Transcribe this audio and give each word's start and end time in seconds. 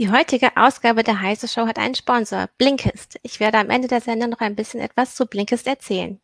Die 0.00 0.10
heutige 0.10 0.56
Ausgabe 0.56 1.02
der 1.02 1.20
Heise 1.20 1.46
Show 1.46 1.66
hat 1.66 1.78
einen 1.78 1.94
Sponsor, 1.94 2.48
Blinkist. 2.56 3.20
Ich 3.22 3.38
werde 3.38 3.58
am 3.58 3.68
Ende 3.68 3.86
der 3.86 4.00
Sendung 4.00 4.30
noch 4.30 4.40
ein 4.40 4.56
bisschen 4.56 4.80
etwas 4.80 5.14
zu 5.14 5.26
Blinkist 5.26 5.66
erzählen. 5.66 6.18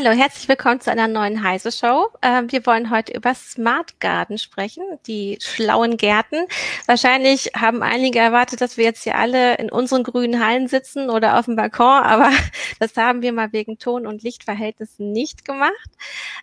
Hallo, 0.00 0.10
herzlich 0.10 0.48
willkommen 0.48 0.80
zu 0.80 0.92
einer 0.92 1.08
neuen 1.08 1.42
Heise 1.42 1.72
Show. 1.72 2.10
Ähm, 2.22 2.52
wir 2.52 2.64
wollen 2.66 2.90
heute 2.90 3.12
über 3.14 3.34
Smart 3.34 3.98
Garden 3.98 4.38
sprechen, 4.38 4.84
die 5.08 5.38
schlauen 5.40 5.96
Gärten. 5.96 6.46
Wahrscheinlich 6.86 7.50
haben 7.56 7.82
einige 7.82 8.20
erwartet, 8.20 8.60
dass 8.60 8.76
wir 8.76 8.84
jetzt 8.84 9.02
hier 9.02 9.16
alle 9.16 9.56
in 9.56 9.72
unseren 9.72 10.04
grünen 10.04 10.38
Hallen 10.38 10.68
sitzen 10.68 11.10
oder 11.10 11.36
auf 11.36 11.46
dem 11.46 11.56
Balkon, 11.56 11.84
aber 12.04 12.30
das 12.78 12.96
haben 12.96 13.22
wir 13.22 13.32
mal 13.32 13.52
wegen 13.52 13.80
Ton- 13.80 14.06
und 14.06 14.22
Lichtverhältnissen 14.22 15.10
nicht 15.10 15.44
gemacht. 15.44 15.90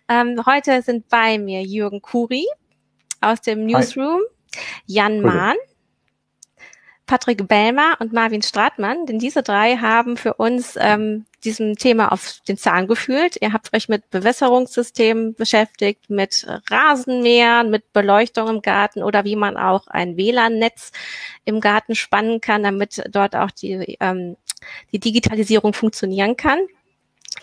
Ähm, 0.06 0.42
heute 0.44 0.82
sind 0.82 1.08
bei 1.08 1.38
mir 1.38 1.62
Jürgen 1.62 2.02
Kuri 2.02 2.46
aus 3.22 3.40
dem 3.40 3.64
Newsroom, 3.64 4.20
Hi. 4.54 4.60
Jan 4.84 5.22
Mahn. 5.22 5.56
Patrick 7.06 7.46
Bellmer 7.46 7.96
und 8.00 8.12
Marvin 8.12 8.42
Stratmann, 8.42 9.06
denn 9.06 9.18
diese 9.18 9.42
drei 9.42 9.76
haben 9.76 10.16
für 10.16 10.34
uns 10.34 10.76
ähm, 10.78 11.24
diesem 11.44 11.76
Thema 11.76 12.10
auf 12.10 12.40
den 12.48 12.56
Zahn 12.56 12.88
gefühlt. 12.88 13.36
Ihr 13.40 13.52
habt 13.52 13.74
euch 13.74 13.88
mit 13.88 14.10
Bewässerungssystemen 14.10 15.34
beschäftigt, 15.34 16.10
mit 16.10 16.46
Rasenmähern, 16.68 17.70
mit 17.70 17.92
Beleuchtung 17.92 18.48
im 18.48 18.62
Garten 18.62 19.02
oder 19.02 19.24
wie 19.24 19.36
man 19.36 19.56
auch 19.56 19.86
ein 19.86 20.16
WLAN-Netz 20.16 20.90
im 21.44 21.60
Garten 21.60 21.94
spannen 21.94 22.40
kann, 22.40 22.64
damit 22.64 23.02
dort 23.10 23.36
auch 23.36 23.52
die, 23.52 23.96
ähm, 24.00 24.36
die 24.92 24.98
Digitalisierung 24.98 25.72
funktionieren 25.72 26.36
kann. 26.36 26.58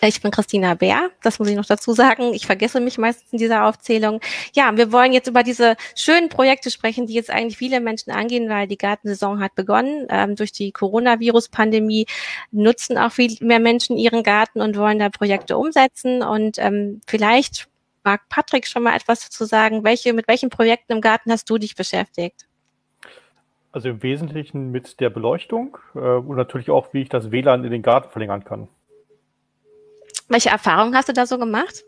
Ich 0.06 0.22
bin 0.22 0.32
Christina 0.32 0.74
Bär, 0.74 1.12
das 1.22 1.40
muss 1.40 1.48
ich 1.48 1.56
noch 1.56 1.66
dazu 1.66 1.94
sagen. 1.94 2.34
Ich 2.34 2.46
vergesse 2.46 2.82
mich 2.82 2.98
meistens 2.98 3.32
in 3.32 3.38
dieser 3.38 3.66
Aufzählung. 3.66 4.20
Ja, 4.54 4.76
wir 4.76 4.92
wollen 4.92 5.14
jetzt 5.14 5.30
über 5.30 5.44
diese 5.44 5.78
schönen 5.96 6.28
Projekte 6.28 6.72
sprechen, 6.72 7.08
die 7.08 7.14
jetzt 7.14 7.30
eigentlich 7.30 7.58
viele 7.58 7.80
Menschen 7.80 8.12
angehen, 8.12 8.50
weil 8.50 8.68
die 8.68 8.78
Gartensaison 8.78 9.40
hat 9.40 9.56
begonnen. 9.56 10.08
Ähm, 10.10 10.36
durch 10.36 10.52
die 10.52 10.74
Coronavirus-Pandemie 10.74 12.06
nutzen 12.52 12.98
auch 12.98 13.14
viel 13.14 13.38
mehr 13.40 13.60
Menschen 13.60 13.96
ihren 13.96 14.24
Garten 14.24 14.60
und 14.60 14.76
wollen 14.76 15.00
da 15.00 15.08
Projekte 15.08 15.58
umsetzen. 15.58 16.22
Und 16.22 16.58
ähm, 16.58 17.00
vielleicht 17.08 17.70
mag 18.04 18.28
Patrick 18.28 18.68
schon 18.68 18.84
mal 18.84 18.98
etwas 18.98 19.22
dazu 19.22 19.46
sagen. 19.46 19.86
Welche, 19.86 20.12
mit 20.12 20.28
welchen 20.28 20.50
Projekten 20.50 20.92
im 20.92 21.00
Garten 21.02 21.32
hast 21.32 21.50
du 21.50 21.58
dich 21.58 21.76
beschäftigt? 21.76 22.46
Also 23.72 23.88
im 23.88 24.04
Wesentlichen 24.04 24.70
mit 24.70 25.00
der 25.00 25.10
Beleuchtung 25.10 25.78
äh, 25.96 26.00
und 26.00 26.36
natürlich 26.36 26.70
auch, 26.70 26.94
wie 26.94 27.04
ich 27.04 27.10
das 27.10 27.32
WLAN 27.32 27.64
in 27.64 27.72
den 27.72 27.82
Garten 27.82 28.12
verlängern 28.12 28.44
kann. 28.44 28.68
Welche 30.30 30.50
Erfahrungen 30.50 30.96
hast 30.96 31.10
du 31.10 31.14
da 31.14 31.26
so 31.26 31.38
gemacht? 31.38 31.84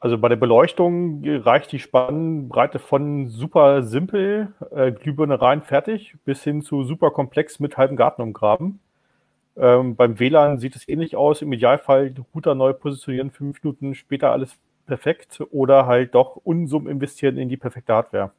Also 0.00 0.18
bei 0.18 0.28
der 0.28 0.36
Beleuchtung 0.36 1.22
reicht 1.24 1.72
die 1.72 1.78
Spannbreite 1.78 2.78
von 2.78 3.28
super 3.28 3.82
simpel, 3.82 4.52
äh, 4.70 4.92
Glühbirne 4.92 5.40
rein, 5.40 5.62
fertig, 5.62 6.14
bis 6.26 6.44
hin 6.44 6.60
zu 6.60 6.84
super 6.84 7.10
komplex 7.10 7.58
mit 7.58 7.78
halbem 7.78 7.96
Garten 7.96 8.20
umgraben. 8.20 8.80
Ähm, 9.56 9.96
beim 9.96 10.18
WLAN 10.18 10.58
sieht 10.58 10.76
es 10.76 10.86
ähnlich 10.88 11.16
aus. 11.16 11.40
Im 11.40 11.52
Idealfall 11.52 12.14
Router 12.34 12.54
neu 12.54 12.74
positionieren, 12.74 13.30
fünf 13.30 13.62
Minuten 13.62 13.94
später 13.94 14.30
alles 14.30 14.58
perfekt 14.86 15.42
oder 15.50 15.86
halt 15.86 16.14
doch 16.14 16.36
Unsummen 16.36 16.88
investieren 16.88 17.38
in 17.38 17.48
die 17.48 17.56
perfekte 17.56 17.94
Hardware. 17.94 18.32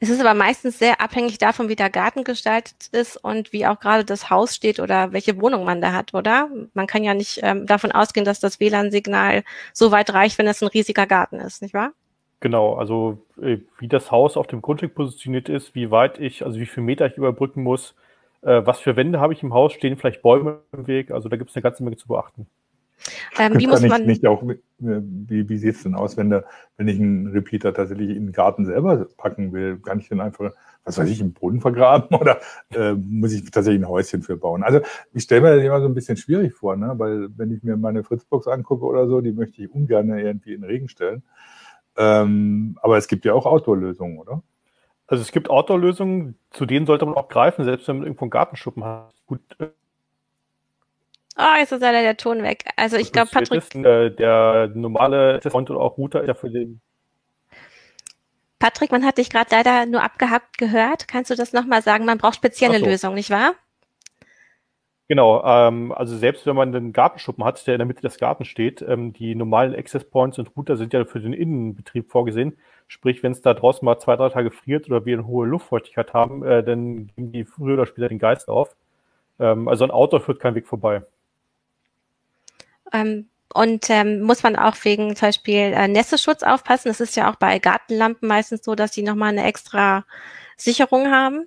Es 0.00 0.08
ist 0.08 0.20
aber 0.20 0.34
meistens 0.34 0.78
sehr 0.78 1.00
abhängig 1.00 1.38
davon, 1.38 1.68
wie 1.68 1.76
der 1.76 1.90
Garten 1.90 2.24
gestaltet 2.24 2.88
ist 2.92 3.16
und 3.16 3.52
wie 3.52 3.66
auch 3.66 3.80
gerade 3.80 4.04
das 4.04 4.30
Haus 4.30 4.54
steht 4.54 4.80
oder 4.80 5.12
welche 5.12 5.40
Wohnung 5.40 5.64
man 5.64 5.80
da 5.80 5.92
hat, 5.92 6.14
oder? 6.14 6.48
Man 6.74 6.86
kann 6.86 7.04
ja 7.04 7.14
nicht 7.14 7.40
ähm, 7.42 7.66
davon 7.66 7.92
ausgehen, 7.92 8.24
dass 8.24 8.40
das 8.40 8.60
WLAN-Signal 8.60 9.44
so 9.72 9.90
weit 9.90 10.12
reicht, 10.12 10.38
wenn 10.38 10.46
es 10.46 10.62
ein 10.62 10.68
riesiger 10.68 11.06
Garten 11.06 11.36
ist, 11.36 11.62
nicht 11.62 11.74
wahr? 11.74 11.92
Genau, 12.40 12.74
also 12.74 13.18
äh, 13.40 13.58
wie 13.78 13.88
das 13.88 14.10
Haus 14.10 14.36
auf 14.36 14.46
dem 14.46 14.62
Grundstück 14.62 14.94
positioniert 14.94 15.48
ist, 15.48 15.74
wie 15.74 15.90
weit 15.90 16.18
ich, 16.18 16.44
also 16.44 16.58
wie 16.58 16.66
viele 16.66 16.86
Meter 16.86 17.06
ich 17.06 17.16
überbrücken 17.16 17.62
muss, 17.62 17.94
äh, 18.42 18.62
was 18.64 18.80
für 18.80 18.96
Wände 18.96 19.20
habe 19.20 19.34
ich 19.34 19.42
im 19.42 19.52
Haus, 19.52 19.72
stehen 19.74 19.98
vielleicht 19.98 20.22
Bäume 20.22 20.60
im 20.72 20.86
Weg, 20.86 21.10
also 21.10 21.28
da 21.28 21.36
gibt 21.36 21.50
es 21.50 21.56
eine 21.56 21.62
ganze 21.62 21.84
Menge 21.84 21.96
zu 21.96 22.08
beachten. 22.08 22.46
Ähm, 23.38 23.58
wie 23.58 23.66
muss 23.66 23.82
man 23.82 24.04
nicht 24.04 24.26
auch, 24.26 24.42
wie, 24.78 25.48
wie 25.48 25.58
sieht 25.58 25.76
es 25.76 25.82
denn 25.82 25.94
aus, 25.94 26.16
wenn, 26.16 26.30
der, 26.30 26.44
wenn 26.76 26.88
ich 26.88 26.98
einen 26.98 27.28
Repeater 27.28 27.72
tatsächlich 27.72 28.10
in 28.10 28.26
den 28.26 28.32
Garten 28.32 28.64
selber 28.64 29.06
packen 29.16 29.52
will? 29.52 29.78
Kann 29.78 30.00
ich 30.00 30.08
den 30.08 30.20
einfach, 30.20 30.52
was 30.84 30.98
weiß 30.98 31.08
ich, 31.08 31.20
im 31.20 31.32
Boden 31.32 31.60
vergraben 31.60 32.16
oder 32.20 32.40
äh, 32.74 32.92
muss 32.92 33.32
ich 33.32 33.50
tatsächlich 33.50 33.82
ein 33.82 33.88
Häuschen 33.88 34.22
für 34.22 34.36
bauen? 34.36 34.62
Also 34.62 34.80
ich 35.12 35.24
stelle 35.24 35.42
mir 35.42 35.56
das 35.56 35.64
immer 35.64 35.80
so 35.80 35.86
ein 35.86 35.94
bisschen 35.94 36.16
schwierig 36.16 36.54
vor, 36.54 36.76
ne? 36.76 36.94
weil 36.96 37.28
wenn 37.36 37.52
ich 37.52 37.62
mir 37.62 37.76
meine 37.76 38.04
Fritzbox 38.04 38.48
angucke 38.48 38.84
oder 38.84 39.08
so, 39.08 39.20
die 39.20 39.32
möchte 39.32 39.62
ich 39.62 39.70
ungern 39.70 40.10
irgendwie 40.10 40.54
in 40.54 40.62
den 40.62 40.70
Regen 40.70 40.88
stellen. 40.88 41.22
Ähm, 41.96 42.78
aber 42.82 42.96
es 42.96 43.08
gibt 43.08 43.24
ja 43.24 43.34
auch 43.34 43.46
Outdoor-Lösungen, 43.46 44.18
oder? 44.18 44.42
Also 45.06 45.22
es 45.22 45.32
gibt 45.32 45.50
Outdoor-Lösungen, 45.50 46.36
zu 46.50 46.66
denen 46.66 46.86
sollte 46.86 47.04
man 47.04 47.16
auch 47.16 47.28
greifen, 47.28 47.64
selbst 47.64 47.88
wenn 47.88 47.96
man 47.96 48.06
irgendwo 48.06 48.26
einen 48.26 48.30
Gartenschuppen 48.30 48.84
hat. 48.84 49.12
Gut, 49.26 49.40
äh, 49.58 49.66
Oh, 51.40 51.58
jetzt 51.58 51.72
ist 51.72 51.80
leider 51.80 52.02
der 52.02 52.16
Ton 52.16 52.42
weg. 52.42 52.64
Also 52.76 52.96
ich 52.96 53.12
glaube, 53.12 53.30
Patrick. 53.32 53.58
Ist, 53.58 53.74
äh, 53.74 54.10
der 54.10 54.70
normale 54.74 55.40
Front 55.40 55.70
oder 55.70 55.80
auch 55.80 55.96
Router 55.96 56.20
ist 56.20 56.28
ja 56.28 56.34
für 56.34 56.50
den. 56.50 56.80
Patrick, 58.58 58.92
man 58.92 59.06
hat 59.06 59.16
dich 59.16 59.30
gerade 59.30 59.48
leider 59.50 59.86
nur 59.86 60.02
abgehackt 60.02 60.58
gehört. 60.58 61.08
Kannst 61.08 61.30
du 61.30 61.34
das 61.34 61.54
nochmal 61.54 61.80
sagen? 61.80 62.04
Man 62.04 62.18
braucht 62.18 62.34
spezielle 62.34 62.78
so. 62.78 62.84
Lösungen, 62.84 63.14
nicht 63.14 63.30
wahr? 63.30 63.54
Genau, 65.08 65.42
ähm, 65.44 65.90
also 65.92 66.16
selbst 66.16 66.46
wenn 66.46 66.54
man 66.54 66.72
einen 66.72 66.92
Gartenschuppen 66.92 67.42
hat, 67.42 67.66
der 67.66 67.74
in 67.74 67.78
der 67.78 67.86
Mitte 67.86 68.02
des 68.02 68.18
Gartens 68.18 68.46
steht, 68.46 68.80
ähm, 68.82 69.12
die 69.12 69.34
normalen 69.34 69.74
Access 69.74 70.04
Points 70.04 70.38
und 70.38 70.56
Router 70.56 70.76
sind 70.76 70.92
ja 70.92 71.04
für 71.04 71.18
den 71.18 71.32
Innenbetrieb 71.32 72.10
vorgesehen. 72.10 72.56
Sprich, 72.86 73.22
wenn 73.22 73.32
es 73.32 73.40
da 73.42 73.54
draußen 73.54 73.84
mal 73.84 73.98
zwei, 73.98 74.14
drei 74.14 74.28
Tage 74.28 74.52
friert 74.52 74.86
oder 74.88 75.06
wir 75.06 75.18
eine 75.18 75.26
hohe 75.26 75.48
Luftfeuchtigkeit 75.48 76.12
haben, 76.12 76.44
äh, 76.44 76.62
dann 76.62 77.08
geben 77.08 77.32
die 77.32 77.44
früher 77.44 77.74
oder 77.74 77.86
später 77.86 78.08
den 78.08 78.20
Geist 78.20 78.48
auf. 78.48 78.76
Ähm, 79.40 79.66
also 79.66 79.84
ein 79.84 79.90
Auto 79.90 80.20
führt 80.20 80.38
kein 80.38 80.54
Weg 80.54 80.68
vorbei. 80.68 81.02
Ähm, 82.92 83.26
und 83.52 83.90
ähm, 83.90 84.22
muss 84.22 84.42
man 84.42 84.54
auch 84.56 84.76
wegen 84.84 85.16
zum 85.16 85.28
Beispiel 85.28 85.72
äh, 85.74 85.88
Nässeschutz 85.88 86.42
aufpassen? 86.42 86.88
Das 86.88 87.00
ist 87.00 87.16
ja 87.16 87.30
auch 87.30 87.36
bei 87.36 87.58
Gartenlampen 87.58 88.28
meistens 88.28 88.64
so, 88.64 88.74
dass 88.74 88.92
die 88.92 89.02
nochmal 89.02 89.30
eine 89.30 89.44
extra 89.44 90.04
Sicherung 90.56 91.10
haben. 91.10 91.46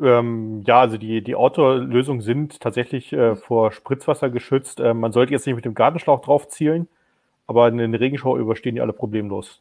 Ähm, 0.00 0.62
ja, 0.66 0.80
also 0.80 0.96
die, 0.96 1.22
die 1.22 1.34
Outdoor-Lösungen 1.34 2.22
sind 2.22 2.60
tatsächlich 2.60 3.12
äh, 3.12 3.36
vor 3.36 3.72
Spritzwasser 3.72 4.30
geschützt. 4.30 4.80
Äh, 4.80 4.94
man 4.94 5.12
sollte 5.12 5.32
jetzt 5.32 5.46
nicht 5.46 5.56
mit 5.56 5.64
dem 5.64 5.74
Gartenschlauch 5.74 6.22
drauf 6.22 6.48
zielen, 6.48 6.88
aber 7.46 7.68
in 7.68 7.76
den 7.76 7.94
Regenschau 7.94 8.38
überstehen 8.38 8.76
die 8.76 8.80
alle 8.80 8.92
problemlos. 8.92 9.60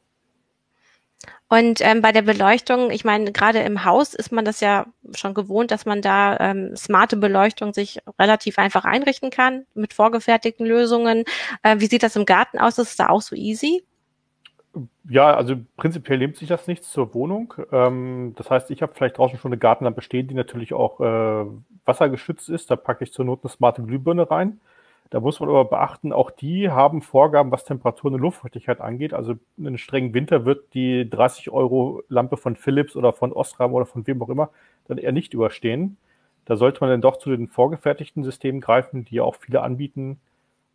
Und 1.49 1.81
ähm, 1.81 2.01
bei 2.01 2.11
der 2.11 2.21
Beleuchtung, 2.21 2.91
ich 2.91 3.03
meine, 3.03 3.31
gerade 3.31 3.59
im 3.59 3.83
Haus 3.83 4.13
ist 4.13 4.31
man 4.31 4.45
das 4.45 4.59
ja 4.59 4.85
schon 5.15 5.33
gewohnt, 5.33 5.71
dass 5.71 5.87
man 5.87 6.03
da 6.03 6.37
ähm, 6.39 6.75
smarte 6.75 7.17
Beleuchtung 7.17 7.73
sich 7.73 7.99
relativ 8.19 8.59
einfach 8.59 8.85
einrichten 8.85 9.31
kann 9.31 9.65
mit 9.73 9.93
vorgefertigten 9.93 10.65
Lösungen. 10.65 11.23
Äh, 11.63 11.77
wie 11.79 11.87
sieht 11.87 12.03
das 12.03 12.15
im 12.15 12.25
Garten 12.25 12.59
aus? 12.59 12.77
Ist 12.77 12.89
es 12.89 12.97
da 12.97 13.09
auch 13.09 13.21
so 13.21 13.35
easy? 13.35 13.83
Ja, 15.09 15.33
also 15.33 15.55
prinzipiell 15.75 16.19
nimmt 16.19 16.37
sich 16.37 16.47
das 16.47 16.67
nichts 16.67 16.91
zur 16.91 17.15
Wohnung. 17.15 17.55
Ähm, 17.71 18.33
das 18.37 18.51
heißt, 18.51 18.69
ich 18.69 18.83
habe 18.83 18.93
vielleicht 18.93 19.17
draußen 19.17 19.39
schon 19.39 19.51
eine 19.51 19.59
Gartenlampe 19.59 20.03
stehen, 20.03 20.27
die 20.27 20.35
natürlich 20.35 20.73
auch 20.73 20.99
äh, 20.99 21.45
wassergeschützt 21.85 22.49
ist. 22.49 22.69
Da 22.69 22.75
packe 22.75 23.03
ich 23.03 23.11
zur 23.11 23.25
Not 23.25 23.39
eine 23.41 23.49
smarte 23.49 23.81
Glühbirne 23.81 24.29
rein. 24.29 24.59
Da 25.09 25.19
muss 25.19 25.39
man 25.39 25.49
aber 25.49 25.65
beachten, 25.65 26.13
auch 26.13 26.29
die 26.29 26.69
haben 26.69 27.01
Vorgaben, 27.01 27.51
was 27.51 27.65
Temperatur 27.65 28.11
und 28.11 28.19
Luftfeuchtigkeit 28.19 28.79
angeht. 28.79 29.13
Also 29.13 29.33
in 29.57 29.65
einem 29.65 29.79
strengen 29.79 30.13
Winter 30.13 30.45
wird 30.45 30.73
die 30.75 31.09
30 31.09 31.49
Euro 31.49 32.03
Lampe 32.09 32.37
von 32.37 32.55
Philips 32.55 32.95
oder 32.95 33.11
von 33.11 33.33
Osram 33.33 33.73
oder 33.73 33.85
von 33.85 34.05
wem 34.05 34.21
auch 34.21 34.29
immer 34.29 34.51
dann 34.87 34.99
eher 34.99 35.11
nicht 35.11 35.33
überstehen. 35.33 35.97
Da 36.45 36.57
sollte 36.57 36.81
man 36.81 36.91
dann 36.91 37.01
doch 37.01 37.17
zu 37.17 37.31
den 37.31 37.47
vorgefertigten 37.47 38.23
Systemen 38.23 38.61
greifen, 38.61 39.05
die 39.05 39.15
ja 39.15 39.23
auch 39.23 39.35
viele 39.35 39.61
anbieten. 39.61 40.19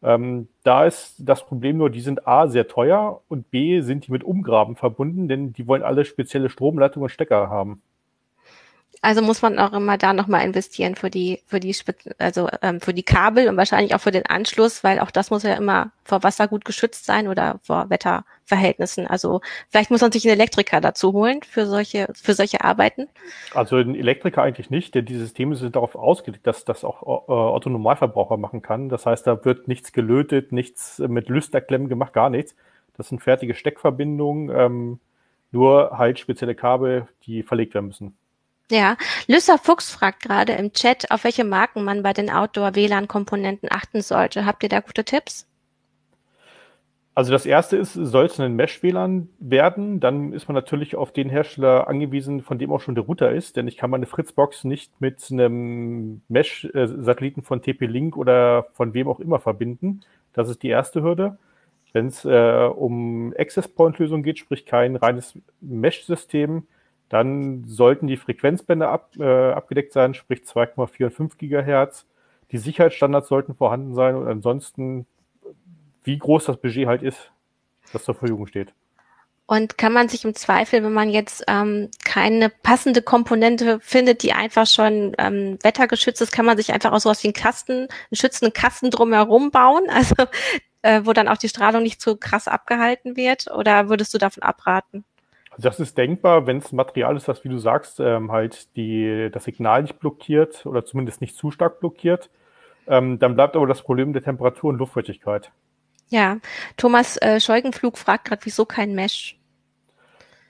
Ähm, 0.03 0.49
da 0.65 0.85
ist 0.85 1.17
das 1.19 1.47
Problem 1.47 1.79
nur, 1.79 1.91
die 1.91 2.01
sind 2.01 2.27
A 2.27 2.49
sehr 2.49 2.69
teuer 2.69 3.23
und 3.29 3.51
B 3.51 3.81
sind 3.81 4.07
die 4.07 4.13
mit 4.13 4.25
Umgraben 4.25 4.77
verbunden, 4.77 5.29
denn 5.29 5.53
die 5.53 5.67
wollen 5.67 5.83
alle 5.83 6.05
spezielle 6.05 6.51
Stromleitungen 6.51 7.05
und 7.05 7.11
Stecker 7.11 7.49
haben. 7.51 7.83
Also 9.05 9.21
muss 9.21 9.43
man 9.43 9.59
auch 9.59 9.75
immer 9.75 9.99
da 9.99 10.15
nochmal 10.15 10.47
investieren 10.47 10.95
für 10.95 11.11
die, 11.11 11.43
für 11.47 11.61
die, 11.61 11.77
also 12.19 12.49
ähm, 12.63 12.81
für 12.81 12.95
die 12.95 13.03
Kabel 13.03 13.49
und 13.49 13.57
wahrscheinlich 13.59 13.95
auch 13.95 14.01
für 14.01 14.11
den 14.11 14.25
Anschluss, 14.25 14.83
weil 14.83 14.99
auch 14.99 15.11
das 15.11 15.31
muss 15.31 15.43
ja 15.43 15.55
immer 15.55 15.93
vor 16.05 16.23
Wasser 16.23 16.49
gut 16.49 16.65
geschützt 16.65 17.05
sein 17.05 17.29
oder 17.29 17.61
vor 17.63 17.91
Wetterverhältnissen. 17.91 19.07
Also 19.07 19.43
vielleicht 19.69 19.91
muss 19.91 20.01
man 20.01 20.11
sich 20.11 20.25
einen 20.25 20.41
Elektriker 20.41 20.81
dazu 20.81 21.13
holen 21.13 21.43
für 21.43 21.67
solche, 21.67 22.09
für 22.15 22.33
solche 22.33 22.65
Arbeiten. 22.65 23.09
Also 23.53 23.77
ein 23.77 23.95
Elektriker 23.95 24.43
eigentlich 24.43 24.71
nicht, 24.71 24.95
denn 24.95 25.05
die 25.05 25.19
Systeme 25.19 25.55
sind 25.57 25.77
darauf 25.77 25.97
ausgelegt, 25.97 26.47
dass 26.47 26.65
das 26.65 26.83
auch 26.83 27.03
äh, 27.03 27.31
Otto 27.31 27.69
Normalverbraucher 27.69 28.39
machen 28.39 28.63
kann. 28.63 28.89
Das 28.89 29.05
heißt, 29.05 29.27
da 29.27 29.45
wird 29.45 29.69
nichts 29.69 29.93
gelötet, 29.93 30.51
nichts 30.51 30.99
mit 30.99 31.29
Lüsterklemmen 31.29 31.91
gemacht, 31.91 32.15
gar 32.15 32.31
nichts. 32.31 32.57
Das 32.97 33.11
sind 33.11 33.23
fertige 33.23 33.55
Steckverbindungen. 33.55 34.49
Ähm, 34.49 35.01
nur 35.51 35.99
halt 35.99 36.19
spezielle 36.19 36.55
Kabel, 36.55 37.07
die 37.27 37.43
verlegt 37.43 37.75
werden 37.75 37.89
müssen. 37.89 38.17
Ja, 38.71 38.97
Lüsser 39.27 39.59
Fuchs 39.59 39.91
fragt 39.91 40.23
gerade 40.23 40.55
im 40.55 40.73
Chat, 40.73 41.11
auf 41.11 41.25
welche 41.25 41.45
Marken 41.45 41.85
man 41.85 42.03
bei 42.03 42.15
den 42.15 42.31
Outdoor-WLAN-Komponenten 42.31 43.69
achten 43.71 44.01
sollte. 44.01 44.47
Habt 44.47 44.63
ihr 44.63 44.71
da 44.71 44.81
gute 44.81 45.05
Tipps? 45.05 45.47
Also 47.17 47.31
das 47.31 47.47
erste 47.47 47.77
ist, 47.77 47.93
soll 47.93 48.25
es 48.25 48.41
ein 48.41 48.57
Mesh-WLAN 48.57 49.29
werden, 49.39 50.01
dann 50.01 50.33
ist 50.33 50.49
man 50.49 50.57
natürlich 50.57 50.97
auf 50.97 51.13
den 51.13 51.31
Hersteller 51.31 51.87
angewiesen, 51.87 52.43
von 52.43 52.59
dem 52.59 52.73
auch 52.73 52.81
schon 52.81 52.97
der 52.97 53.05
Router 53.05 53.31
ist, 53.31 53.57
denn 53.57 53.69
ich 53.69 53.77
kann 53.77 53.91
meine 53.91 54.07
Fritzbox 54.07 54.65
nicht 54.65 55.01
mit 55.01 55.25
einem 55.31 56.23
Mesh-Satelliten 56.29 57.43
von 57.43 57.63
TP-Link 57.63 58.17
oder 58.17 58.67
von 58.73 58.95
wem 58.95 59.07
auch 59.07 59.21
immer 59.21 59.39
verbinden. 59.39 60.01
Das 60.33 60.49
ist 60.49 60.65
die 60.65 60.71
erste 60.71 61.03
Hürde. 61.03 61.39
Wenn 61.93 62.09
es 62.09 62.25
äh, 62.25 62.69
um 62.75 63.33
Access-Point-Lösungen 63.39 64.25
geht, 64.25 64.41
sprich 64.41 64.67
kein 64.67 64.97
reines 64.97 65.39
Mesh-System, 65.61 66.67
dann 67.09 67.65
sollten 67.65 68.07
die 68.07 68.17
Frequenzbänder 68.17 68.89
ab, 68.89 69.11
äh, 69.19 69.53
abgedeckt 69.53 69.93
sein, 69.93 70.15
sprich 70.15 70.43
2,4 70.45 71.07
und 71.07 71.15
5 71.15 71.39
Gigahertz. 71.39 72.07
Die 72.51 72.59
Sicherheitsstandards 72.59 73.29
sollten 73.29 73.55
vorhanden 73.55 73.95
sein 73.95 74.17
und 74.17 74.27
ansonsten 74.27 75.07
wie 76.05 76.19
groß 76.19 76.45
das 76.45 76.59
Budget 76.59 76.87
halt 76.87 77.03
ist, 77.03 77.33
das 77.93 78.05
zur 78.05 78.15
Verfügung 78.15 78.47
steht. 78.47 78.73
Und 79.47 79.77
kann 79.77 79.93
man 79.93 80.09
sich 80.09 80.25
im 80.25 80.35
Zweifel, 80.35 80.83
wenn 80.83 80.93
man 80.93 81.11
jetzt 81.11 81.45
ähm, 81.49 81.91
keine 82.05 82.49
passende 82.49 83.03
Komponente 83.03 83.79
findet, 83.81 84.23
die 84.23 84.33
einfach 84.33 84.67
schon 84.67 85.15
ähm, 85.19 85.59
wettergeschützt 85.63 86.23
ist, 86.23 86.33
kann 86.33 86.47
man 86.47 86.57
sich 86.57 86.73
einfach 86.73 86.93
auch 86.93 87.01
sowas 87.01 87.23
wie 87.23 87.29
einen 87.29 87.35
Kasten, 87.35 87.73
einen 87.73 87.89
schützenden 88.15 88.55
Kasten 88.55 88.91
drumherum 88.91 89.51
bauen, 89.51 89.85
also 89.91 90.15
äh, 90.81 91.03
wo 91.05 91.13
dann 91.13 91.29
auch 91.29 91.37
die 91.37 91.51
Strahlung 91.51 91.83
nicht 91.83 92.01
zu 92.01 92.17
krass 92.17 92.49
abgehalten 92.49 93.17
wird? 93.17 93.51
Oder 93.51 93.91
würdest 93.91 94.15
du 94.15 94.19
davon 94.19 94.43
abraten? 94.43 95.05
Also 95.57 95.69
das 95.69 95.79
ist 95.79 95.97
denkbar, 95.97 96.49
wenn 96.49 96.59
es 96.59 96.73
Material 96.73 97.17
ist, 97.17 97.29
das, 97.29 97.45
wie 97.45 97.49
du 97.49 97.59
sagst, 97.59 98.01
ähm, 98.01 98.33
halt 98.33 98.75
die, 98.77 99.29
das 99.33 99.45
Signal 99.45 99.83
nicht 99.83 100.01
blockiert 100.01 100.67
oder 100.67 100.85
zumindest 100.85 101.21
nicht 101.21 101.37
zu 101.37 101.53
stark 101.53 101.79
blockiert. 101.79 102.29
Ähm, 102.89 103.21
dann 103.21 103.37
bleibt 103.37 103.55
aber 103.55 103.69
das 103.69 103.83
Problem 103.83 104.13
der 104.13 104.23
Temperatur 104.23 104.71
und 104.71 104.79
Luftfeuchtigkeit. 104.79 105.53
Ja, 106.09 106.39
Thomas 106.77 107.17
äh, 107.23 107.39
Scheugenflug 107.39 107.99
fragt 107.99 108.27
gerade, 108.27 108.45
wieso 108.45 108.65
kein 108.65 108.97
Mesh? 108.97 109.39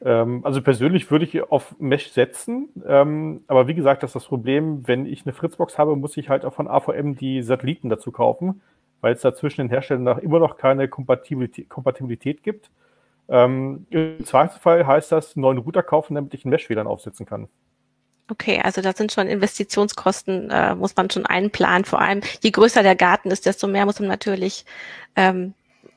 Ähm, 0.03 0.41
also 0.43 0.63
persönlich 0.63 1.11
würde 1.11 1.27
ich 1.27 1.43
auf 1.43 1.79
Mesh 1.79 2.11
setzen, 2.11 2.71
ähm, 2.87 3.45
aber 3.47 3.69
wie 3.69 3.75
gesagt, 3.75 4.03
das 4.03 4.11
ist 4.11 4.15
das 4.15 4.25
Problem, 4.25 4.89
wenn 4.89 5.05
ich 5.05 5.27
eine 5.27 5.35
Fritzbox 5.35 5.77
habe, 5.77 5.97
muss 5.97 6.17
ich 6.17 6.31
halt 6.31 6.47
auch 6.47 6.55
von 6.55 6.67
AVM 6.67 7.15
die 7.15 7.43
Satelliten 7.43 7.91
dazu 7.91 8.11
kaufen, 8.11 8.63
weil 9.03 9.13
es 9.13 9.21
da 9.21 9.35
zwischen 9.35 9.61
den 9.61 9.69
Herstellern 9.69 10.19
immer 10.19 10.39
noch 10.39 10.57
keine 10.57 10.89
Kompatibilität, 10.89 11.69
Kompatibilität 11.69 12.43
gibt. 12.43 12.71
Ähm, 13.29 13.87
Im 13.91 14.25
Zweifelsfall 14.25 14.87
heißt 14.87 15.13
das, 15.13 15.37
einen 15.37 15.43
neuen 15.43 15.59
Router 15.59 15.83
kaufen, 15.83 16.15
damit 16.15 16.35
ich 16.35 16.45
ein 16.45 16.51
Mesh-WLAN 16.51 16.87
aufsetzen 16.87 17.27
kann. 17.27 17.49
Okay, 18.31 18.61
also 18.63 18.81
da 18.81 18.93
sind 18.93 19.13
schon 19.13 19.27
Investitionskosten, 19.27 20.51
äh, 20.51 20.75
muss 20.75 20.97
man 20.97 21.11
schon 21.11 21.27
einplanen. 21.27 21.85
Vor 21.85 22.01
allem, 22.01 22.23
je 22.43 22.51
größer 22.51 22.83
der 22.83 22.97
Garten 22.97 23.31
ist, 23.31 23.45
desto 23.45 23.67
mehr 23.67 23.85
muss 23.85 24.01
man 24.01 24.09
natürlich, 24.09 24.65
ähm, 25.15 25.53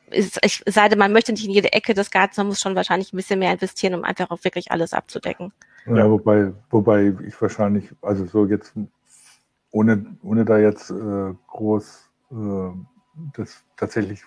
ist, 0.10 0.38
ich 0.44 0.62
sei 0.66 0.90
denn, 0.90 1.00
man 1.00 1.14
möchte 1.14 1.32
nicht 1.32 1.46
in 1.46 1.52
jede 1.52 1.72
Ecke 1.72 1.94
des 1.94 2.12
Gartens, 2.12 2.38
man 2.38 2.48
muss 2.48 2.60
schon 2.60 2.76
wahrscheinlich 2.76 3.14
ein 3.14 3.18
bisschen 3.18 3.40
mehr 3.40 3.54
investieren, 3.54 3.94
um 3.94 4.04
einfach 4.04 4.30
auch 4.30 4.44
wirklich 4.44 4.72
alles 4.72 4.94
abzudecken. 4.94 5.54
Ja, 5.86 6.10
wobei, 6.10 6.52
wobei 6.70 7.14
ich 7.26 7.42
wahrscheinlich, 7.42 7.90
also 8.02 8.26
so 8.26 8.46
jetzt, 8.46 8.74
ohne, 9.72 10.18
ohne 10.22 10.44
da 10.44 10.58
jetzt 10.58 10.90
äh, 10.92 11.34
groß 11.48 12.10
äh, 12.32 12.36
das 13.38 13.64
tatsächlich 13.78 14.22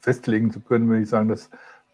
festlegen 0.00 0.50
zu 0.50 0.60
können, 0.60 0.88
würde 0.88 1.02
ich 1.02 1.08
sagen, 1.08 1.28
dass 1.28 1.48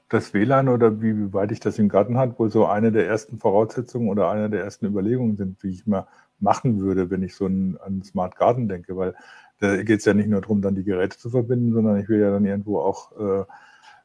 das 0.08 0.32
WLAN 0.32 0.68
oder 0.68 1.02
wie 1.02 1.32
weit 1.32 1.52
ich 1.52 1.60
das 1.60 1.78
im 1.78 1.88
Garten 1.88 2.16
hat, 2.16 2.38
wohl 2.38 2.50
so 2.50 2.66
eine 2.66 2.92
der 2.92 3.06
ersten 3.06 3.38
Voraussetzungen 3.38 4.08
oder 4.08 4.30
eine 4.30 4.48
der 4.48 4.64
ersten 4.64 4.86
Überlegungen 4.86 5.36
sind, 5.36 5.62
wie 5.62 5.70
ich 5.70 5.86
mal 5.86 6.06
machen 6.40 6.80
würde, 6.80 7.10
wenn 7.10 7.22
ich 7.22 7.34
so 7.34 7.46
einen, 7.46 7.76
an 7.78 8.02
Smart 8.02 8.36
Garden 8.36 8.68
denke, 8.68 8.96
weil 8.96 9.14
da 9.60 9.82
geht 9.82 10.00
es 10.00 10.04
ja 10.04 10.14
nicht 10.14 10.28
nur 10.28 10.40
darum, 10.40 10.62
dann 10.62 10.76
die 10.76 10.84
Geräte 10.84 11.18
zu 11.18 11.30
verbinden, 11.30 11.72
sondern 11.72 11.98
ich 11.98 12.08
will 12.08 12.20
ja 12.20 12.30
dann 12.30 12.44
irgendwo 12.44 12.78
auch, 12.78 13.12
äh, 13.18 13.44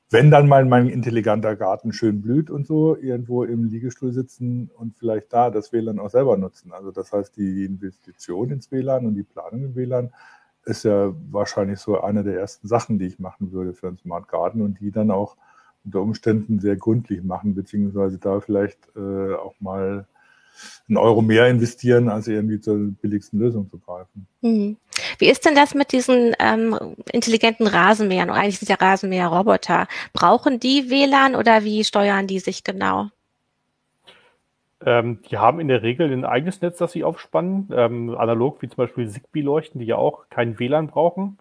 wenn 0.09 0.29
dann 0.29 0.47
mal 0.47 0.65
mein 0.65 0.89
intelligenter 0.89 1.55
Garten 1.55 1.93
schön 1.93 2.21
blüht 2.21 2.49
und 2.49 2.67
so, 2.67 2.97
irgendwo 2.97 3.43
im 3.43 3.65
Liegestuhl 3.65 4.11
sitzen 4.13 4.69
und 4.75 4.97
vielleicht 4.97 5.31
da 5.31 5.49
das 5.51 5.71
WLAN 5.71 5.99
auch 5.99 6.09
selber 6.09 6.37
nutzen. 6.37 6.71
Also 6.73 6.91
das 6.91 7.13
heißt, 7.13 7.37
die 7.37 7.65
Investition 7.65 8.51
ins 8.51 8.71
WLAN 8.71 9.05
und 9.05 9.15
die 9.15 9.23
Planung 9.23 9.63
im 9.63 9.75
WLAN 9.75 10.11
ist 10.65 10.83
ja 10.83 11.13
wahrscheinlich 11.31 11.79
so 11.79 12.01
eine 12.01 12.23
der 12.23 12.39
ersten 12.39 12.67
Sachen, 12.67 12.99
die 12.99 13.07
ich 13.07 13.19
machen 13.19 13.51
würde 13.51 13.73
für 13.73 13.87
einen 13.87 13.97
Smart 13.97 14.27
Garden 14.27 14.61
und 14.61 14.79
die 14.79 14.91
dann 14.91 15.11
auch 15.11 15.37
unter 15.85 16.01
Umständen 16.01 16.59
sehr 16.59 16.75
gründlich 16.75 17.23
machen, 17.23 17.55
beziehungsweise 17.55 18.17
da 18.17 18.39
vielleicht 18.39 18.79
äh, 18.95 19.33
auch 19.35 19.55
mal 19.59 20.05
einen 20.87 20.97
Euro 20.97 21.21
mehr 21.21 21.47
investieren, 21.47 22.09
als 22.09 22.27
irgendwie 22.27 22.59
zur 22.59 22.77
billigsten 22.77 23.39
Lösung 23.39 23.69
zu 23.69 23.79
greifen. 23.79 24.27
Mhm. 24.41 24.77
Wie 25.17 25.29
ist 25.29 25.45
denn 25.45 25.55
das 25.55 25.73
mit 25.73 25.91
diesen 25.91 26.33
ähm, 26.39 26.95
intelligenten 27.11 27.67
Rasenmähern? 27.67 28.29
Eigentlich 28.29 28.59
sind 28.59 28.69
ja 28.69 28.75
Rasenmäher 28.75 29.27
Roboter. 29.27 29.87
Brauchen 30.13 30.59
die 30.59 30.89
WLAN 30.89 31.35
oder 31.35 31.63
wie 31.63 31.83
steuern 31.83 32.27
die 32.27 32.39
sich 32.39 32.63
genau? 32.63 33.09
Ähm, 34.85 35.19
die 35.29 35.37
haben 35.37 35.59
in 35.59 35.69
der 35.69 35.81
Regel 35.81 36.11
ein 36.11 36.25
eigenes 36.25 36.61
Netz, 36.61 36.77
das 36.77 36.91
sie 36.91 37.03
aufspannen, 37.03 37.69
ähm, 37.73 38.15
analog 38.17 38.61
wie 38.61 38.67
zum 38.67 38.77
Beispiel 38.77 39.09
Zigbee-Leuchten, 39.09 39.79
die 39.79 39.87
ja 39.87 39.95
auch 39.95 40.25
kein 40.29 40.59
WLAN 40.59 40.87
brauchen. 40.87 41.37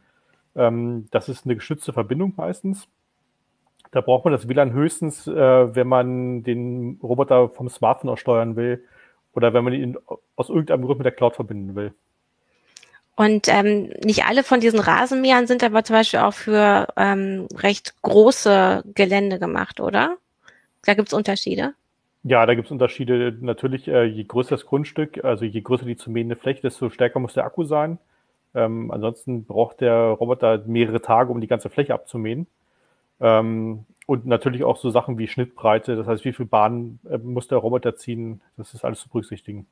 Ähm, 0.54 1.06
das 1.10 1.28
ist 1.28 1.44
eine 1.44 1.56
geschützte 1.56 1.92
Verbindung 1.92 2.34
meistens. 2.36 2.88
Da 3.92 4.00
braucht 4.00 4.24
man 4.24 4.32
das 4.32 4.48
WLAN 4.48 4.72
höchstens, 4.72 5.26
äh, 5.26 5.32
wenn 5.74 5.86
man 5.86 6.42
den 6.42 6.98
Roboter 7.02 7.50
vom 7.50 7.68
Smartphone 7.68 8.10
aus 8.10 8.20
steuern 8.20 8.56
will 8.56 8.82
oder 9.34 9.54
wenn 9.54 9.64
man 9.64 9.74
ihn 9.74 9.98
aus 10.34 10.48
irgendeinem 10.48 10.82
Grund 10.82 10.98
mit 10.98 11.04
der 11.04 11.12
Cloud 11.12 11.36
verbinden 11.36 11.76
will. 11.76 11.94
Und 13.14 13.46
ähm, 13.48 13.92
nicht 14.04 14.24
alle 14.24 14.42
von 14.42 14.60
diesen 14.60 14.80
Rasenmähern 14.80 15.46
sind 15.46 15.62
aber 15.62 15.84
zum 15.84 15.96
Beispiel 15.96 16.20
auch 16.20 16.32
für 16.32 16.88
ähm, 16.96 17.46
recht 17.54 17.94
große 18.00 18.82
Gelände 18.94 19.38
gemacht, 19.38 19.80
oder? 19.80 20.16
Da 20.84 20.94
gibt 20.94 21.08
es 21.08 21.14
Unterschiede. 21.14 21.74
Ja, 22.24 22.46
da 22.46 22.54
gibt 22.54 22.66
es 22.68 22.72
Unterschiede. 22.72 23.36
Natürlich, 23.40 23.88
äh, 23.88 24.04
je 24.04 24.24
größer 24.24 24.50
das 24.56 24.64
Grundstück, 24.64 25.22
also 25.24 25.44
je 25.44 25.60
größer 25.60 25.84
die 25.84 25.96
zu 25.96 26.10
mähende 26.10 26.36
Fläche, 26.36 26.62
desto 26.62 26.88
stärker 26.88 27.18
muss 27.18 27.34
der 27.34 27.44
Akku 27.44 27.64
sein. 27.64 27.98
Ähm, 28.54 28.90
ansonsten 28.90 29.44
braucht 29.44 29.82
der 29.82 29.94
Roboter 29.94 30.62
mehrere 30.66 31.02
Tage, 31.02 31.30
um 31.30 31.40
die 31.40 31.46
ganze 31.46 31.68
Fläche 31.68 31.92
abzumähen. 31.92 32.46
Ähm, 33.22 33.86
und 34.06 34.26
natürlich 34.26 34.64
auch 34.64 34.76
so 34.76 34.90
Sachen 34.90 35.16
wie 35.16 35.28
Schnittbreite, 35.28 35.96
das 35.96 36.06
heißt, 36.06 36.24
wie 36.24 36.32
viel 36.32 36.46
Bahn 36.46 36.98
äh, 37.08 37.18
muss 37.18 37.48
der 37.48 37.58
Roboter 37.58 37.96
ziehen, 37.96 38.42
das 38.56 38.74
ist 38.74 38.84
alles 38.84 39.00
zu 39.00 39.08
berücksichtigen. 39.08 39.66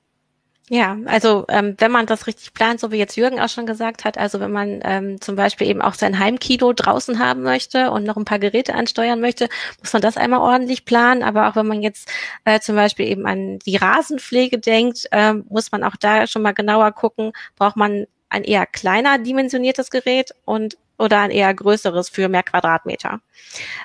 Ja, 0.73 0.97
also 1.07 1.47
ähm, 1.49 1.75
wenn 1.79 1.91
man 1.91 2.07
das 2.07 2.29
richtig 2.29 2.55
plant, 2.55 2.79
so 2.79 2.93
wie 2.93 2.97
jetzt 2.97 3.17
Jürgen 3.17 3.41
auch 3.41 3.49
schon 3.49 3.67
gesagt 3.67 4.05
hat, 4.05 4.17
also 4.17 4.39
wenn 4.39 4.53
man 4.53 4.81
ähm, 4.85 5.21
zum 5.21 5.35
Beispiel 5.35 5.67
eben 5.67 5.83
auch 5.83 5.95
sein 5.95 6.21
Heimkino 6.21 6.73
draußen 6.73 7.19
haben 7.19 7.43
möchte 7.43 7.91
und 7.91 8.05
noch 8.05 8.17
ein 8.17 8.25
paar 8.25 8.39
Geräte 8.39 8.75
ansteuern 8.75 9.21
möchte, 9.21 9.49
muss 9.81 9.93
man 9.93 10.01
das 10.01 10.17
einmal 10.17 10.39
ordentlich 10.39 10.85
planen. 10.85 11.25
Aber 11.25 11.49
auch 11.49 11.57
wenn 11.57 11.67
man 11.67 11.83
jetzt 11.83 12.09
äh, 12.45 12.61
zum 12.61 12.77
Beispiel 12.77 13.09
eben 13.09 13.27
an 13.27 13.59
die 13.59 13.79
Rasenpflege 13.79 14.59
denkt, 14.61 15.09
äh, 15.11 15.35
muss 15.35 15.73
man 15.73 15.83
auch 15.83 15.97
da 15.97 16.29
schon 16.29 16.43
mal 16.43 16.55
genauer 16.55 16.93
gucken, 16.93 17.33
braucht 17.57 17.77
man 17.77 18.07
ein 18.29 18.45
eher 18.45 18.65
kleiner 18.65 19.19
dimensioniertes 19.19 19.91
Gerät 19.91 20.31
und 20.45 20.79
oder 21.01 21.21
ein 21.21 21.31
eher 21.31 21.53
größeres 21.53 22.09
für 22.09 22.29
mehr 22.29 22.43
Quadratmeter. 22.43 23.21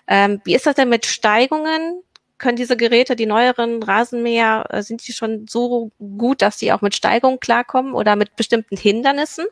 Ähm, 0.07 0.41
wie 0.43 0.55
ist 0.55 0.65
das 0.65 0.75
denn 0.75 0.89
mit 0.89 1.05
Steigungen? 1.05 2.01
Können 2.37 2.57
diese 2.57 2.75
Geräte, 2.75 3.15
die 3.15 3.25
neueren 3.25 3.81
Rasenmäher, 3.81 4.65
äh, 4.69 4.81
sind 4.81 5.07
die 5.07 5.13
schon 5.13 5.47
so 5.47 5.91
gut, 5.99 6.41
dass 6.41 6.59
sie 6.59 6.73
auch 6.73 6.81
mit 6.81 6.93
Steigungen 6.93 7.39
klarkommen 7.39 7.93
oder 7.93 8.15
mit 8.15 8.35
bestimmten 8.35 8.75
Hindernissen? 8.75 9.45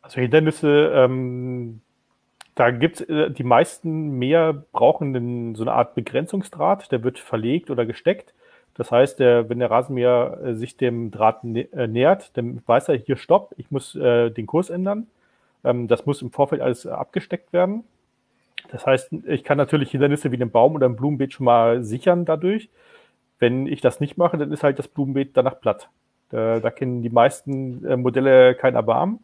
Also 0.00 0.20
Hindernisse, 0.20 0.92
ähm, 0.94 1.80
da 2.54 2.70
gibt's 2.70 3.00
äh, 3.00 3.30
die 3.30 3.44
meisten 3.44 4.18
Mäher 4.18 4.64
brauchen 4.72 5.16
einen, 5.16 5.54
so 5.54 5.64
eine 5.64 5.72
Art 5.72 5.94
Begrenzungsdraht, 5.94 6.92
der 6.92 7.02
wird 7.02 7.18
verlegt 7.18 7.70
oder 7.70 7.86
gesteckt. 7.86 8.34
Das 8.74 8.90
heißt, 8.90 9.18
der, 9.18 9.48
wenn 9.48 9.58
der 9.58 9.70
Rasenmäher 9.70 10.38
äh, 10.44 10.54
sich 10.54 10.76
dem 10.76 11.10
Draht 11.10 11.44
nä 11.44 11.68
äh, 11.72 11.86
nähert, 11.86 12.36
dann 12.36 12.62
weiß 12.66 12.88
er 12.88 12.96
hier 12.96 13.16
Stopp, 13.16 13.54
ich 13.56 13.70
muss 13.70 13.94
äh, 13.94 14.30
den 14.30 14.46
Kurs 14.46 14.70
ändern. 14.70 15.08
Ähm, 15.64 15.88
das 15.88 16.06
muss 16.06 16.22
im 16.22 16.30
Vorfeld 16.30 16.60
alles 16.60 16.84
äh, 16.84 16.90
abgesteckt 16.90 17.52
werden. 17.52 17.84
Das 18.70 18.86
heißt, 18.86 19.12
ich 19.26 19.44
kann 19.44 19.58
natürlich 19.58 19.90
Hindernisse 19.90 20.30
wie 20.30 20.36
einen 20.36 20.50
Baum 20.50 20.74
oder 20.74 20.88
ein 20.88 20.96
Blumenbeet 20.96 21.32
schon 21.34 21.44
mal 21.44 21.82
sichern 21.82 22.24
dadurch. 22.24 22.70
Wenn 23.38 23.66
ich 23.66 23.80
das 23.80 24.00
nicht 24.00 24.16
mache, 24.16 24.38
dann 24.38 24.52
ist 24.52 24.62
halt 24.62 24.78
das 24.78 24.88
Blumenbeet 24.88 25.36
danach 25.36 25.60
platt. 25.60 25.88
Da, 26.30 26.60
da 26.60 26.70
kennen 26.70 27.02
die 27.02 27.10
meisten 27.10 27.84
äh, 27.84 27.96
Modelle 27.96 28.54
kein 28.54 28.74
Erbarmen. 28.74 29.20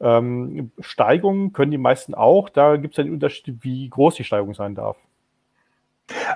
Ähm, 0.00 0.70
Steigungen 0.80 1.52
können 1.52 1.70
die 1.70 1.78
meisten 1.78 2.14
auch. 2.14 2.48
Da 2.48 2.76
gibt 2.76 2.94
es 2.94 2.98
einen 2.98 3.12
Unterschied, 3.12 3.56
wie 3.62 3.88
groß 3.88 4.14
die 4.14 4.24
Steigung 4.24 4.54
sein 4.54 4.74
darf. 4.74 4.96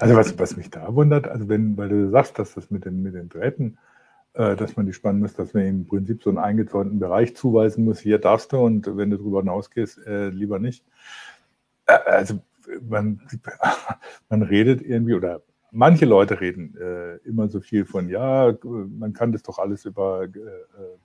Also 0.01 0.17
was, 0.17 0.39
was 0.39 0.57
mich 0.57 0.71
da 0.71 0.93
wundert, 0.95 1.29
also 1.29 1.49
wenn, 1.49 1.77
weil 1.77 1.89
du 1.89 2.11
sagst, 2.11 2.39
dass 2.39 2.55
das 2.55 2.71
mit 2.71 2.85
den, 2.85 3.03
mit 3.03 3.15
den 3.15 3.29
Drähten 3.29 3.75
äh, 3.75 3.90
dass 4.33 4.77
man 4.77 4.87
die 4.87 4.93
spannen 4.93 5.21
muss, 5.21 5.35
dass 5.35 5.55
man 5.55 5.67
im 5.67 5.87
Prinzip 5.87 6.23
so 6.23 6.31
einen 6.31 6.39
eingezäunten 6.39 7.01
Bereich 7.01 7.35
zuweisen 7.35 7.85
muss, 7.85 7.99
hier 7.99 8.19
darfst 8.19 8.53
du 8.53 8.59
und 8.59 8.87
wenn 8.97 9.11
du 9.11 9.17
darüber 9.17 9.41
hinausgehst, 9.41 10.07
äh, 10.07 10.29
lieber 10.29 10.59
nicht. 10.59 10.85
Äh, 11.87 11.99
also 12.07 12.41
man, 12.89 13.21
man 14.29 14.43
redet 14.43 14.83
irgendwie 14.83 15.15
oder 15.15 15.43
manche 15.73 16.05
Leute 16.05 16.41
reden 16.41 16.77
äh, 16.81 17.17
immer 17.29 17.49
so 17.49 17.61
viel 17.61 17.85
von, 17.85 18.09
ja, 18.09 18.53
man 18.65 19.13
kann 19.13 19.33
das 19.33 19.43
doch 19.43 19.59
alles 19.59 19.85
über 19.85 20.25
äh, 20.25 20.29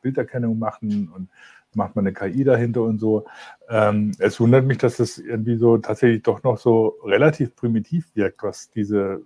Bilderkennung 0.02 0.58
machen 0.58 1.12
und 1.16 1.30
macht 1.76 1.96
man 1.96 2.08
eine 2.08 2.14
KI 2.14 2.44
dahinter 2.44 2.82
und 2.82 3.00
so. 3.00 3.26
Ähm, 3.70 4.12
es 4.20 4.40
wundert 4.40 4.66
mich, 4.66 4.78
dass 4.78 4.98
das 4.98 5.18
irgendwie 5.18 5.58
so 5.58 5.78
tatsächlich 5.78 6.24
doch 6.24 6.42
noch 6.44 6.58
so 6.58 6.98
relativ 7.04 7.56
primitiv 7.56 8.16
wirkt, 8.16 8.44
was 8.44 8.70
diese 8.72 9.22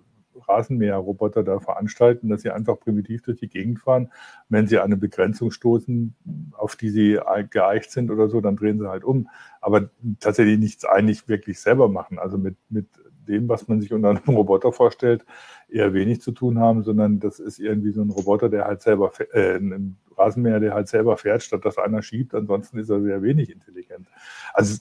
Rasenmäherroboter 0.47 1.43
da 1.43 1.59
veranstalten, 1.59 2.29
dass 2.29 2.41
sie 2.41 2.51
einfach 2.51 2.79
primitiv 2.79 3.21
durch 3.23 3.39
die 3.39 3.49
Gegend 3.49 3.79
fahren. 3.79 4.11
Wenn 4.47 4.67
sie 4.67 4.77
an 4.79 4.85
eine 4.85 4.97
Begrenzung 4.97 5.51
stoßen, 5.51 6.15
auf 6.53 6.75
die 6.75 6.89
sie 6.89 7.19
geeicht 7.49 7.91
sind 7.91 8.11
oder 8.11 8.29
so, 8.29 8.41
dann 8.41 8.55
drehen 8.55 8.79
sie 8.79 8.89
halt 8.89 9.03
um. 9.03 9.29
Aber 9.61 9.89
tatsächlich 10.19 10.59
nichts 10.59 10.85
eigentlich 10.85 11.27
wirklich 11.27 11.59
selber 11.59 11.89
machen. 11.89 12.19
Also 12.19 12.37
mit, 12.37 12.55
mit 12.69 12.87
dem, 13.29 13.47
was 13.47 13.67
man 13.67 13.79
sich 13.79 13.93
unter 13.93 14.09
einem 14.09 14.35
Roboter 14.35 14.73
vorstellt, 14.73 15.25
eher 15.69 15.93
wenig 15.93 16.21
zu 16.21 16.31
tun 16.31 16.59
haben, 16.59 16.83
sondern 16.83 17.19
das 17.19 17.39
ist 17.39 17.59
irgendwie 17.59 17.91
so 17.91 18.01
ein 18.01 18.09
Roboter, 18.09 18.49
der 18.49 18.65
halt 18.65 18.81
selber, 18.81 19.11
äh, 19.31 19.57
ein 19.57 19.97
Rasenmäher, 20.17 20.59
der 20.59 20.73
halt 20.73 20.87
selber 20.87 21.15
fährt, 21.15 21.43
statt 21.43 21.63
dass 21.63 21.77
einer 21.77 22.01
schiebt. 22.01 22.35
Ansonsten 22.35 22.79
ist 22.79 22.89
er 22.89 23.01
sehr 23.01 23.21
wenig 23.21 23.49
intelligent. 23.51 24.07
Also, 24.53 24.79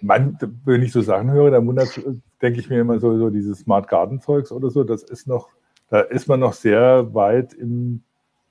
man, 0.00 0.38
wenn 0.64 0.82
ich 0.82 0.92
so 0.92 1.02
Sachen 1.02 1.30
höre, 1.30 1.50
dann 1.50 1.66
wundert, 1.66 2.00
denke 2.42 2.60
ich 2.60 2.68
mir 2.68 2.80
immer 2.80 2.98
so, 2.98 3.16
so 3.16 3.30
dieses 3.30 3.60
Smart 3.60 3.88
Garden 3.88 4.20
Zeugs 4.20 4.50
oder 4.50 4.70
so, 4.70 4.82
das 4.82 5.02
ist 5.02 5.26
noch, 5.26 5.50
da 5.88 6.00
ist 6.00 6.26
man 6.26 6.40
noch 6.40 6.54
sehr 6.54 7.14
weit 7.14 7.54
im, 7.54 8.02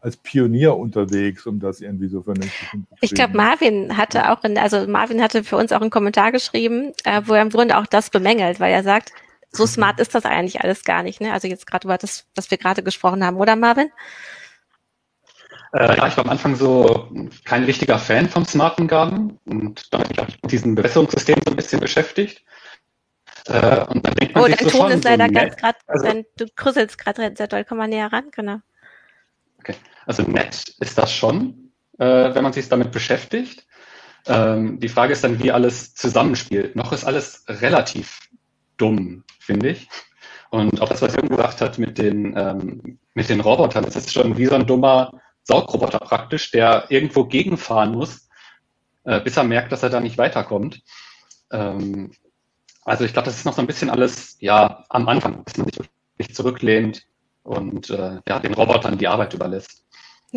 als 0.05 0.17
Pionier 0.17 0.77
unterwegs, 0.77 1.47
um 1.47 1.59
das 1.59 1.81
irgendwie 1.81 2.07
so 2.07 2.21
vernünftig 2.21 2.69
zu 2.69 2.77
Ich 3.01 3.15
glaube, 3.15 3.35
Marvin 3.35 3.97
hatte 3.97 4.31
auch, 4.31 4.43
in, 4.43 4.55
also 4.55 4.88
Marvin 4.88 5.19
hatte 5.19 5.43
für 5.43 5.57
uns 5.57 5.71
auch 5.71 5.81
einen 5.81 5.89
Kommentar 5.89 6.31
geschrieben, 6.31 6.93
äh, 7.05 7.24
wo 7.25 7.33
er 7.33 7.41
im 7.41 7.50
Grunde 7.50 7.75
auch 7.75 7.88
das 7.88 8.12
bemängelt, 8.12 8.59
weil 8.59 8.71
er 8.71 8.83
sagt, 8.83 9.12
so 9.51 9.63
mhm. 9.63 9.67
smart 9.67 10.00
ist 10.00 10.13
das 10.13 10.25
eigentlich 10.25 10.62
alles 10.62 10.83
gar 10.83 11.01
nicht. 11.01 11.21
Ne? 11.21 11.33
Also 11.33 11.47
jetzt 11.47 11.65
gerade 11.65 11.88
über 11.88 11.97
das, 11.97 12.27
was 12.35 12.51
wir 12.51 12.59
gerade 12.59 12.83
gesprochen 12.83 13.25
haben, 13.25 13.38
oder 13.38 13.55
Marvin? 13.55 13.89
Äh, 15.74 15.97
ja, 15.97 16.07
ich 16.07 16.15
war 16.17 16.25
am 16.25 16.29
Anfang 16.29 16.55
so 16.55 17.09
kein 17.43 17.63
richtiger 17.63 17.97
Fan 17.97 18.29
vom 18.29 18.45
smarten 18.45 18.88
Garten 18.88 19.39
und 19.45 19.91
da 19.91 20.00
habe 20.00 20.12
ich 20.12 20.17
mich 20.17 20.43
mit 20.43 20.51
diesem 20.51 20.75
Bewässerungssystem 20.75 21.38
so 21.43 21.51
ein 21.51 21.57
bisschen 21.57 21.79
beschäftigt. 21.79 22.45
Äh, 23.47 23.85
und 23.88 24.05
dann 24.05 24.13
denkt 24.13 24.35
man 24.35 24.43
oh, 24.43 24.47
dein 24.47 24.69
so 24.69 24.77
Ton 24.77 24.91
ist 24.91 25.03
leider 25.03 25.25
so 25.25 25.33
ganz 25.33 25.55
gerade, 25.55 25.77
also, 25.88 26.24
du 26.38 26.45
krüsselst 26.55 27.00
gerade 27.00 27.33
sehr 27.35 27.47
doll, 27.47 27.65
komm 27.67 27.79
mal 27.79 27.88
näher 27.88 28.13
ran, 28.13 28.29
genau. 28.31 28.59
Okay, 29.59 29.75
also 30.05 30.24
nett 30.24 30.74
ist 30.79 30.97
das 30.97 31.12
schon, 31.12 31.71
äh, 31.97 32.33
wenn 32.33 32.43
man 32.43 32.53
sich 32.53 32.69
damit 32.69 32.91
beschäftigt. 32.91 33.65
Ähm, 34.27 34.79
die 34.79 34.89
Frage 34.89 35.13
ist 35.13 35.24
dann, 35.24 35.41
wie 35.41 35.51
alles 35.51 35.93
zusammenspielt. 35.93 36.75
Noch 36.75 36.91
ist 36.91 37.05
alles 37.05 37.43
relativ 37.47 38.19
dumm, 38.77 39.24
finde 39.39 39.69
ich. 39.69 39.88
Und 40.50 40.81
auch 40.81 40.89
das, 40.89 41.01
was 41.01 41.13
Jürgen 41.13 41.29
gesagt 41.29 41.62
hat 41.62 41.77
mit 41.77 41.97
den, 41.97 42.35
ähm, 42.38 43.00
mit 43.13 43.29
den 43.29 43.41
Robotern, 43.41 43.83
das 43.83 43.95
ist 43.95 44.13
schon 44.13 44.38
wie 44.38 44.45
so 44.45 44.55
ein 44.55 44.67
dummer 44.67 45.12
Saugroboter 45.43 46.00
praktisch, 46.00 46.51
der 46.51 46.85
irgendwo 46.89 47.25
gegenfahren 47.25 47.91
muss, 47.91 48.27
äh, 49.03 49.21
bis 49.21 49.38
er 49.38 49.43
merkt, 49.43 49.71
dass 49.71 49.83
er 49.83 49.89
da 49.89 50.00
nicht 50.00 50.17
weiterkommt. 50.17 50.81
Ähm, 51.51 52.12
also 52.83 53.03
ich 53.03 53.13
glaube, 53.13 53.27
das 53.27 53.38
ist 53.38 53.45
noch 53.45 53.53
so 53.53 53.62
ein 53.62 53.67
bisschen 53.67 53.89
alles 53.89 54.38
ja 54.39 54.85
am 54.89 55.07
Anfang, 55.07 55.43
dass 55.45 55.57
man 55.57 55.67
sich 56.17 56.33
zurücklehnt 56.33 57.05
und 57.43 57.89
äh, 57.89 58.19
ja, 58.27 58.39
den 58.39 58.53
Robotern 58.53 58.97
die 58.97 59.07
Arbeit 59.07 59.33
überlässt. 59.33 59.85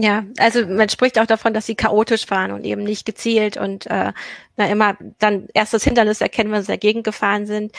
Ja, 0.00 0.24
also 0.38 0.64
man 0.64 0.88
spricht 0.88 1.18
auch 1.18 1.26
davon, 1.26 1.52
dass 1.52 1.66
sie 1.66 1.74
chaotisch 1.74 2.24
fahren 2.24 2.52
und 2.52 2.64
eben 2.64 2.84
nicht 2.84 3.04
gezielt 3.04 3.56
und 3.56 3.86
äh, 3.88 4.12
na 4.56 4.68
immer 4.68 4.96
dann 5.18 5.48
erst 5.54 5.74
das 5.74 5.82
Hindernis 5.82 6.20
erkennen, 6.20 6.52
wenn 6.52 6.62
sie 6.62 6.68
dagegen 6.68 7.02
gefahren 7.02 7.46
sind. 7.46 7.72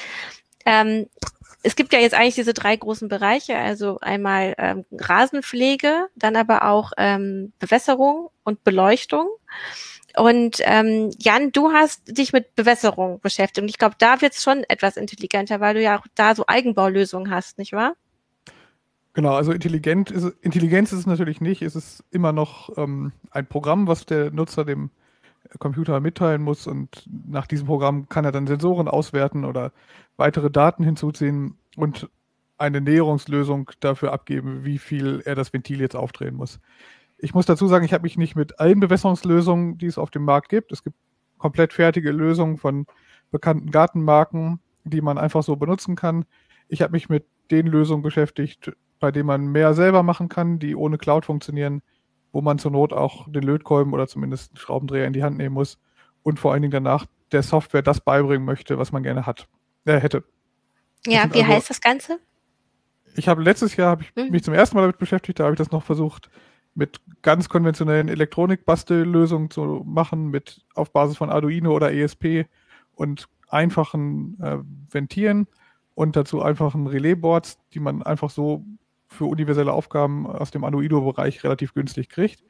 Ähm, 0.65 1.07
es 1.63 1.77
gibt 1.77 1.93
ja 1.93 1.99
jetzt 1.99 2.15
eigentlich 2.15 2.35
diese 2.35 2.53
drei 2.53 2.75
großen 2.75 3.07
Bereiche, 3.07 3.55
also 3.57 3.99
einmal 4.01 4.53
ähm, 4.57 4.83
Rasenpflege, 4.91 6.07
dann 6.15 6.35
aber 6.35 6.65
auch 6.65 6.91
ähm, 6.97 7.53
Bewässerung 7.57 8.29
und 8.43 8.65
Beleuchtung. 8.65 9.29
Und 10.17 10.57
ähm, 10.63 11.11
Jan, 11.19 11.53
du 11.53 11.71
hast 11.71 12.01
dich 12.17 12.33
mit 12.33 12.53
Bewässerung 12.53 13.21
beschäftigt. 13.21 13.59
Und 13.63 13.69
ich 13.69 13.77
glaube, 13.77 13.95
da 13.97 14.19
wird 14.19 14.33
es 14.33 14.43
schon 14.43 14.65
etwas 14.65 14.97
intelligenter, 14.97 15.61
weil 15.61 15.75
du 15.75 15.81
ja 15.81 15.97
auch 15.97 16.05
da 16.15 16.35
so 16.35 16.43
Eigenbaulösungen 16.47 17.31
hast, 17.33 17.57
nicht 17.57 17.71
wahr? 17.71 17.93
Genau, 19.13 19.33
also 19.33 19.51
intelligent 19.51 20.11
ist, 20.11 20.25
Intelligenz 20.41 20.91
ist 20.91 20.99
es 20.99 21.05
natürlich 21.07 21.41
nicht. 21.41 21.61
Es 21.61 21.75
ist 21.75 22.03
immer 22.11 22.31
noch 22.31 22.77
ähm, 22.77 23.11
ein 23.31 23.47
Programm, 23.47 23.87
was 23.87 24.05
der 24.05 24.31
Nutzer 24.31 24.65
dem 24.65 24.91
Computer 25.57 25.99
mitteilen 25.99 26.41
muss 26.41 26.67
und 26.67 27.05
nach 27.27 27.47
diesem 27.47 27.65
Programm 27.65 28.07
kann 28.07 28.25
er 28.25 28.31
dann 28.31 28.45
Sensoren 28.45 28.87
auswerten 28.87 29.45
oder 29.45 29.71
weitere 30.17 30.51
Daten 30.51 30.83
hinzuziehen 30.83 31.57
und 31.75 32.09
eine 32.57 32.81
Näherungslösung 32.81 33.71
dafür 33.79 34.11
abgeben, 34.11 34.63
wie 34.65 34.77
viel 34.77 35.21
er 35.25 35.35
das 35.35 35.53
Ventil 35.53 35.79
jetzt 35.79 35.95
aufdrehen 35.95 36.35
muss. 36.35 36.59
Ich 37.17 37.33
muss 37.33 37.45
dazu 37.45 37.67
sagen, 37.67 37.85
ich 37.85 37.93
habe 37.93 38.03
mich 38.03 38.17
nicht 38.17 38.35
mit 38.35 38.59
allen 38.59 38.79
Bewässerungslösungen, 38.79 39.77
die 39.77 39.87
es 39.87 39.97
auf 39.97 40.11
dem 40.11 40.23
Markt 40.23 40.49
gibt. 40.49 40.71
Es 40.71 40.83
gibt 40.83 40.97
komplett 41.37 41.73
fertige 41.73 42.11
Lösungen 42.11 42.57
von 42.57 42.85
bekannten 43.31 43.71
Gartenmarken, 43.71 44.59
die 44.83 45.01
man 45.01 45.17
einfach 45.17 45.43
so 45.43 45.55
benutzen 45.55 45.95
kann. 45.95 46.25
Ich 46.67 46.81
habe 46.81 46.91
mich 46.91 47.09
mit 47.09 47.25
den 47.49 47.67
Lösungen 47.67 48.03
beschäftigt, 48.03 48.73
bei 48.99 49.11
denen 49.11 49.27
man 49.27 49.47
mehr 49.47 49.73
selber 49.73 50.03
machen 50.03 50.29
kann, 50.29 50.59
die 50.59 50.75
ohne 50.75 50.97
Cloud 50.97 51.25
funktionieren, 51.25 51.81
wo 52.31 52.41
man 52.41 52.59
zur 52.59 52.71
Not 52.71 52.93
auch 52.93 53.29
den 53.29 53.43
Lötkolben 53.43 53.93
oder 53.93 54.07
zumindest 54.07 54.51
einen 54.51 54.57
Schraubendreher 54.57 55.07
in 55.07 55.13
die 55.13 55.23
Hand 55.23 55.37
nehmen 55.37 55.55
muss 55.55 55.77
und 56.23 56.39
vor 56.39 56.51
allen 56.53 56.61
Dingen 56.61 56.71
danach 56.71 57.05
der 57.31 57.43
Software 57.43 57.81
das 57.81 58.01
beibringen 58.01 58.45
möchte, 58.45 58.77
was 58.77 58.91
man 58.91 59.03
gerne 59.03 59.25
hat, 59.25 59.47
äh, 59.85 59.99
hätte. 59.99 60.23
Ja, 61.05 61.33
wie 61.33 61.39
also, 61.39 61.53
heißt 61.53 61.69
das 61.69 61.81
Ganze? 61.81 62.19
Ich 63.15 63.27
habe 63.27 63.41
letztes 63.41 63.75
Jahr 63.75 63.91
habe 63.91 64.03
ich 64.03 64.11
hm. 64.15 64.31
mich 64.31 64.43
zum 64.43 64.53
ersten 64.53 64.75
Mal 64.75 64.81
damit 64.81 64.97
beschäftigt, 64.97 65.39
da 65.39 65.45
habe 65.45 65.53
ich 65.53 65.57
das 65.57 65.71
noch 65.71 65.83
versucht, 65.83 66.29
mit 66.75 67.01
ganz 67.21 67.49
konventionellen 67.49 68.07
Elektronikbastellösungen 68.07 69.49
zu 69.49 69.83
machen, 69.85 70.29
mit 70.29 70.61
auf 70.75 70.91
Basis 70.91 71.17
von 71.17 71.29
Arduino 71.29 71.73
oder 71.73 71.93
ESP 71.93 72.45
und 72.93 73.27
einfachen 73.49 74.39
äh, 74.41 74.57
Ventilen 74.91 75.47
und 75.95 76.15
dazu 76.15 76.41
einfachen 76.41 76.87
Relaisboards, 76.87 77.59
die 77.73 77.79
man 77.79 78.03
einfach 78.03 78.29
so 78.29 78.63
für 79.09 79.25
universelle 79.25 79.73
Aufgaben 79.73 80.27
aus 80.27 80.51
dem 80.51 80.63
Arduino-Bereich 80.63 81.43
relativ 81.43 81.73
günstig 81.73 82.09
kriegt. 82.09 82.43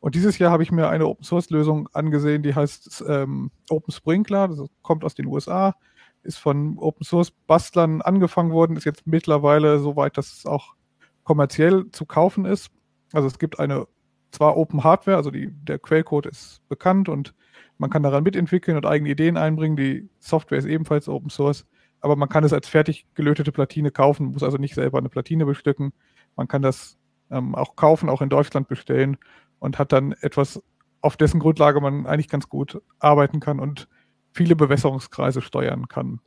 Und 0.00 0.14
dieses 0.14 0.38
Jahr 0.38 0.50
habe 0.50 0.62
ich 0.62 0.72
mir 0.72 0.88
eine 0.88 1.06
Open-Source-Lösung 1.06 1.88
angesehen, 1.92 2.42
die 2.42 2.54
heißt 2.54 3.04
ähm, 3.06 3.50
Open 3.70 3.92
Sprinkler. 3.92 4.48
Das 4.48 4.60
kommt 4.82 5.04
aus 5.04 5.14
den 5.14 5.26
USA, 5.26 5.76
ist 6.22 6.38
von 6.38 6.78
Open-Source-Bastlern 6.78 8.02
angefangen 8.02 8.50
worden, 8.50 8.76
ist 8.76 8.84
jetzt 8.84 9.06
mittlerweile 9.06 9.78
so 9.78 9.96
weit, 9.96 10.16
dass 10.16 10.32
es 10.32 10.46
auch 10.46 10.74
kommerziell 11.22 11.90
zu 11.90 12.06
kaufen 12.06 12.44
ist. 12.46 12.70
Also 13.12 13.28
es 13.28 13.38
gibt 13.38 13.60
eine 13.60 13.86
zwar 14.30 14.56
Open 14.56 14.84
Hardware, 14.84 15.16
also 15.16 15.30
die, 15.30 15.50
der 15.50 15.78
Quellcode 15.78 16.26
ist 16.26 16.60
bekannt 16.68 17.08
und 17.08 17.34
man 17.78 17.90
kann 17.90 18.02
daran 18.02 18.22
mitentwickeln 18.22 18.76
und 18.76 18.86
eigene 18.86 19.10
Ideen 19.10 19.36
einbringen. 19.36 19.76
Die 19.76 20.08
Software 20.18 20.58
ist 20.58 20.66
ebenfalls 20.66 21.08
Open 21.08 21.30
Source 21.30 21.66
aber 22.06 22.14
man 22.14 22.28
kann 22.28 22.44
es 22.44 22.52
als 22.52 22.68
fertig 22.68 23.04
gelötete 23.14 23.50
Platine 23.50 23.90
kaufen, 23.90 24.26
muss 24.26 24.44
also 24.44 24.58
nicht 24.58 24.76
selber 24.76 24.98
eine 24.98 25.08
Platine 25.08 25.44
bestücken. 25.44 25.92
Man 26.36 26.46
kann 26.46 26.62
das 26.62 26.96
ähm, 27.32 27.56
auch 27.56 27.74
kaufen, 27.74 28.08
auch 28.08 28.22
in 28.22 28.28
Deutschland 28.28 28.68
bestellen 28.68 29.16
und 29.58 29.80
hat 29.80 29.90
dann 29.90 30.12
etwas, 30.20 30.62
auf 31.00 31.16
dessen 31.16 31.40
Grundlage 31.40 31.80
man 31.80 32.06
eigentlich 32.06 32.28
ganz 32.28 32.48
gut 32.48 32.80
arbeiten 33.00 33.40
kann 33.40 33.58
und 33.58 33.88
viele 34.32 34.54
Bewässerungskreise 34.54 35.42
steuern 35.42 35.88
kann. 35.88 36.20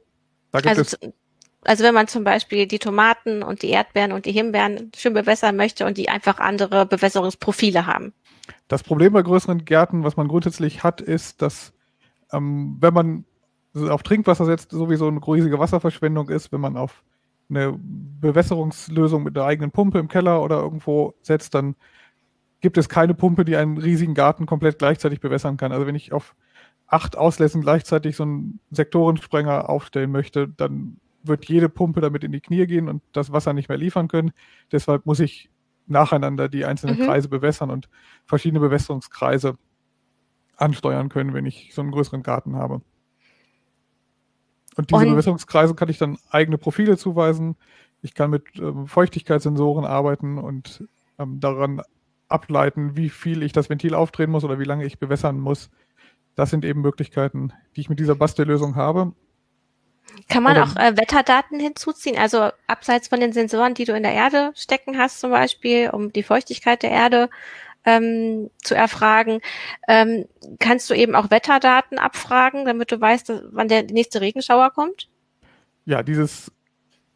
also, 0.51 0.97
also 1.63 1.83
wenn 1.85 1.93
man 1.93 2.09
zum 2.09 2.25
Beispiel 2.25 2.67
die 2.67 2.79
Tomaten 2.79 3.41
und 3.41 3.61
die 3.61 3.69
Erdbeeren 3.69 4.11
und 4.11 4.25
die 4.25 4.33
Himbeeren 4.33 4.91
schön 4.97 5.13
bewässern 5.13 5.55
möchte 5.55 5.85
und 5.85 5.97
die 5.97 6.09
einfach 6.09 6.39
andere 6.39 6.85
Bewässerungsprofile 6.85 7.85
haben. 7.85 8.11
Das 8.67 8.83
Problem 8.83 9.13
bei 9.13 9.21
größeren 9.21 9.63
Gärten, 9.63 10.03
was 10.03 10.17
man 10.17 10.27
grundsätzlich 10.27 10.83
hat, 10.83 10.99
ist, 10.99 11.41
dass 11.41 11.71
ähm, 12.33 12.75
wenn 12.81 12.93
man 12.93 13.25
auf 13.75 14.03
Trinkwasser 14.03 14.45
setzt, 14.45 14.71
sowieso 14.71 15.07
eine 15.07 15.25
riesige 15.25 15.59
Wasserverschwendung 15.59 16.29
ist, 16.29 16.51
wenn 16.51 16.61
man 16.61 16.77
auf 16.77 17.03
eine 17.49 17.77
Bewässerungslösung 17.77 19.23
mit 19.23 19.37
einer 19.37 19.45
eigenen 19.45 19.71
Pumpe 19.71 19.99
im 19.99 20.07
Keller 20.07 20.41
oder 20.41 20.59
irgendwo 20.59 21.13
setzt, 21.21 21.55
dann 21.55 21.75
gibt 22.61 22.77
es 22.77 22.89
keine 22.89 23.13
Pumpe, 23.13 23.45
die 23.45 23.55
einen 23.55 23.77
riesigen 23.77 24.13
Garten 24.13 24.45
komplett 24.45 24.79
gleichzeitig 24.79 25.19
bewässern 25.19 25.57
kann. 25.57 25.71
Also 25.71 25.87
wenn 25.87 25.95
ich 25.95 26.13
auf 26.13 26.35
acht 26.87 27.17
Auslässen 27.17 27.61
gleichzeitig 27.61 28.15
so 28.15 28.23
einen 28.23 28.59
Sektorensprenger 28.71 29.69
aufstellen 29.69 30.11
möchte, 30.11 30.47
dann 30.47 30.97
wird 31.23 31.45
jede 31.45 31.69
Pumpe 31.69 32.01
damit 32.01 32.23
in 32.23 32.31
die 32.31 32.41
Knie 32.41 32.65
gehen 32.65 32.87
und 32.87 33.01
das 33.13 33.31
Wasser 33.31 33.53
nicht 33.53 33.69
mehr 33.69 33.77
liefern 33.77 34.07
können. 34.07 34.31
Deshalb 34.71 35.05
muss 35.05 35.19
ich 35.19 35.49
nacheinander 35.87 36.49
die 36.49 36.65
einzelnen 36.65 36.99
mhm. 36.99 37.05
Kreise 37.05 37.29
bewässern 37.29 37.69
und 37.69 37.89
verschiedene 38.25 38.59
Bewässerungskreise 38.59 39.57
ansteuern 40.55 41.09
können, 41.09 41.33
wenn 41.33 41.45
ich 41.45 41.71
so 41.73 41.81
einen 41.81 41.91
größeren 41.91 42.23
Garten 42.23 42.55
habe. 42.55 42.81
Und 44.79 44.91
diese 44.91 45.01
und 45.01 45.09
Bewässerungskreise 45.09 45.75
kann 45.75 45.89
ich 45.89 45.97
dann 45.97 46.17
eigene 46.29 46.57
Profile 46.57 46.95
zuweisen. 46.95 47.57
Ich 48.01 48.13
kann 48.13 48.29
mit 48.29 48.45
ähm, 48.55 48.87
Feuchtigkeitssensoren 48.87 49.83
arbeiten 49.83 50.37
und 50.37 50.87
ähm, 51.19 51.41
daran 51.41 51.81
ableiten, 52.29 52.95
wie 52.95 53.09
viel 53.09 53.43
ich 53.43 53.51
das 53.51 53.69
Ventil 53.69 53.93
aufdrehen 53.93 54.31
muss 54.31 54.45
oder 54.45 54.57
wie 54.57 54.63
lange 54.63 54.85
ich 54.85 54.97
bewässern 54.97 55.37
muss. 55.37 55.69
Das 56.35 56.49
sind 56.49 56.63
eben 56.63 56.79
Möglichkeiten, 56.79 57.51
die 57.75 57.81
ich 57.81 57.89
mit 57.89 57.99
dieser 57.99 58.15
Bastellösung 58.15 58.77
habe. 58.77 59.11
Kann 60.29 60.43
man 60.43 60.57
auch 60.57 60.73
äh, 60.77 60.95
Wetterdaten 60.95 61.59
hinzuziehen? 61.59 62.17
Also 62.17 62.49
abseits 62.65 63.09
von 63.09 63.19
den 63.19 63.33
Sensoren, 63.33 63.73
die 63.73 63.83
du 63.83 63.93
in 63.97 64.03
der 64.03 64.13
Erde 64.13 64.53
stecken 64.55 64.97
hast, 64.97 65.19
zum 65.19 65.31
Beispiel, 65.31 65.89
um 65.89 66.13
die 66.13 66.23
Feuchtigkeit 66.23 66.83
der 66.83 66.91
Erde 66.91 67.29
ähm, 67.85 68.49
zu 68.61 68.75
erfragen, 68.75 69.39
ähm, 69.87 70.25
kannst 70.59 70.89
du 70.89 70.93
eben 70.93 71.15
auch 71.15 71.31
Wetterdaten 71.31 71.97
abfragen, 71.97 72.65
damit 72.65 72.91
du 72.91 72.99
weißt, 72.99 73.31
wann 73.51 73.67
der 73.67 73.83
nächste 73.83 74.21
Regenschauer 74.21 74.71
kommt? 74.71 75.09
Ja, 75.85 76.03
dieses 76.03 76.51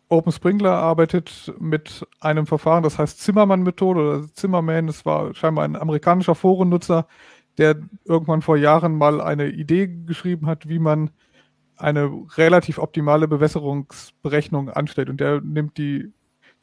Open 0.10 0.32
Sprinkler 0.32 0.74
arbeitet 0.74 1.54
mit 1.60 2.06
einem 2.20 2.46
Verfahren, 2.46 2.84
das 2.84 3.00
heißt 3.00 3.20
Zimmermann-Methode 3.20 4.00
oder 4.00 4.34
Zimmerman. 4.34 4.88
Das 4.88 5.06
war 5.06 5.34
scheinbar 5.34 5.66
ein 5.66 5.76
amerikanischer 5.76 6.36
Forennutzer, 6.36 7.08
der 7.58 7.78
irgendwann 8.06 8.42
vor 8.42 8.58
Jahren 8.58 8.98
mal 8.98 9.22
eine 9.22 9.50
Idee 9.50 9.88
geschrieben 9.88 10.48
hat, 10.48 10.70
wie 10.70 10.80
man 10.80 11.10
eine 11.76 12.12
relativ 12.38 12.78
optimale 12.78 13.28
Bewässerungsberechnung 13.28 14.70
anstellt. 14.70 15.10
Und 15.10 15.20
der 15.20 15.42
nimmt 15.42 15.78
die 15.78 16.14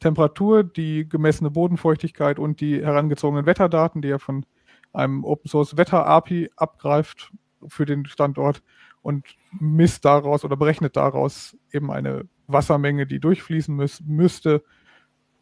Temperatur, 0.01 0.63
die 0.63 1.07
gemessene 1.07 1.51
Bodenfeuchtigkeit 1.51 2.39
und 2.39 2.59
die 2.59 2.83
herangezogenen 2.83 3.45
Wetterdaten, 3.45 4.01
die 4.01 4.09
er 4.09 4.19
von 4.19 4.45
einem 4.91 5.23
Open 5.23 5.49
Source 5.49 5.77
Wetter 5.77 6.05
API 6.05 6.49
abgreift 6.57 7.31
für 7.67 7.85
den 7.85 8.05
Standort 8.05 8.61
und 9.01 9.25
misst 9.59 10.03
daraus 10.03 10.43
oder 10.43 10.57
berechnet 10.57 10.97
daraus 10.97 11.55
eben 11.71 11.91
eine 11.91 12.27
Wassermenge, 12.47 13.05
die 13.05 13.19
durchfließen 13.19 13.75
müß, 13.75 14.01
müsste 14.05 14.63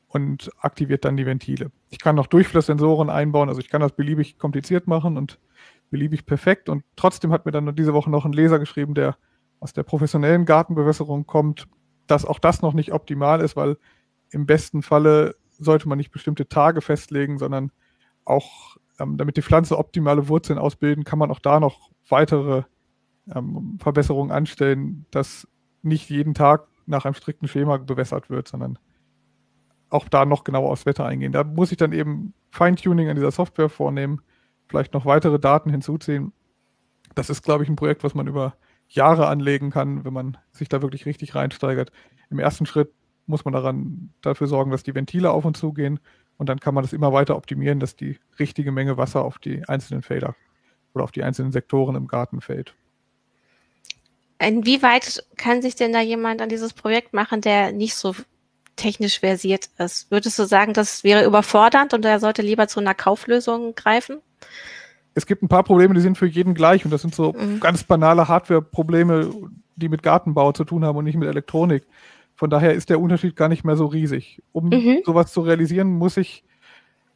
und 0.08 0.51
aktiviert 0.60 1.06
dann 1.06 1.18
die 1.18 1.25
Ventile. 1.25 1.72
Ich 1.89 2.00
kann 2.00 2.16
noch 2.16 2.28
Durchflusssensoren 2.28 3.10
einbauen, 3.10 3.50
also 3.50 3.62
ich 3.62 3.70
kann 3.70 3.82
das 3.82 3.94
beliebig 3.94 4.38
kompliziert 4.38 4.88
machen 4.88 5.18
und 5.18 5.39
beliebig 5.89 6.25
perfekt 6.25 6.68
und 6.68 6.84
trotzdem 6.96 7.32
hat 7.32 7.46
mir 7.46 7.51
dann 7.51 7.75
diese 7.75 7.94
Woche 7.94 8.10
noch 8.10 8.25
ein 8.25 8.34
Leser 8.34 8.60
geschrieben, 8.60 8.94
der 8.94 9.18
aus 9.60 9.74
der 9.74 9.84
professionellen 9.84 10.46
Gartenbewässerung 10.46 11.25
kommt, 11.25 11.68
dass 12.08 12.25
auch 12.25 12.39
das 12.39 12.62
noch 12.62 12.74
nicht 12.74 12.92
optimal 12.92 13.42
ist, 13.42 13.56
weil 13.56 13.78
im 14.32 14.46
besten 14.46 14.82
Falle 14.82 15.36
sollte 15.58 15.90
man 15.90 15.98
nicht 15.98 16.12
bestimmte 16.12 16.48
Tage 16.48 16.82
festlegen, 16.82 17.38
sondern 17.38 17.72
auch, 18.26 18.78
ähm, 19.00 19.18
damit 19.18 19.38
die 19.38 19.42
Pflanze 19.42 19.78
optimale 19.78 20.28
Wurzeln 20.28 20.60
ausbilden, 20.60 21.04
kann 21.04 21.20
man 21.20 21.32
auch 21.32 21.40
da 21.40 21.60
noch 21.60 21.90
weitere 22.08 22.64
ähm, 23.34 23.78
Verbesserungen 23.82 24.32
anstellen, 24.32 25.06
dass 25.12 25.48
nicht 25.82 26.10
jeden 26.10 26.34
Tag 26.34 26.68
nach 26.86 27.06
einem 27.06 27.14
strikten 27.14 27.48
Schema 27.48 27.78
bewässert 27.78 28.30
wird, 28.30 28.48
sondern 28.48 28.80
auch 29.90 30.08
da 30.08 30.26
noch 30.26 30.44
genauer 30.44 30.72
aufs 30.72 30.86
Wetter 30.86 31.06
eingehen. 31.06 31.32
Da 31.32 31.44
muss 31.44 31.72
ich 31.72 31.78
dann 31.78 31.94
eben 31.94 32.34
Feintuning 32.52 33.10
an 33.10 33.16
dieser 33.16 33.32
Software 33.32 33.70
vornehmen, 33.70 34.22
vielleicht 34.68 34.94
noch 34.94 35.06
weitere 35.06 35.40
Daten 35.40 35.70
hinzuziehen. 35.72 36.32
Das 37.16 37.30
ist, 37.30 37.44
glaube 37.44 37.64
ich, 37.64 37.70
ein 37.70 37.76
Projekt, 37.76 38.04
was 38.04 38.14
man 38.14 38.28
über 38.28 38.56
Jahre 38.88 39.28
anlegen 39.28 39.72
kann, 39.72 40.04
wenn 40.04 40.14
man 40.14 40.38
sich 40.52 40.70
da 40.70 40.82
wirklich 40.82 41.06
richtig 41.06 41.36
reinsteigert. 41.36 41.92
Im 42.30 42.40
ersten 42.40 42.66
Schritt 42.66 42.92
muss 43.30 43.46
man 43.46 43.54
daran 43.54 44.10
dafür 44.22 44.48
sorgen, 44.48 44.72
dass 44.72 44.84
die 44.84 44.96
Ventile 44.96 45.32
auf 45.32 45.46
und 45.46 45.56
zu 45.56 45.72
gehen 45.72 46.00
und 46.38 46.50
dann 46.50 46.60
kann 46.60 46.74
man 46.74 46.84
das 46.84 46.94
immer 46.94 47.14
weiter 47.14 47.36
optimieren, 47.36 47.80
dass 47.80 47.96
die 47.96 48.18
richtige 48.40 48.72
Menge 48.72 48.98
Wasser 48.98 49.24
auf 49.24 49.40
die 49.40 49.68
einzelnen 49.68 50.02
Felder 50.02 50.36
oder 50.94 51.04
auf 51.04 51.12
die 51.12 51.24
einzelnen 51.24 51.52
Sektoren 51.52 51.96
im 51.96 52.08
Garten 52.08 52.42
fällt. 52.42 52.74
Inwieweit 54.40 55.24
kann 55.38 55.62
sich 55.62 55.76
denn 55.76 55.92
da 55.92 56.02
jemand 56.02 56.42
an 56.42 56.50
dieses 56.50 56.74
Projekt 56.74 57.14
machen, 57.14 57.42
der 57.42 57.72
nicht 57.74 57.96
so 57.96 58.16
technisch 58.78 59.20
versiert 59.20 59.70
ist? 59.78 60.10
Würdest 60.10 60.40
du 60.40 60.46
sagen, 60.46 60.74
das 60.74 61.04
wäre 61.04 61.26
überfordernd 61.26 61.94
und 61.94 62.06
er 62.06 62.20
sollte 62.20 62.42
lieber 62.42 62.68
zu 62.68 62.80
einer 62.80 62.96
Kauflösung 62.96 63.76
greifen? 63.76 64.22
Es 65.14 65.26
gibt 65.26 65.44
ein 65.44 65.50
paar 65.50 65.64
Probleme, 65.64 65.94
die 65.94 66.02
sind 66.02 66.18
für 66.18 66.28
jeden 66.28 66.54
gleich 66.54 66.86
und 66.86 66.92
das 66.92 67.02
sind 67.02 67.14
so 67.14 67.34
mhm. 67.34 67.60
ganz 67.60 67.84
banale 67.84 68.30
Hardware-Probleme, 68.30 69.32
die 69.76 69.90
mit 69.90 70.04
Gartenbau 70.04 70.54
zu 70.54 70.64
tun 70.64 70.86
haben 70.86 70.98
und 70.98 71.04
nicht 71.04 71.18
mit 71.18 71.28
Elektronik. 71.28 71.84
Von 72.39 72.50
daher 72.50 72.74
ist 72.74 72.89
der 72.89 73.01
Unterschied 73.01 73.36
gar 73.36 73.50
nicht 73.50 73.65
mehr 73.65 73.75
so 73.75 73.86
riesig. 73.86 74.41
Um 74.53 74.69
mhm. 74.69 75.01
sowas 75.03 75.34
zu 75.34 75.41
realisieren, 75.41 75.89
muss 75.89 76.15
ich 76.15 76.46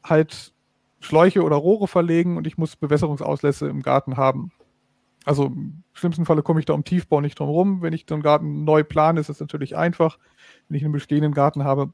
halt 0.04 0.52
Schläuche 1.00 1.44
oder 1.44 1.56
Rohre 1.56 1.88
verlegen 1.88 2.36
und 2.36 2.46
ich 2.46 2.58
muss 2.58 2.76
Bewässerungsauslässe 2.76 3.70
im 3.70 3.84
Garten 3.84 4.18
haben. 4.18 4.52
Also 5.24 5.46
im 5.46 5.84
schlimmsten 5.94 6.26
Falle 6.26 6.42
komme 6.42 6.60
ich 6.60 6.66
da 6.66 6.74
um 6.74 6.84
Tiefbau 6.84 7.22
nicht 7.22 7.40
drum 7.40 7.48
rum. 7.48 7.82
Wenn 7.82 7.94
ich 7.94 8.06
so 8.06 8.16
einen 8.16 8.22
Garten 8.22 8.66
neu 8.66 8.84
plane, 8.84 9.18
ist 9.18 9.30
das 9.30 9.40
natürlich 9.40 9.78
einfach. 9.78 10.20
Wenn 10.68 10.76
ich 10.76 10.84
einen 10.84 10.92
bestehenden 10.92 11.34
Garten 11.34 11.64
habe, 11.64 11.94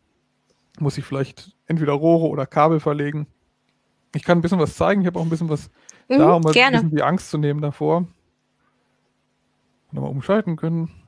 muss 0.79 0.97
ich 0.97 1.05
vielleicht 1.05 1.55
entweder 1.67 1.93
Rohre 1.93 2.29
oder 2.29 2.47
Kabel 2.47 2.79
verlegen. 2.79 3.27
Ich 4.15 4.23
kann 4.23 4.39
ein 4.39 4.41
bisschen 4.41 4.57
was 4.57 4.73
zeigen. 4.73 5.01
Ich 5.01 5.07
habe 5.07 5.19
auch 5.19 5.23
ein 5.23 5.29
bisschen 5.29 5.49
was 5.49 5.69
mhm, 6.07 6.17
da, 6.17 6.33
um 6.33 6.47
ein 6.47 6.51
bisschen 6.51 6.89
die 6.89 7.03
Angst 7.03 7.29
zu 7.29 7.37
nehmen 7.37 7.61
davor. 7.61 8.07
Nochmal 9.91 10.09
umschalten 10.09 10.55
können. 10.55 10.98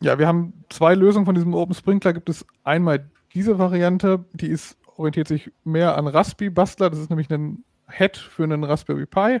Ja, 0.00 0.18
wir 0.18 0.26
haben 0.26 0.52
zwei 0.68 0.94
Lösungen 0.94 1.24
von 1.24 1.34
diesem 1.34 1.54
Open 1.54 1.74
Sprinkler. 1.74 2.12
Gibt 2.12 2.28
es 2.28 2.44
einmal 2.64 3.10
diese 3.34 3.58
Variante, 3.58 4.24
die 4.32 4.48
ist, 4.48 4.78
orientiert 4.96 5.28
sich 5.28 5.52
mehr 5.64 5.96
an 5.96 6.06
Raspi 6.06 6.50
Bastler. 6.50 6.90
Das 6.90 6.98
ist 6.98 7.10
nämlich 7.10 7.30
ein 7.30 7.64
Head 7.88 8.16
für 8.16 8.44
einen 8.44 8.64
Raspberry 8.64 9.06
Pi. 9.06 9.40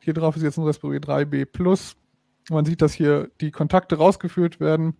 Hier 0.00 0.14
drauf 0.14 0.36
ist 0.36 0.42
jetzt 0.42 0.58
ein 0.58 0.64
Raspberry 0.64 0.98
3B 0.98 1.46
Plus. 1.46 1.96
Man 2.50 2.64
sieht, 2.64 2.82
dass 2.82 2.92
hier 2.92 3.30
die 3.40 3.50
Kontakte 3.50 3.96
rausgeführt 3.96 4.60
werden. 4.60 4.96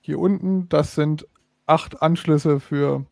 Hier 0.00 0.18
unten, 0.18 0.68
das 0.68 0.94
sind 0.94 1.26
acht 1.66 2.02
Anschlüsse 2.02 2.60
für 2.60 3.04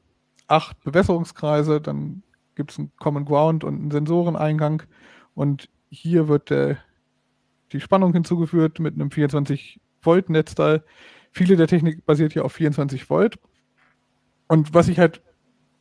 acht 0.46 0.83
Bewässerungskreise. 0.85 1.81
Dann 1.81 2.22
gibt 2.55 2.72
es 2.72 2.79
einen 2.79 2.92
Common 2.98 3.24
Ground 3.24 3.64
und 3.64 3.74
einen 3.74 3.90
Sensoreneingang. 3.90 4.83
Und 5.35 5.68
hier 5.90 6.29
wird 6.29 6.50
der, 6.50 6.79
die 7.72 7.81
Spannung 7.81 8.12
hinzugeführt 8.12 8.79
mit 8.79 8.94
einem 8.94 9.11
24 9.11 9.81
Volt 10.02 10.30
Netzteil. 10.30 10.85
Viele 11.32 11.56
der 11.56 11.66
Technik 11.66 12.04
basiert 12.06 12.32
hier 12.32 12.44
auf 12.44 12.52
24 12.52 13.09
Volt. 13.11 13.38
Und 14.48 14.74
was 14.74 14.88
ich 14.88 14.98
halt 14.98 15.22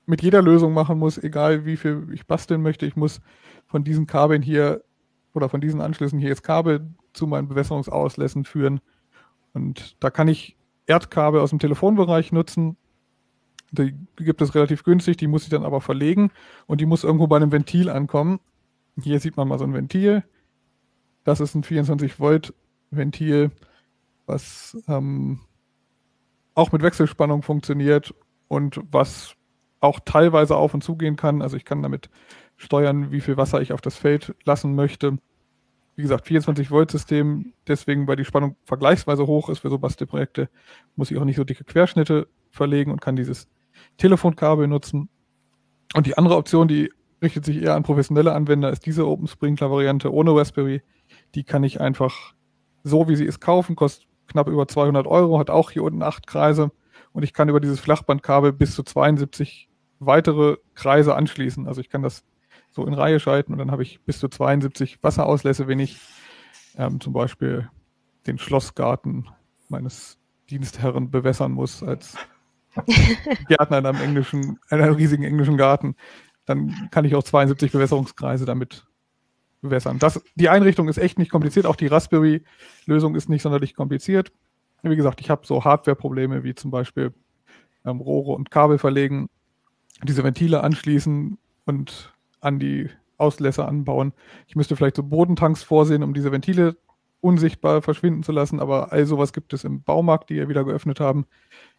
mit 0.05 0.21
jeder 0.21 0.41
Lösung 0.41 0.73
machen 0.73 0.99
muss, 0.99 1.17
egal 1.17 1.65
wie 1.65 1.77
viel 1.77 2.07
ich 2.11 2.27
basteln 2.27 2.61
möchte, 2.61 2.85
ich 2.85 2.95
muss 2.95 3.21
von 3.67 3.83
diesen 3.83 4.07
Kabeln 4.07 4.41
hier 4.41 4.83
oder 5.33 5.49
von 5.49 5.61
diesen 5.61 5.81
Anschlüssen 5.81 6.19
hier 6.19 6.29
jetzt 6.29 6.43
Kabel 6.43 6.87
zu 7.13 7.27
meinen 7.27 7.47
Bewässerungsauslässen 7.47 8.45
führen. 8.45 8.81
Und 9.53 9.95
da 9.99 10.09
kann 10.09 10.27
ich 10.27 10.57
Erdkabel 10.85 11.41
aus 11.41 11.49
dem 11.49 11.59
Telefonbereich 11.59 12.31
nutzen. 12.31 12.77
Die 13.71 13.95
gibt 14.17 14.41
es 14.41 14.55
relativ 14.55 14.83
günstig, 14.83 15.17
die 15.17 15.27
muss 15.27 15.43
ich 15.43 15.49
dann 15.49 15.63
aber 15.63 15.81
verlegen 15.81 16.31
und 16.67 16.81
die 16.81 16.85
muss 16.85 17.03
irgendwo 17.03 17.27
bei 17.27 17.37
einem 17.37 17.51
Ventil 17.51 17.89
ankommen. 17.89 18.39
Hier 19.01 19.19
sieht 19.19 19.35
man 19.35 19.47
mal 19.47 19.57
so 19.57 19.65
ein 19.65 19.73
Ventil. 19.73 20.23
Das 21.23 21.39
ist 21.39 21.55
ein 21.55 21.63
24 21.63 22.19
Volt 22.19 22.53
Ventil, 22.91 23.51
was 24.25 24.77
ähm, 24.87 25.39
auch 26.53 26.71
mit 26.71 26.81
Wechselspannung 26.81 27.41
funktioniert 27.41 28.13
und 28.47 28.81
was 28.91 29.35
auch 29.81 29.99
teilweise 30.03 30.55
auf 30.55 30.73
und 30.73 30.83
zugehen 30.83 31.15
kann. 31.15 31.41
Also 31.41 31.57
ich 31.57 31.65
kann 31.65 31.83
damit 31.83 32.09
steuern, 32.57 33.11
wie 33.11 33.21
viel 33.21 33.37
Wasser 33.37 33.61
ich 33.61 33.73
auf 33.73 33.81
das 33.81 33.97
Feld 33.97 34.35
lassen 34.45 34.75
möchte. 34.75 35.17
Wie 35.95 36.01
gesagt, 36.01 36.27
24 36.27 36.71
Volt 36.71 36.91
System, 36.91 37.53
deswegen, 37.67 38.07
weil 38.07 38.15
die 38.15 38.25
Spannung 38.25 38.57
vergleichsweise 38.65 39.27
hoch 39.27 39.49
ist 39.49 39.59
für 39.59 39.69
so 39.69 39.77
Bastelprojekte, 39.77 40.49
muss 40.95 41.11
ich 41.11 41.17
auch 41.17 41.25
nicht 41.25 41.37
so 41.37 41.43
dicke 41.43 41.63
Querschnitte 41.63 42.27
verlegen 42.49 42.91
und 42.91 43.01
kann 43.01 43.15
dieses 43.15 43.47
Telefonkabel 43.97 44.67
nutzen. 44.67 45.09
Und 45.93 46.07
die 46.07 46.17
andere 46.17 46.35
Option, 46.35 46.67
die 46.67 46.91
richtet 47.21 47.45
sich 47.45 47.61
eher 47.61 47.75
an 47.75 47.83
professionelle 47.83 48.33
Anwender, 48.33 48.69
ist 48.71 48.85
diese 48.85 49.07
Open 49.07 49.27
Sprinkler 49.27 49.71
Variante 49.71 50.11
ohne 50.11 50.35
Raspberry. 50.35 50.81
Die 51.33 51.43
kann 51.43 51.63
ich 51.63 51.79
einfach 51.79 52.33
so, 52.83 53.07
wie 53.07 53.15
sie 53.15 53.25
ist, 53.25 53.39
kaufen, 53.39 53.75
kostet 53.75 54.07
knapp 54.27 54.47
über 54.47 54.67
200 54.67 55.07
Euro, 55.07 55.39
hat 55.39 55.49
auch 55.49 55.71
hier 55.71 55.83
unten 55.83 56.03
acht 56.03 56.27
Kreise 56.27 56.71
und 57.13 57.23
ich 57.23 57.33
kann 57.33 57.49
über 57.49 57.59
dieses 57.59 57.79
Flachbandkabel 57.79 58.53
bis 58.53 58.75
zu 58.75 58.83
72 58.83 59.69
weitere 59.99 60.57
Kreise 60.73 61.15
anschließen. 61.15 61.67
Also 61.67 61.81
ich 61.81 61.89
kann 61.89 62.03
das 62.03 62.23
so 62.71 62.85
in 62.85 62.93
Reihe 62.93 63.19
schalten 63.19 63.53
und 63.53 63.59
dann 63.59 63.71
habe 63.71 63.83
ich 63.83 64.01
bis 64.01 64.19
zu 64.19 64.27
72 64.27 65.01
Wasserauslässe, 65.01 65.67
wenn 65.67 65.79
ich 65.79 65.99
ähm, 66.77 66.99
zum 66.99 67.13
Beispiel 67.13 67.69
den 68.27 68.37
Schlossgarten 68.37 69.29
meines 69.69 70.19
Dienstherren 70.49 71.09
bewässern 71.09 71.51
muss 71.51 71.81
als 71.81 72.17
Gärtner 73.47 73.77
in 73.77 73.85
einem 73.85 74.01
englischen, 74.01 74.59
einem 74.69 74.95
riesigen 74.95 75.23
englischen 75.23 75.57
Garten, 75.57 75.95
dann 76.45 76.89
kann 76.91 77.05
ich 77.05 77.15
auch 77.15 77.23
72 77.23 77.71
Bewässerungskreise 77.71 78.45
damit 78.45 78.85
bewässern. 79.65 79.99
Das, 79.99 80.23
die 80.35 80.49
Einrichtung 80.49 80.87
ist 80.87 80.97
echt 80.97 81.19
nicht 81.19 81.31
kompliziert. 81.31 81.65
Auch 81.65 81.75
die 81.75 81.87
Raspberry-Lösung 81.87 83.15
ist 83.15 83.29
nicht 83.29 83.41
sonderlich 83.41 83.75
kompliziert. 83.75 84.31
Wie 84.81 84.95
gesagt, 84.95 85.19
ich 85.19 85.29
habe 85.29 85.45
so 85.45 85.63
Hardware-Probleme 85.63 86.43
wie 86.43 86.55
zum 86.55 86.71
Beispiel 86.71 87.13
ähm, 87.85 87.99
Rohre 87.99 88.31
und 88.31 88.51
Kabel 88.51 88.77
verlegen, 88.77 89.29
diese 90.03 90.23
Ventile 90.23 90.63
anschließen 90.63 91.37
und 91.65 92.13
an 92.41 92.59
die 92.59 92.89
Auslässe 93.17 93.65
anbauen. 93.65 94.13
Ich 94.47 94.55
müsste 94.55 94.75
vielleicht 94.75 94.97
so 94.97 95.03
Bodentanks 95.03 95.63
vorsehen, 95.63 96.03
um 96.03 96.13
diese 96.13 96.31
Ventile 96.31 96.77
unsichtbar 97.21 97.81
verschwinden 97.81 98.23
zu 98.23 98.31
lassen, 98.31 98.59
aber 98.59 98.91
all 98.91 99.05
sowas 99.05 99.33
gibt 99.33 99.53
es 99.53 99.63
im 99.63 99.81
Baumarkt, 99.81 100.29
die 100.29 100.35
wir 100.35 100.49
wieder 100.49 100.63
geöffnet 100.63 100.99
haben. 100.99 101.25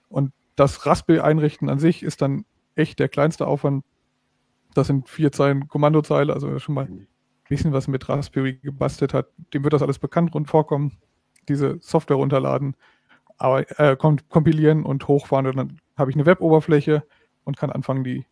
Und 0.09 0.33
das 0.57 0.87
Raspberry 0.87 1.21
einrichten 1.21 1.69
an 1.69 1.79
sich 1.79 2.03
ist 2.03 2.23
dann 2.23 2.45
echt 2.75 2.99
der 2.99 3.09
kleinste 3.09 3.47
Aufwand. 3.47 3.85
Das 4.75 4.89
sind 4.89 5.09
vier 5.09 5.31
Zeilen 5.33 5.69
Kommandozeile, 5.69 6.33
also 6.33 6.59
schon 6.59 6.75
mal 6.75 6.87
ein 6.87 7.07
bisschen 7.49 7.73
was 7.73 7.89
mit 7.89 8.09
Raspberry 8.09 8.55
gebastelt 8.55 9.15
hat. 9.15 9.29
Dem 9.55 9.63
wird 9.65 9.73
das 9.73 9.83
alles 9.83 9.99
bekannt 9.99 10.35
rund 10.35 10.49
vorkommen. 10.49 10.99
diese 11.49 11.79
Software 11.81 12.17
runterladen, 12.17 12.75
aber 13.39 13.71
äh, 13.79 13.97
kompilieren 13.97 14.85
und 14.85 15.07
hochfahren 15.07 15.47
und 15.47 15.57
dann 15.57 15.81
habe 15.97 16.11
ich 16.11 16.17
eine 16.17 16.27
Web-Oberfläche 16.27 17.05
und 17.45 17.57
kann 17.57 17.71
anfangen, 17.71 18.03
die 18.03 18.27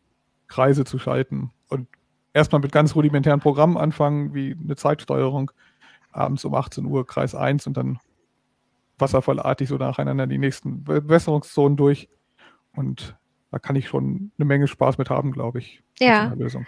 Kreise 0.48 0.84
zu 0.84 0.98
schalten 0.98 1.52
und 1.68 1.86
erstmal 2.32 2.60
mit 2.60 2.72
ganz 2.72 2.96
rudimentären 2.96 3.40
Programmen 3.40 3.76
anfangen, 3.76 4.34
wie 4.34 4.56
eine 4.60 4.74
Zeitsteuerung 4.74 5.52
abends 6.10 6.44
um 6.44 6.54
18 6.54 6.84
Uhr 6.84 7.06
Kreis 7.06 7.34
1 7.36 7.68
und 7.68 7.76
dann 7.76 7.98
wasserfallartig 8.98 9.68
so 9.68 9.76
nacheinander 9.76 10.26
die 10.26 10.38
nächsten 10.38 10.82
Bewässerungszonen 10.82 11.76
durch. 11.76 12.08
Und 12.74 13.16
da 13.50 13.60
kann 13.60 13.76
ich 13.76 13.88
schon 13.88 14.32
eine 14.36 14.44
Menge 14.44 14.66
Spaß 14.66 14.98
mit 14.98 15.10
haben, 15.10 15.32
glaube 15.32 15.60
ich. 15.60 15.83
Ja. 15.98 16.34
Das, 16.36 16.54
ähm, 16.54 16.64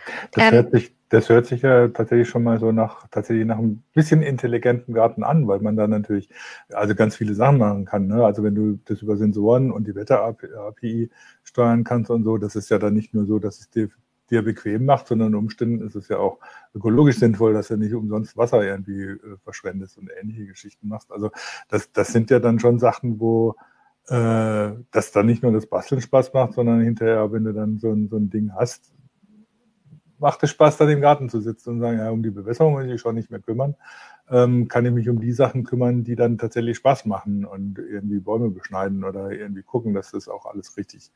hört 0.53 0.71
sich, 0.73 0.95
das 1.09 1.29
hört 1.29 1.47
sich 1.47 1.63
ja 1.63 1.89
tatsächlich 1.89 2.29
schon 2.29 2.43
mal 2.43 2.59
so 2.59 2.73
nach, 2.73 3.09
tatsächlich 3.09 3.47
nach 3.47 3.59
einem 3.59 3.83
bisschen 3.93 4.23
intelligenten 4.23 4.95
Garten 4.95 5.25
an, 5.25 5.47
weil 5.49 5.61
man 5.61 5.77
da 5.77 5.87
natürlich 5.87 6.29
also 6.73 6.95
ganz 6.95 7.17
viele 7.17 7.35
Sachen 7.35 7.59
machen 7.59 7.85
kann. 7.85 8.07
Ne? 8.07 8.25
Also 8.25 8.43
wenn 8.43 8.55
du 8.55 8.79
das 8.85 9.03
über 9.03 9.17
Sensoren 9.17 9.71
und 9.71 9.87
die 9.87 9.95
Wetter-API 9.95 11.11
steuern 11.43 11.85
kannst 11.85 12.11
und 12.11 12.25
so, 12.25 12.39
das 12.39 12.57
ist 12.57 12.71
ja 12.71 12.79
dann 12.79 12.95
nicht 12.95 13.15
nur 13.15 13.27
so, 13.27 13.39
dass 13.39 13.59
es 13.59 13.71
dir 13.71 13.89
dir 14.31 14.43
bequem 14.43 14.85
macht, 14.85 15.07
sondern 15.07 15.29
unter 15.29 15.39
Umständen 15.39 15.87
ist 15.87 15.95
es 15.95 16.09
ja 16.09 16.19
auch 16.19 16.39
ökologisch 16.75 17.19
sinnvoll, 17.19 17.53
dass 17.53 17.69
du 17.69 17.77
nicht 17.77 17.95
umsonst 17.95 18.37
Wasser 18.37 18.65
irgendwie 18.65 19.03
äh, 19.03 19.19
verschwendest 19.45 19.99
und 19.99 20.11
ähnliche 20.21 20.47
Geschichten 20.47 20.89
machst. 20.89 21.13
Also 21.13 21.31
das, 21.69 21.93
das 21.93 22.09
sind 22.09 22.31
ja 22.31 22.41
dann 22.41 22.59
schon 22.59 22.79
Sachen, 22.79 23.21
wo 23.21 23.55
äh, 24.09 24.73
das 24.91 25.13
dann 25.13 25.27
nicht 25.27 25.43
nur 25.43 25.53
das 25.53 25.67
Basteln 25.67 26.01
Spaß 26.01 26.33
macht, 26.33 26.55
sondern 26.55 26.81
hinterher, 26.81 27.31
wenn 27.33 27.45
du 27.45 27.53
dann 27.53 27.79
so 27.79 27.93
ein, 27.93 28.09
so 28.09 28.17
ein 28.17 28.31
Ding 28.31 28.53
hast, 28.55 28.93
macht 30.27 30.43
es 30.43 30.51
Spaß, 30.51 30.77
dann 30.79 30.89
im 30.89 31.01
Garten 31.01 31.29
zu 31.29 31.41
sitzen 31.41 31.71
und 31.71 31.81
sagen, 31.81 31.99
ja, 31.99 32.11
um 32.11 32.21
die 32.21 32.33
Bewässerung 32.33 32.73
muss 32.73 32.87
ich 32.87 33.01
schon 33.01 33.15
nicht 33.15 33.31
mehr 33.31 33.39
kümmern, 33.39 33.77
ähm, 34.29 34.67
kann 34.67 34.85
ich 34.85 34.91
mich 34.91 35.09
um 35.09 35.21
die 35.21 35.31
Sachen 35.31 35.63
kümmern, 35.63 36.03
die 36.03 36.17
dann 36.17 36.37
tatsächlich 36.37 36.79
Spaß 36.79 37.07
machen 37.07 37.45
und 37.45 37.79
irgendwie 37.79 38.19
Bäume 38.19 38.51
beschneiden 38.51 39.05
oder 39.05 39.31
irgendwie 39.31 39.63
gucken, 39.63 39.95
dass 39.95 40.11
das 40.11 40.29
auch 40.29 40.47
alles 40.47 40.77
richtig, 40.77 41.13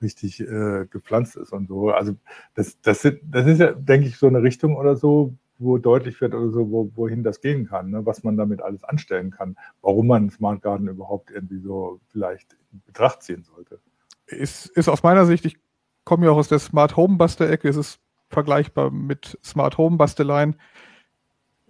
richtig 0.00 0.40
äh, 0.40 0.86
gepflanzt 0.88 1.34
ist 1.34 1.52
und 1.52 1.66
so. 1.66 1.90
Also 1.90 2.14
das, 2.54 2.80
das, 2.80 3.02
das 3.02 3.46
ist 3.46 3.58
ja, 3.58 3.72
denke 3.72 4.06
ich, 4.06 4.18
so 4.18 4.28
eine 4.28 4.40
Richtung 4.40 4.76
oder 4.76 4.94
so, 4.94 5.34
wo 5.58 5.76
deutlich 5.78 6.20
wird 6.20 6.32
oder 6.32 6.52
so, 6.52 6.70
wo, 6.70 6.92
wohin 6.94 7.24
das 7.24 7.40
gehen 7.40 7.66
kann, 7.66 7.90
ne? 7.90 8.06
was 8.06 8.22
man 8.22 8.36
damit 8.36 8.62
alles 8.62 8.84
anstellen 8.84 9.32
kann, 9.32 9.56
warum 9.82 10.06
man 10.06 10.30
Smart 10.30 10.62
Garden 10.62 10.86
überhaupt 10.86 11.32
irgendwie 11.32 11.58
so 11.58 11.98
vielleicht 12.06 12.56
in 12.72 12.82
Betracht 12.86 13.24
ziehen 13.24 13.42
sollte. 13.42 13.80
Ist, 14.26 14.66
ist 14.66 14.88
aus 14.88 15.02
meiner 15.02 15.26
Sicht, 15.26 15.44
ich 15.44 15.56
komme 16.04 16.26
ja 16.26 16.30
auch 16.30 16.36
aus 16.36 16.48
der 16.48 16.60
Smart 16.60 16.96
Home 16.96 17.16
Bastel-Ecke, 17.16 17.68
ist 17.68 17.76
es 17.76 18.03
vergleichbar 18.28 18.90
mit 18.90 19.38
Smart 19.44 19.78
Home 19.78 19.96
Basteleien. 19.96 20.56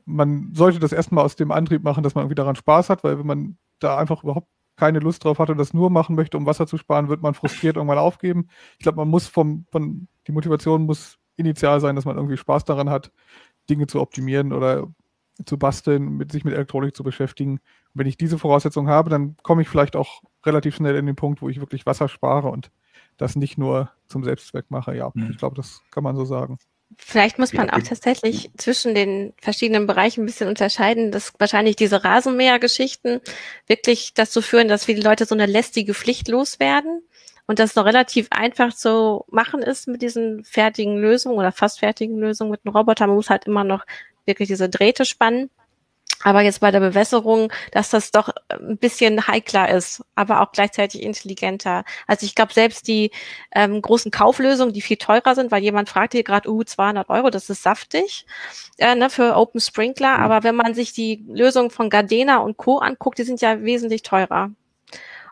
Man 0.05 0.53
sollte 0.55 0.79
das 0.79 0.93
erstmal 0.93 1.25
aus 1.25 1.37
dem 1.37 1.51
Antrieb 1.51 1.83
machen, 1.83 2.03
dass 2.03 2.14
man 2.14 2.23
irgendwie 2.23 2.37
daran 2.37 2.57
Spaß 2.57 2.90
hat, 2.90 3.05
weil 3.05 3.19
wenn 3.19 3.27
man 3.27 3.59
da 3.79 3.97
einfach 3.99 4.23
überhaupt 4.23 4.49
keine 4.77 4.99
Lust 4.99 5.25
drauf 5.25 5.38
hat 5.38 5.51
und 5.51 5.59
das 5.59 5.73
nur 5.73 5.90
machen 5.90 6.17
möchte, 6.17 6.37
um 6.37 6.47
Wasser 6.47 6.67
zu 6.67 6.79
sparen, 6.79 7.09
wird 7.09 7.23
man 7.23 7.35
frustriert 7.35 7.77
irgendwann 7.77 7.99
aufgeben. 7.99 8.49
Ich 8.79 8.83
glaube, 8.83 8.97
man 8.97 9.09
muss 9.09 9.27
vom, 9.29 9.67
von, 9.71 10.09
die 10.27 10.33
Motivation 10.33 10.83
muss 10.83 11.19
initial 11.37 11.81
sein, 11.81 11.97
dass 11.97 12.05
man 12.05 12.17
irgendwie 12.17 12.37
Spaß 12.37 12.64
daran 12.64 12.90
hat, 12.90 13.12
Dinge 13.71 13.87
zu 13.87 14.01
optimieren 14.01 14.53
oder 14.53 14.88
zu 15.47 15.59
basteln, 15.59 16.17
mit 16.17 16.31
sich 16.33 16.45
mit 16.45 16.55
Elektronik 16.55 16.95
zu 16.95 17.03
beschäftigen. 17.03 17.53
Und 17.53 17.61
wenn 17.95 18.07
ich 18.07 18.17
diese 18.17 18.38
Voraussetzungen 18.38 18.88
habe, 18.88 19.11
dann 19.11 19.37
komme 19.43 19.62
ich 19.62 19.69
vielleicht 19.69 19.97
auch 19.97 20.23
relativ 20.45 20.77
schnell 20.77 20.97
in 20.97 21.07
den 21.07 21.17
Punkt, 21.17 21.43
wo 21.43 21.49
ich 21.49 21.61
wirklich 21.61 21.87
Wasser 21.87 22.09
spare 22.09 22.49
und 22.49 22.71
das 23.16 23.37
nicht 23.37 23.59
nur 23.59 23.90
zum 24.09 24.24
Selbstzweck 24.24 24.66
mache. 24.70 24.96
Ja, 24.96 25.11
mhm. 25.14 25.31
ich 25.31 25.38
glaube, 25.38 25.57
das 25.57 25.83
kann 25.90 26.05
man 26.05 26.16
so 26.16 26.24
sagen. 26.24 26.59
Vielleicht 26.96 27.38
muss 27.38 27.53
man 27.53 27.70
auch 27.70 27.83
tatsächlich 27.83 28.50
zwischen 28.57 28.94
den 28.94 29.33
verschiedenen 29.40 29.87
Bereichen 29.87 30.22
ein 30.22 30.27
bisschen 30.27 30.48
unterscheiden, 30.48 31.11
dass 31.11 31.33
wahrscheinlich 31.38 31.77
diese 31.77 32.05
Rasenmäher-Geschichten 32.05 33.20
wirklich 33.66 34.14
dazu 34.14 34.42
führen, 34.42 34.68
dass 34.68 34.85
viele 34.85 35.03
Leute 35.03 35.27
so 35.27 35.35
eine 35.35 35.46
lästige 35.46 35.94
Pflicht 35.94 36.29
loswerden 36.29 37.03
und 37.46 37.59
das 37.59 37.74
noch 37.74 37.85
relativ 37.85 38.29
einfach 38.31 38.74
zu 38.74 39.24
machen 39.29 39.62
ist 39.62 39.88
mit 39.88 40.03
diesen 40.03 40.44
fertigen 40.44 40.96
Lösungen 40.96 41.37
oder 41.37 41.53
fast 41.53 41.81
fertigen 41.81 42.18
Lösungen 42.18 42.50
mit 42.50 42.61
einem 42.64 42.77
Roboter. 42.77 43.07
Man 43.07 43.16
muss 43.16 43.31
halt 43.31 43.46
immer 43.46 43.64
noch 43.64 43.85
wirklich 44.24 44.48
diese 44.48 44.68
Drähte 44.68 45.05
spannen. 45.05 45.50
Aber 46.22 46.40
jetzt 46.42 46.61
bei 46.61 46.70
der 46.70 46.81
Bewässerung, 46.81 47.53
dass 47.72 47.90
das 47.90 48.11
doch 48.11 48.31
ein 48.48 48.79
bisschen 48.79 49.27
heikler 49.27 49.68
ist, 49.68 50.03
aber 50.14 50.40
auch 50.40 50.53
gleichzeitig 50.53 51.03
intelligenter. 51.03 51.85
Also 52.07 52.24
ich 52.24 52.35
glaube, 52.35 52.53
selbst 52.53 52.88
die 52.88 53.11
ähm, 53.55 53.83
großen 53.83 54.11
Kauflösungen, 54.11 54.72
die 54.72 54.81
viel 54.81 54.96
teurer 54.96 55.35
sind, 55.35 55.50
weil 55.50 55.62
jemand 55.62 55.88
fragt 55.88 56.12
hier 56.12 56.24
gerade, 56.24 56.50
uh, 56.50 56.62
200 56.64 57.09
Euro, 57.11 57.31
das 57.31 57.50
ist 57.50 57.62
saftig 57.62 58.27
äh, 58.79 58.94
ne, 58.94 59.11
für 59.11 59.37
Open 59.37 59.61
Sprinkler. 59.61 60.18
Aber 60.18 60.44
wenn 60.44 60.55
man 60.55 60.74
sich 60.74 60.92
die 60.92 61.24
Lösungen 61.29 61.70
von 61.70 61.90
Gardena 61.90 62.38
und 62.38 62.57
Co. 62.57 62.79
anguckt, 62.79 63.18
die 63.18 63.24
sind 63.24 63.40
ja 63.40 63.62
wesentlich 63.62 64.03
teurer. 64.03 64.50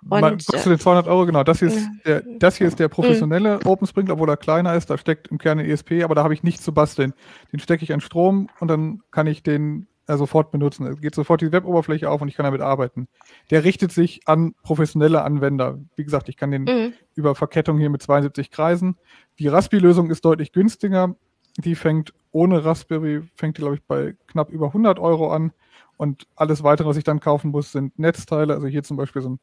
Und, 0.09 0.21
Man, 0.21 0.41
zu 0.41 0.69
den 0.69 0.81
200 0.81 1.07
Euro, 1.07 1.27
genau. 1.27 1.45
Das 1.45 1.61
hier 1.61 1.69
ist, 1.69 1.89
der, 2.05 2.23
das 2.39 2.57
hier 2.57 2.67
ist 2.67 2.81
der 2.81 2.89
professionelle 2.89 3.61
mhm. 3.61 3.67
Open 3.67 3.87
Sprinkler, 3.87 4.15
obwohl 4.15 4.29
er 4.29 4.37
kleiner 4.37 4.75
ist. 4.75 4.91
Da 4.91 4.99
steckt 4.99 5.29
im 5.29 5.39
Kern 5.39 5.61
ein 5.61 5.67
ESP, 5.67 6.03
aber 6.03 6.17
da 6.17 6.25
habe 6.25 6.35
ich 6.35 6.43
nichts 6.43 6.65
zu 6.65 6.75
basteln. 6.75 7.15
Den 7.53 7.61
stecke 7.61 7.85
ich 7.85 7.93
an 7.93 8.01
Strom 8.01 8.49
und 8.59 8.67
dann 8.69 9.03
kann 9.13 9.29
ich 9.29 9.45
den 9.45 9.87
äh, 10.13 10.17
sofort 10.17 10.51
benutzen. 10.51 10.87
Es 10.87 11.01
geht 11.01 11.15
sofort 11.15 11.41
die 11.41 11.53
Weboberfläche 11.53 12.11
auf 12.11 12.21
und 12.21 12.29
ich 12.29 12.37
kann 12.37 12.45
damit 12.45 12.61
arbeiten. 12.61 13.09
Der 13.51 13.65
richtet 13.65 13.93
sich 13.93 14.21
an 14.27 14.55
professionelle 14.63 15.23
Anwender. 15.23 15.79
Wie 15.97 16.05
gesagt, 16.05 16.29
ich 16.29 16.37
kann 16.37 16.51
den 16.51 16.65
mhm. 16.65 16.93
über 17.15 17.35
Verkettung 17.35 17.79
hier 17.79 17.91
mit 17.91 18.03
72 18.03 18.51
Kreisen. 18.51 18.97
Die 19.39 19.49
Raspi-Lösung 19.49 20.11
ist 20.11 20.25
deutlich 20.25 20.53
günstiger. 20.53 21.15
Die 21.59 21.75
fängt 21.75 22.15
ohne 22.31 22.65
Raspberry, 22.65 23.23
fängt 23.35 23.59
die, 23.59 23.63
glaube 23.63 23.77
ich, 23.77 23.83
bei 23.83 24.15
knapp 24.27 24.51
über 24.51 24.69
100 24.69 24.99
Euro 24.99 25.33
an. 25.33 25.53
Und 25.97 26.27
alles 26.35 26.63
weitere, 26.63 26.89
was 26.89 26.97
ich 26.97 27.05
dann 27.05 27.21
kaufen 27.21 27.51
muss, 27.51 27.73
sind 27.73 27.99
Netzteile. 27.99 28.55
Also 28.55 28.67
hier 28.67 28.83
zum 28.83 28.97
Beispiel 28.97 29.23
so 29.23 29.31
ein 29.31 29.41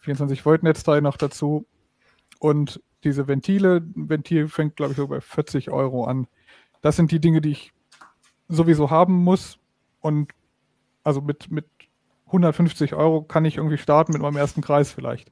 24 0.00 0.44
Volt 0.44 0.62
Netzteil 0.62 1.02
noch 1.02 1.16
dazu. 1.16 1.66
Und 2.38 2.80
diese 3.04 3.28
Ventile, 3.28 3.82
Ventil 3.94 4.48
fängt, 4.48 4.76
glaube 4.76 4.92
ich, 4.92 4.96
so 4.96 5.08
bei 5.08 5.20
40 5.20 5.70
Euro 5.70 6.04
an. 6.04 6.26
Das 6.80 6.96
sind 6.96 7.10
die 7.10 7.20
Dinge, 7.20 7.40
die 7.40 7.50
ich 7.50 7.72
sowieso 8.48 8.90
haben 8.90 9.14
muss. 9.14 9.58
Und 10.00 10.32
also 11.04 11.20
mit, 11.20 11.50
mit 11.50 11.66
150 12.26 12.94
Euro 12.94 13.22
kann 13.22 13.44
ich 13.44 13.56
irgendwie 13.56 13.78
starten 13.78 14.12
mit 14.12 14.22
meinem 14.22 14.36
ersten 14.36 14.60
Kreis 14.60 14.92
vielleicht. 14.92 15.30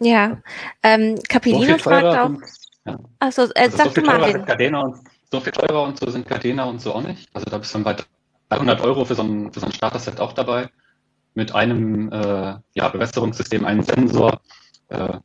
Ja, 0.00 0.38
ähm, 0.82 1.18
Capellino 1.28 1.76
so 1.76 1.78
fragt 1.78 2.06
auch. 2.06 2.30
Ja. 2.86 2.98
Achso, 3.18 3.42
äh, 3.42 3.50
also 3.56 3.76
sag 3.76 3.86
so 3.88 4.00
du 4.00 4.02
mal. 4.02 4.84
und, 4.84 5.00
so 5.30 5.40
viel 5.40 5.52
teurer 5.52 5.82
und 5.82 5.98
so 5.98 6.10
sind 6.10 6.26
Gardena 6.26 6.64
und 6.64 6.80
so 6.80 6.94
auch 6.94 7.02
nicht. 7.02 7.28
Also 7.34 7.46
da 7.50 7.58
bist 7.58 7.74
du 7.74 7.78
dann 7.78 7.84
bei 7.84 7.96
300 8.48 8.80
Euro 8.80 9.04
für 9.04 9.14
so 9.14 9.22
ein, 9.22 9.52
für 9.52 9.60
so 9.60 9.66
ein 9.66 9.72
Starter-Set 9.72 10.20
auch 10.20 10.32
dabei 10.32 10.68
mit 11.34 11.54
einem 11.54 12.10
äh, 12.10 12.54
ja, 12.74 12.88
Bewässerungssystem, 12.88 13.64
einem 13.64 13.82
Sensor 13.82 14.40
äh, 14.88 15.18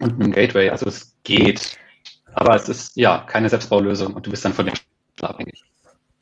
und 0.00 0.14
einem 0.14 0.32
Gateway. 0.32 0.70
Also 0.70 0.86
es 0.86 1.14
geht, 1.24 1.76
aber 2.32 2.56
es 2.56 2.68
ist 2.68 2.96
ja 2.96 3.18
keine 3.26 3.48
Selbstbaulösung 3.48 4.14
und 4.14 4.26
du 4.26 4.30
bist 4.30 4.44
dann 4.44 4.54
von 4.54 4.66
dem 4.66 4.74
abhängig. 5.20 5.64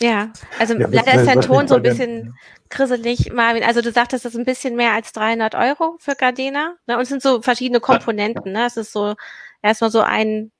Ja, 0.00 0.32
also 0.58 0.74
ja, 0.74 0.86
leider 0.88 1.14
ist 1.14 1.26
dein 1.26 1.40
Ton 1.40 1.66
so 1.66 1.74
ein 1.74 1.82
bisschen 1.82 2.36
grisselig, 2.70 3.32
Marvin. 3.32 3.64
Also 3.64 3.80
du 3.80 3.90
sagtest, 3.90 4.24
das 4.24 4.34
ist 4.34 4.38
ein 4.38 4.44
bisschen 4.44 4.76
mehr 4.76 4.92
als 4.92 5.12
300 5.12 5.54
Euro 5.56 5.96
für 5.98 6.14
Gardena. 6.14 6.76
Ne? 6.86 6.96
Und 6.96 7.02
es 7.02 7.08
sind 7.08 7.22
so 7.22 7.42
verschiedene 7.42 7.80
Komponenten. 7.80 8.52
Ne? 8.52 8.66
Es 8.66 8.76
ist 8.76 8.92
so 8.92 9.16
erstmal 9.60 9.90
so 9.90 10.00
ein 10.00 10.52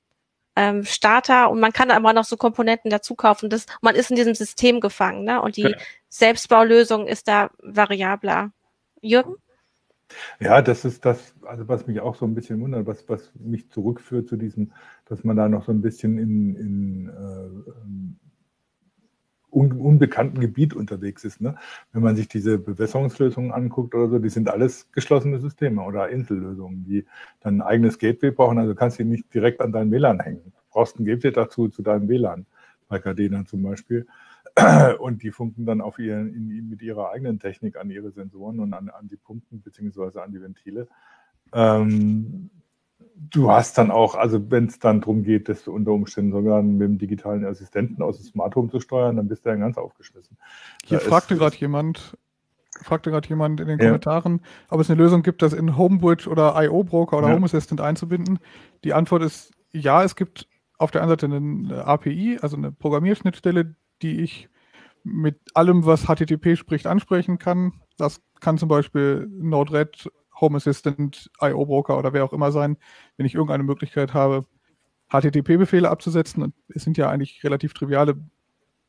ähm, 0.57 0.83
Starter 0.83 1.49
und 1.49 1.61
man 1.61 1.71
kann 1.71 1.89
aber 1.89 2.11
noch 2.11 2.25
so 2.25 2.35
Komponenten 2.35 2.91
dazu 2.91 3.15
kaufen. 3.15 3.49
Das, 3.49 3.65
man 3.81 3.95
ist 3.95 4.09
in 4.09 4.17
diesem 4.17 4.35
System 4.35 4.81
gefangen, 4.81 5.23
ne? 5.23 5.41
Und 5.41 5.55
die 5.55 5.61
ja. 5.61 5.77
Selbstbaulösung 6.09 7.07
ist 7.07 7.29
da 7.29 7.49
variabler. 7.59 8.51
Jürgen? 9.01 9.35
Ja, 10.39 10.61
das 10.61 10.83
ist 10.83 11.05
das, 11.05 11.33
also 11.43 11.67
was 11.67 11.87
mich 11.87 12.01
auch 12.01 12.15
so 12.15 12.25
ein 12.25 12.33
bisschen 12.33 12.59
wundert, 12.59 12.87
was, 12.87 13.07
was 13.07 13.31
mich 13.35 13.69
zurückführt 13.69 14.27
zu 14.27 14.35
diesem, 14.35 14.73
dass 15.05 15.23
man 15.23 15.37
da 15.37 15.47
noch 15.47 15.65
so 15.65 15.71
ein 15.71 15.81
bisschen 15.81 16.17
in, 16.17 16.55
in 16.55 17.09
äh, 17.09 17.71
ähm, 17.81 18.19
un, 19.51 19.71
unbekannten 19.73 20.39
Gebiet 20.39 20.73
unterwegs 20.73 21.23
ist. 21.23 21.41
Ne? 21.41 21.55
Wenn 21.91 22.03
man 22.03 22.15
sich 22.15 22.27
diese 22.27 22.57
Bewässerungslösungen 22.57 23.51
anguckt 23.51 23.95
oder 23.95 24.09
so, 24.09 24.19
die 24.19 24.29
sind 24.29 24.49
alles 24.49 24.91
geschlossene 24.91 25.39
Systeme 25.39 25.81
oder 25.81 26.09
Insellösungen, 26.09 26.85
die 26.85 27.05
dann 27.41 27.57
ein 27.57 27.61
eigenes 27.61 27.97
Gateway 27.99 28.31
brauchen. 28.31 28.59
Also 28.59 28.75
kannst 28.75 28.99
du 28.99 29.03
nicht 29.03 29.33
direkt 29.33 29.61
an 29.61 29.71
dein 29.71 29.91
WLAN 29.91 30.19
hängen. 30.19 30.41
Du 30.45 30.51
brauchst 30.71 30.99
ein 30.99 31.05
Gateway 31.05 31.31
dazu, 31.31 31.67
zu 31.69 31.81
deinem 31.81 32.07
WLAN, 32.07 32.45
bei 32.87 32.99
Cardena 32.99 33.45
zum 33.45 33.63
Beispiel. 33.63 34.07
Und 34.99 35.23
die 35.23 35.31
funken 35.31 35.65
dann 35.65 35.81
auf 35.81 35.99
ihren, 35.99 36.69
mit 36.69 36.81
ihrer 36.81 37.11
eigenen 37.11 37.39
Technik 37.39 37.77
an 37.77 37.89
ihre 37.89 38.11
Sensoren 38.11 38.59
und 38.59 38.73
an, 38.73 38.89
an 38.89 39.07
die 39.07 39.15
Pumpen 39.15 39.61
beziehungsweise 39.61 40.21
an 40.23 40.31
die 40.31 40.41
Ventile. 40.41 40.87
Ähm, 41.53 42.49
du 43.15 43.51
hast 43.51 43.77
dann 43.77 43.91
auch, 43.91 44.15
also 44.15 44.51
wenn 44.51 44.65
es 44.65 44.79
dann 44.79 45.01
darum 45.01 45.23
geht, 45.23 45.49
das 45.49 45.67
unter 45.67 45.91
Umständen 45.91 46.31
sogar 46.31 46.61
mit 46.61 46.81
dem 46.81 46.97
digitalen 46.97 47.45
Assistenten 47.45 48.01
aus 48.01 48.17
dem 48.17 48.25
Smart 48.25 48.55
Home 48.55 48.69
zu 48.69 48.79
steuern, 48.79 49.17
dann 49.17 49.27
bist 49.27 49.45
du 49.45 49.49
ja 49.49 49.55
ganz 49.55 49.77
aufgeschmissen. 49.77 50.37
Hier 50.85 50.99
da 50.99 51.03
fragte 51.03 51.35
gerade 51.35 51.55
jemand, 51.57 52.17
fragte 52.81 53.11
gerade 53.11 53.27
jemand 53.27 53.59
in 53.59 53.67
den 53.67 53.79
Kommentaren, 53.79 54.41
ja. 54.43 54.47
ob 54.69 54.81
es 54.81 54.89
eine 54.89 55.01
Lösung 55.01 55.23
gibt, 55.23 55.41
das 55.41 55.53
in 55.53 55.77
Homebridge 55.77 56.29
oder 56.29 56.61
IO 56.63 56.83
Broker 56.83 57.17
oder 57.17 57.29
ja. 57.29 57.35
Home 57.35 57.45
Assistant 57.45 57.81
einzubinden. 57.81 58.39
Die 58.83 58.93
Antwort 58.93 59.23
ist 59.23 59.51
ja, 59.71 60.03
es 60.03 60.15
gibt 60.15 60.47
auf 60.77 60.91
der 60.91 61.01
einen 61.01 61.09
Seite 61.09 61.25
eine 61.27 61.85
API, 61.85 62.39
also 62.41 62.57
eine 62.57 62.71
Programmierschnittstelle, 62.71 63.75
die 64.01 64.21
ich 64.21 64.49
mit 65.03 65.39
allem, 65.53 65.85
was 65.85 66.05
HTTP 66.05 66.55
spricht, 66.55 66.87
ansprechen 66.87 67.37
kann. 67.37 67.73
Das 67.97 68.21
kann 68.39 68.57
zum 68.57 68.69
Beispiel 68.69 69.27
Node-RED, 69.29 70.09
Home 70.41 70.57
Assistant, 70.57 71.29
IO 71.41 71.65
Broker 71.65 71.97
oder 71.97 72.13
wer 72.13 72.23
auch 72.23 72.33
immer 72.33 72.51
sein, 72.51 72.77
wenn 73.17 73.25
ich 73.25 73.35
irgendeine 73.35 73.63
Möglichkeit 73.63 74.13
habe, 74.13 74.45
HTTP-Befehle 75.09 75.89
abzusetzen. 75.89 76.43
Und 76.43 76.53
es 76.69 76.83
sind 76.83 76.97
ja 76.97 77.09
eigentlich 77.09 77.43
relativ 77.43 77.73
triviale 77.73 78.15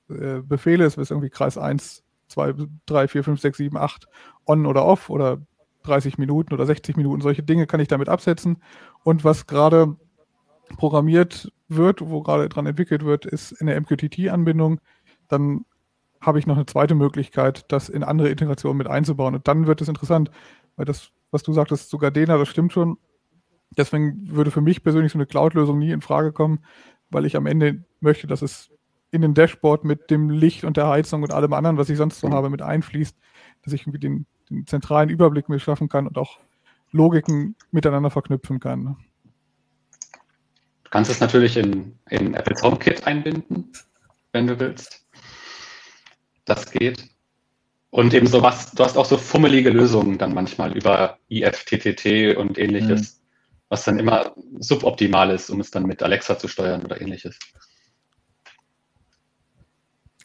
äh, 0.08 0.40
Befehle. 0.42 0.84
Es 0.84 0.96
ist 0.96 1.10
irgendwie 1.10 1.30
Kreis 1.30 1.58
1, 1.58 2.02
2, 2.28 2.54
3, 2.86 3.08
4, 3.08 3.24
5, 3.24 3.40
6, 3.40 3.58
7, 3.58 3.76
8 3.76 4.08
on 4.46 4.66
oder 4.66 4.84
off 4.84 5.10
oder 5.10 5.38
30 5.84 6.18
Minuten 6.18 6.54
oder 6.54 6.66
60 6.66 6.96
Minuten. 6.96 7.22
Solche 7.22 7.42
Dinge 7.42 7.66
kann 7.66 7.80
ich 7.80 7.88
damit 7.88 8.08
absetzen. 8.08 8.62
Und 9.02 9.24
was 9.24 9.46
gerade 9.46 9.96
programmiert 10.76 11.52
wird, 11.68 12.00
wo 12.02 12.22
gerade 12.22 12.48
dran 12.48 12.66
entwickelt 12.66 13.04
wird, 13.04 13.26
ist 13.26 13.60
eine 13.60 13.80
MQTT-Anbindung. 13.80 14.80
Dann 15.28 15.64
habe 16.20 16.38
ich 16.38 16.46
noch 16.46 16.56
eine 16.56 16.66
zweite 16.66 16.94
Möglichkeit, 16.94 17.64
das 17.68 17.88
in 17.88 18.04
andere 18.04 18.28
Integrationen 18.28 18.76
mit 18.76 18.88
einzubauen. 18.88 19.34
Und 19.34 19.48
dann 19.48 19.66
wird 19.66 19.80
es 19.80 19.88
interessant, 19.88 20.30
weil 20.76 20.84
das, 20.84 21.10
was 21.30 21.42
du 21.42 21.52
sagtest 21.52 21.90
zu 21.90 21.98
Gardena, 21.98 22.36
das 22.36 22.48
stimmt 22.48 22.72
schon. 22.72 22.98
Deswegen 23.76 24.28
würde 24.30 24.50
für 24.50 24.60
mich 24.60 24.82
persönlich 24.82 25.12
so 25.12 25.18
eine 25.18 25.26
Cloud-Lösung 25.26 25.78
nie 25.78 25.92
in 25.92 26.00
Frage 26.00 26.32
kommen, 26.32 26.64
weil 27.08 27.24
ich 27.24 27.36
am 27.36 27.46
Ende 27.46 27.84
möchte, 28.00 28.26
dass 28.26 28.42
es 28.42 28.70
in 29.12 29.22
den 29.22 29.34
Dashboard 29.34 29.84
mit 29.84 30.10
dem 30.10 30.30
Licht 30.30 30.64
und 30.64 30.76
der 30.76 30.88
Heizung 30.88 31.22
und 31.22 31.32
allem 31.32 31.52
anderen, 31.52 31.76
was 31.76 31.90
ich 31.90 31.98
sonst 31.98 32.20
so 32.20 32.30
habe, 32.30 32.50
mit 32.50 32.62
einfließt, 32.62 33.16
dass 33.62 33.72
ich 33.72 33.82
irgendwie 33.82 33.98
den, 33.98 34.26
den 34.48 34.66
zentralen 34.66 35.08
Überblick 35.08 35.48
mir 35.48 35.58
schaffen 35.58 35.88
kann 35.88 36.06
und 36.06 36.16
auch 36.18 36.38
Logiken 36.92 37.56
miteinander 37.70 38.10
verknüpfen 38.10 38.60
kann. 38.60 38.96
Du 40.84 40.90
kannst 40.90 41.10
es 41.10 41.20
natürlich 41.20 41.56
in, 41.56 41.98
in 42.08 42.34
Apples 42.34 42.62
HomeKit 42.62 43.06
einbinden, 43.06 43.72
wenn 44.32 44.46
du 44.46 44.58
willst. 44.58 45.06
Das 46.44 46.70
geht. 46.70 47.08
Und 47.90 48.14
eben 48.14 48.26
so 48.26 48.40
was, 48.42 48.70
du 48.70 48.84
hast 48.84 48.96
auch 48.96 49.04
so 49.04 49.16
fummelige 49.16 49.70
Lösungen 49.70 50.16
dann 50.16 50.32
manchmal 50.32 50.76
über 50.76 51.18
IFTTT 51.28 52.36
und 52.36 52.56
ähnliches, 52.56 53.14
mhm. 53.14 53.26
was 53.68 53.84
dann 53.84 53.98
immer 53.98 54.32
suboptimal 54.58 55.30
ist, 55.30 55.50
um 55.50 55.60
es 55.60 55.72
dann 55.72 55.86
mit 55.86 56.02
Alexa 56.02 56.38
zu 56.38 56.46
steuern 56.46 56.84
oder 56.84 57.00
ähnliches. 57.00 57.38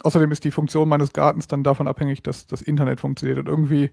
Außerdem 0.03 0.31
ist 0.31 0.43
die 0.43 0.51
Funktion 0.51 0.87
meines 0.87 1.13
Gartens 1.13 1.47
dann 1.47 1.63
davon 1.63 1.87
abhängig, 1.87 2.21
dass 2.21 2.45
das 2.45 2.61
Internet 2.61 2.99
funktioniert. 2.99 3.39
Und 3.39 3.47
irgendwie 3.47 3.89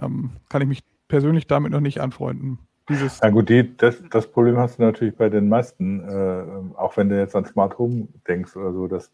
ähm, 0.00 0.32
kann 0.50 0.60
ich 0.60 0.68
mich 0.68 0.84
persönlich 1.08 1.46
damit 1.46 1.72
noch 1.72 1.80
nicht 1.80 2.00
anfreunden. 2.00 2.58
Dieses 2.90 3.20
ja 3.20 3.30
gut, 3.30 3.48
die, 3.48 3.74
das, 3.76 4.02
das 4.10 4.30
Problem 4.30 4.58
hast 4.58 4.78
du 4.78 4.82
natürlich 4.82 5.16
bei 5.16 5.30
den 5.30 5.48
meisten, 5.48 6.06
äh, 6.06 6.76
auch 6.76 6.98
wenn 6.98 7.08
du 7.08 7.18
jetzt 7.18 7.34
an 7.34 7.46
Smart 7.46 7.78
Home 7.78 8.08
denkst 8.26 8.56
oder 8.56 8.72
so. 8.72 8.86
Das 8.86 9.10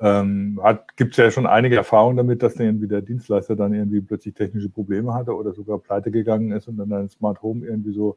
ähm, 0.00 0.60
gibt 0.96 1.12
es 1.12 1.16
ja 1.16 1.30
schon 1.30 1.46
einige 1.46 1.76
Erfahrungen 1.76 2.16
damit, 2.16 2.42
dass 2.42 2.54
dann 2.54 2.66
irgendwie 2.66 2.88
der 2.88 3.02
Dienstleister 3.02 3.56
dann 3.56 3.72
irgendwie 3.72 4.00
plötzlich 4.00 4.34
technische 4.34 4.68
Probleme 4.68 5.14
hatte 5.14 5.34
oder 5.34 5.52
sogar 5.52 5.78
pleite 5.78 6.10
gegangen 6.10 6.52
ist 6.52 6.68
und 6.68 6.76
dann 6.76 6.92
ein 6.92 7.08
Smart 7.08 7.42
Home 7.42 7.66
irgendwie 7.66 7.92
so 7.92 8.16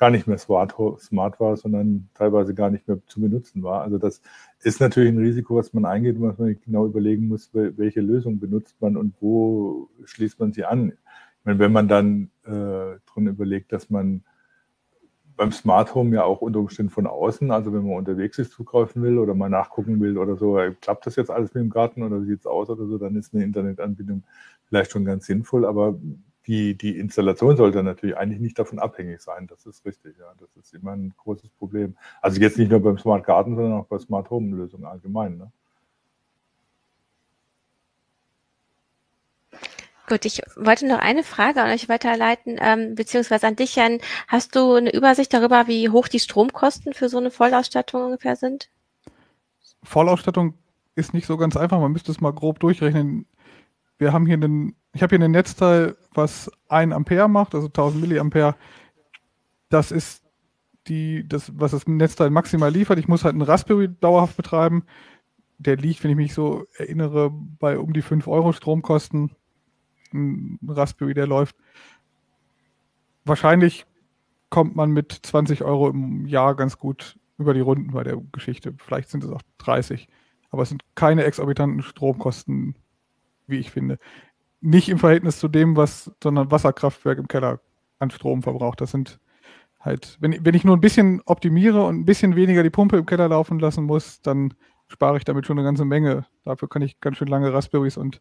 gar 0.00 0.10
nicht 0.10 0.26
mehr 0.26 0.38
smart, 0.38 0.74
smart 0.98 1.38
war, 1.40 1.58
sondern 1.58 2.08
teilweise 2.14 2.54
gar 2.54 2.70
nicht 2.70 2.88
mehr 2.88 2.98
zu 3.06 3.20
benutzen 3.20 3.62
war. 3.62 3.82
Also 3.82 3.98
das 3.98 4.22
ist 4.62 4.80
natürlich 4.80 5.10
ein 5.10 5.18
Risiko, 5.18 5.56
was 5.56 5.74
man 5.74 5.84
eingeht 5.84 6.16
und 6.16 6.22
was 6.22 6.38
man 6.38 6.58
genau 6.64 6.86
überlegen 6.86 7.28
muss, 7.28 7.50
welche 7.52 8.00
Lösung 8.00 8.40
benutzt 8.40 8.80
man 8.80 8.96
und 8.96 9.14
wo 9.20 9.90
schließt 10.04 10.40
man 10.40 10.54
sie 10.54 10.64
an. 10.64 10.92
Ich 10.92 11.44
meine, 11.44 11.58
wenn 11.58 11.72
man 11.72 11.86
dann 11.86 12.30
äh, 12.44 12.98
drin 13.12 13.26
überlegt, 13.26 13.72
dass 13.72 13.90
man 13.90 14.24
beim 15.40 15.52
Smart 15.52 15.94
Home 15.94 16.14
ja 16.14 16.24
auch 16.24 16.42
unter 16.42 16.58
Umständen 16.58 16.90
von 16.90 17.06
außen, 17.06 17.50
also 17.50 17.72
wenn 17.72 17.86
man 17.86 17.96
unterwegs 17.96 18.38
ist, 18.38 18.52
zugreifen 18.52 19.02
will 19.02 19.16
oder 19.16 19.34
mal 19.34 19.48
nachgucken 19.48 19.98
will 19.98 20.18
oder 20.18 20.36
so, 20.36 20.58
äh, 20.58 20.74
klappt 20.82 21.06
das 21.06 21.16
jetzt 21.16 21.30
alles 21.30 21.54
mit 21.54 21.62
dem 21.62 21.70
Garten 21.70 22.02
oder 22.02 22.20
wie 22.20 22.26
sieht 22.26 22.40
es 22.40 22.46
aus 22.46 22.68
oder 22.68 22.86
so, 22.86 22.98
dann 22.98 23.16
ist 23.16 23.32
eine 23.32 23.42
Internetanbindung 23.42 24.22
vielleicht 24.66 24.90
schon 24.90 25.06
ganz 25.06 25.24
sinnvoll, 25.24 25.64
aber 25.64 25.98
die, 26.46 26.76
die 26.76 26.98
Installation 26.98 27.56
sollte 27.56 27.82
natürlich 27.82 28.18
eigentlich 28.18 28.40
nicht 28.40 28.58
davon 28.58 28.78
abhängig 28.78 29.22
sein. 29.22 29.46
Das 29.46 29.64
ist 29.64 29.86
richtig, 29.86 30.18
ja. 30.18 30.26
Das 30.38 30.54
ist 30.56 30.74
immer 30.74 30.92
ein 30.92 31.14
großes 31.16 31.48
Problem. 31.50 31.96
Also 32.20 32.38
jetzt 32.38 32.58
nicht 32.58 32.70
nur 32.70 32.80
beim 32.80 32.98
Smart 32.98 33.24
Garden, 33.24 33.56
sondern 33.56 33.80
auch 33.80 33.86
bei 33.86 33.98
Smart 33.98 34.28
Home 34.28 34.54
Lösungen 34.54 34.84
allgemein. 34.84 35.38
Ne? 35.38 35.52
Gut, 40.10 40.24
ich 40.24 40.42
wollte 40.56 40.88
noch 40.88 40.98
eine 40.98 41.22
Frage 41.22 41.62
an 41.62 41.70
euch 41.70 41.88
weiterleiten, 41.88 42.58
ähm, 42.60 42.96
beziehungsweise 42.96 43.46
an 43.46 43.54
dich, 43.54 43.76
Jan. 43.76 44.00
Hast 44.26 44.56
du 44.56 44.74
eine 44.74 44.92
Übersicht 44.92 45.32
darüber, 45.32 45.68
wie 45.68 45.88
hoch 45.88 46.08
die 46.08 46.18
Stromkosten 46.18 46.94
für 46.94 47.08
so 47.08 47.18
eine 47.18 47.30
Vollausstattung 47.30 48.06
ungefähr 48.06 48.34
sind? 48.34 48.70
Vollausstattung 49.84 50.54
ist 50.96 51.14
nicht 51.14 51.28
so 51.28 51.36
ganz 51.36 51.56
einfach. 51.56 51.78
Man 51.78 51.92
müsste 51.92 52.10
es 52.10 52.20
mal 52.20 52.32
grob 52.32 52.58
durchrechnen. 52.58 53.26
Wir 53.98 54.12
haben 54.12 54.26
hier 54.26 54.34
einen, 54.34 54.74
ich 54.92 55.04
habe 55.04 55.14
hier 55.14 55.24
ein 55.24 55.30
Netzteil, 55.30 55.96
was 56.12 56.50
1 56.68 56.92
Ampere 56.92 57.28
macht, 57.28 57.54
also 57.54 57.68
1000 57.68 58.00
Milliampere. 58.00 58.56
Das 59.68 59.92
ist 59.92 60.24
die, 60.88 61.24
das, 61.28 61.52
was 61.54 61.70
das 61.70 61.86
Netzteil 61.86 62.30
maximal 62.30 62.72
liefert. 62.72 62.98
Ich 62.98 63.06
muss 63.06 63.22
halt 63.22 63.34
einen 63.34 63.42
Raspberry 63.42 63.88
dauerhaft 64.00 64.36
betreiben. 64.36 64.86
Der 65.58 65.76
liegt, 65.76 66.02
wenn 66.02 66.10
ich 66.10 66.16
mich 66.16 66.34
so 66.34 66.66
erinnere, 66.76 67.30
bei 67.30 67.78
um 67.78 67.92
die 67.92 68.02
5 68.02 68.26
Euro 68.26 68.52
Stromkosten 68.52 69.36
ein 70.12 70.58
Raspberry, 70.66 71.14
der 71.14 71.26
läuft. 71.26 71.56
Wahrscheinlich 73.24 73.86
kommt 74.48 74.76
man 74.76 74.90
mit 74.90 75.12
20 75.12 75.62
Euro 75.62 75.88
im 75.90 76.26
Jahr 76.26 76.54
ganz 76.56 76.78
gut 76.78 77.16
über 77.38 77.54
die 77.54 77.60
Runden 77.60 77.92
bei 77.92 78.04
der 78.04 78.16
Geschichte. 78.32 78.74
Vielleicht 78.78 79.08
sind 79.08 79.24
es 79.24 79.30
auch 79.30 79.42
30. 79.58 80.08
Aber 80.50 80.62
es 80.62 80.68
sind 80.68 80.82
keine 80.94 81.24
exorbitanten 81.24 81.82
Stromkosten, 81.82 82.74
wie 83.46 83.58
ich 83.58 83.70
finde. 83.70 83.98
Nicht 84.60 84.88
im 84.88 84.98
Verhältnis 84.98 85.38
zu 85.38 85.48
dem, 85.48 85.76
was 85.76 86.10
so 86.22 86.28
ein 86.28 86.50
Wasserkraftwerk 86.50 87.18
im 87.18 87.28
Keller 87.28 87.60
an 87.98 88.10
Strom 88.10 88.42
verbraucht. 88.42 88.80
Das 88.80 88.90
sind 88.90 89.20
halt, 89.78 90.18
wenn, 90.20 90.44
wenn 90.44 90.54
ich 90.54 90.64
nur 90.64 90.76
ein 90.76 90.82
bisschen 90.82 91.22
optimiere 91.24 91.84
und 91.86 92.00
ein 92.00 92.04
bisschen 92.04 92.36
weniger 92.36 92.62
die 92.62 92.70
Pumpe 92.70 92.98
im 92.98 93.06
Keller 93.06 93.28
laufen 93.28 93.58
lassen 93.58 93.84
muss, 93.84 94.20
dann 94.20 94.54
spare 94.88 95.16
ich 95.16 95.24
damit 95.24 95.46
schon 95.46 95.58
eine 95.58 95.66
ganze 95.66 95.84
Menge. 95.84 96.26
Dafür 96.44 96.68
kann 96.68 96.82
ich 96.82 97.00
ganz 97.00 97.16
schön 97.16 97.28
lange 97.28 97.52
Raspberries 97.52 97.96
und 97.96 98.20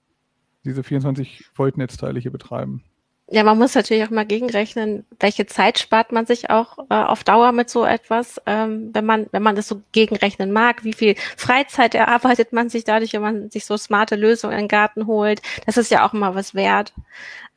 diese 0.65 0.83
24 0.83 1.45
Volt 1.55 1.77
Netzteile 1.77 2.19
hier 2.19 2.31
betreiben. 2.31 2.83
Ja, 3.31 3.43
man 3.43 3.59
muss 3.59 3.75
natürlich 3.75 4.03
auch 4.03 4.09
mal 4.09 4.25
gegenrechnen, 4.25 5.05
welche 5.19 5.45
Zeit 5.45 5.77
spart 5.77 6.11
man 6.11 6.25
sich 6.25 6.49
auch 6.49 6.79
äh, 6.89 6.95
auf 6.95 7.23
Dauer 7.23 7.51
mit 7.51 7.69
so 7.69 7.85
etwas, 7.85 8.41
ähm, 8.47 8.89
wenn 8.91 9.05
man, 9.05 9.27
wenn 9.31 9.43
man 9.43 9.55
das 9.55 9.67
so 9.67 9.83
gegenrechnen 9.91 10.51
mag, 10.51 10.83
wie 10.83 10.93
viel 10.93 11.15
Freizeit 11.37 11.93
erarbeitet 11.93 12.53
man 12.53 12.69
sich 12.69 12.85
dadurch, 12.85 13.13
wenn 13.13 13.21
man 13.21 13.51
sich 13.51 13.65
so 13.65 13.77
smarte 13.77 14.15
Lösungen 14.15 14.53
in 14.53 14.63
den 14.63 14.67
Garten 14.67 15.05
holt. 15.05 15.43
Das 15.67 15.77
ist 15.77 15.91
ja 15.91 16.07
auch 16.07 16.13
mal 16.13 16.33
was 16.33 16.55
wert. 16.55 16.91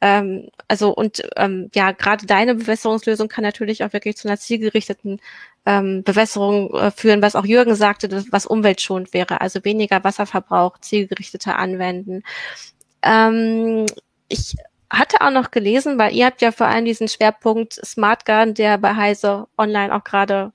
Ähm, 0.03 0.51
also 0.69 0.95
und 0.95 1.23
ähm, 1.37 1.71
ja, 1.75 1.93
gerade 1.93 2.27
deine 2.27 2.55
Bewässerungslösung 2.55 3.29
kann 3.29 3.45
natürlich 3.45 3.83
auch 3.83 3.95
wirklich 3.95 4.19
zu 4.19 4.29
einer 4.29 4.39
zielgerichteten 4.39 5.21
ähm, 5.65 6.03
Bewässerung 6.03 6.75
äh, 6.75 6.91
führen, 6.91 7.23
was 7.23 7.35
auch 7.35 7.47
Jürgen 7.47 7.77
sagte, 7.77 8.25
was 8.31 8.45
umweltschonend 8.45 9.15
wäre. 9.15 9.41
Also 9.41 9.65
weniger 9.65 10.05
Wasserverbrauch, 10.05 10.79
zielgerichteter 10.79 11.57
anwenden. 11.59 12.25
Ähm, 13.03 13.87
ich 14.29 14.57
hatte 14.91 15.21
auch 15.21 15.31
noch 15.31 15.51
gelesen, 15.51 15.99
weil 15.99 16.15
ihr 16.15 16.27
habt 16.27 16.43
ja 16.43 16.53
vor 16.53 16.67
allem 16.67 16.85
diesen 16.85 17.09
Schwerpunkt 17.09 17.75
Smart 17.75 18.25
Garden, 18.25 18.55
der 18.55 18.79
bei 18.79 18.95
Heise 18.95 19.47
Online 19.57 19.95
auch 19.95 20.05
gerade 20.05 20.53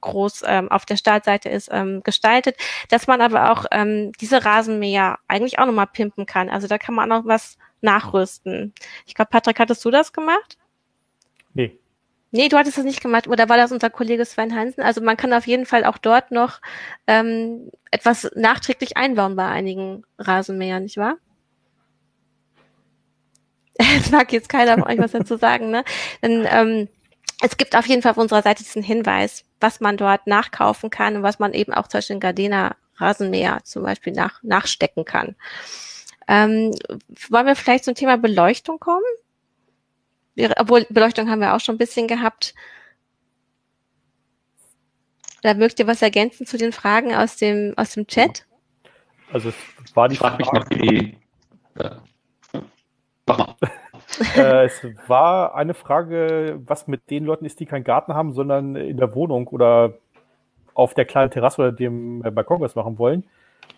groß 0.00 0.42
ähm, 0.46 0.70
auf 0.70 0.84
der 0.84 0.96
Startseite 0.96 1.48
ist, 1.48 1.70
ähm, 1.72 2.02
gestaltet, 2.02 2.56
dass 2.90 3.06
man 3.06 3.22
aber 3.22 3.50
auch 3.50 3.64
ähm, 3.70 4.12
diese 4.20 4.44
Rasenmäher 4.44 5.18
eigentlich 5.28 5.58
auch 5.58 5.66
nochmal 5.66 5.86
pimpen 5.86 6.26
kann. 6.26 6.50
Also 6.50 6.68
da 6.68 6.76
kann 6.76 6.94
man 6.94 7.10
auch 7.10 7.20
noch 7.20 7.26
was 7.26 7.56
nachrüsten. 7.80 8.74
Ich 9.06 9.14
glaube, 9.14 9.30
Patrick, 9.30 9.58
hattest 9.58 9.84
du 9.84 9.90
das 9.90 10.12
gemacht? 10.12 10.58
Nee. 11.54 11.78
Nee, 12.30 12.48
du 12.50 12.58
hattest 12.58 12.76
das 12.76 12.84
nicht 12.84 13.00
gemacht, 13.00 13.26
oder 13.26 13.48
war 13.48 13.56
das 13.56 13.72
unser 13.72 13.88
Kollege 13.88 14.24
Sven 14.26 14.54
Hansen? 14.54 14.82
Also 14.82 15.00
man 15.00 15.16
kann 15.16 15.32
auf 15.32 15.46
jeden 15.46 15.64
Fall 15.64 15.84
auch 15.84 15.96
dort 15.96 16.30
noch 16.30 16.60
ähm, 17.06 17.70
etwas 17.90 18.30
nachträglich 18.34 18.98
einbauen 18.98 19.34
bei 19.34 19.46
einigen 19.46 20.04
Rasenmähern, 20.18 20.82
nicht 20.82 20.98
wahr? 20.98 21.16
Es 23.78 24.10
mag 24.10 24.32
jetzt 24.32 24.48
keiner 24.48 24.74
von 24.74 24.84
euch 24.84 24.98
was 24.98 25.12
dazu 25.12 25.36
sagen, 25.36 25.70
ne? 25.70 25.84
Denn, 26.22 26.46
ähm, 26.50 26.88
es 27.40 27.56
gibt 27.56 27.76
auf 27.76 27.86
jeden 27.86 28.02
Fall 28.02 28.12
auf 28.12 28.18
unserer 28.18 28.42
Seite 28.42 28.64
diesen 28.64 28.82
Hinweis, 28.82 29.44
was 29.60 29.80
man 29.80 29.96
dort 29.96 30.26
nachkaufen 30.26 30.90
kann 30.90 31.16
und 31.16 31.22
was 31.22 31.38
man 31.38 31.52
eben 31.54 31.72
auch 31.72 31.86
zum 31.86 31.98
Beispiel 31.98 32.14
in 32.14 32.20
Gardena 32.20 32.76
Rasenmäher 32.96 33.60
zum 33.62 33.84
Beispiel 33.84 34.12
nach, 34.12 34.42
nachstecken 34.42 35.04
kann. 35.04 35.36
Ähm, 36.26 36.74
wollen 37.30 37.46
wir 37.46 37.54
vielleicht 37.54 37.84
zum 37.84 37.94
Thema 37.94 38.18
Beleuchtung 38.18 38.80
kommen? 38.80 39.04
Wir, 40.34 40.52
obwohl 40.58 40.84
Beleuchtung 40.90 41.30
haben 41.30 41.40
wir 41.40 41.54
auch 41.54 41.60
schon 41.60 41.76
ein 41.76 41.78
bisschen 41.78 42.08
gehabt. 42.08 42.54
Da 45.42 45.54
mögt 45.54 45.78
ihr 45.78 45.86
was 45.86 46.02
ergänzen 46.02 46.44
zu 46.44 46.58
den 46.58 46.72
Fragen 46.72 47.14
aus 47.14 47.36
dem, 47.36 47.72
aus 47.76 47.92
dem 47.92 48.08
Chat? 48.08 48.46
Also 49.32 49.50
es 49.50 49.96
war 49.96 50.08
die 50.08 50.14
ich 50.14 50.18
frage 50.18 50.38
mich 50.38 50.50
noch, 50.50 50.68
wie 50.70 51.16
Mach 53.28 53.38
mal. 53.38 53.54
äh, 54.36 54.64
es 54.64 54.82
war 55.06 55.54
eine 55.54 55.74
Frage, 55.74 56.60
was 56.66 56.88
mit 56.88 57.10
den 57.10 57.24
Leuten 57.24 57.44
ist, 57.44 57.60
die 57.60 57.66
keinen 57.66 57.84
Garten 57.84 58.14
haben, 58.14 58.32
sondern 58.32 58.74
in 58.74 58.96
der 58.96 59.14
Wohnung 59.14 59.46
oder 59.48 59.94
auf 60.74 60.94
der 60.94 61.04
kleinen 61.04 61.30
Terrasse 61.30 61.60
oder 61.60 61.72
dem 61.72 62.20
Balkon 62.20 62.60
was 62.60 62.74
machen 62.74 62.98
wollen. 62.98 63.24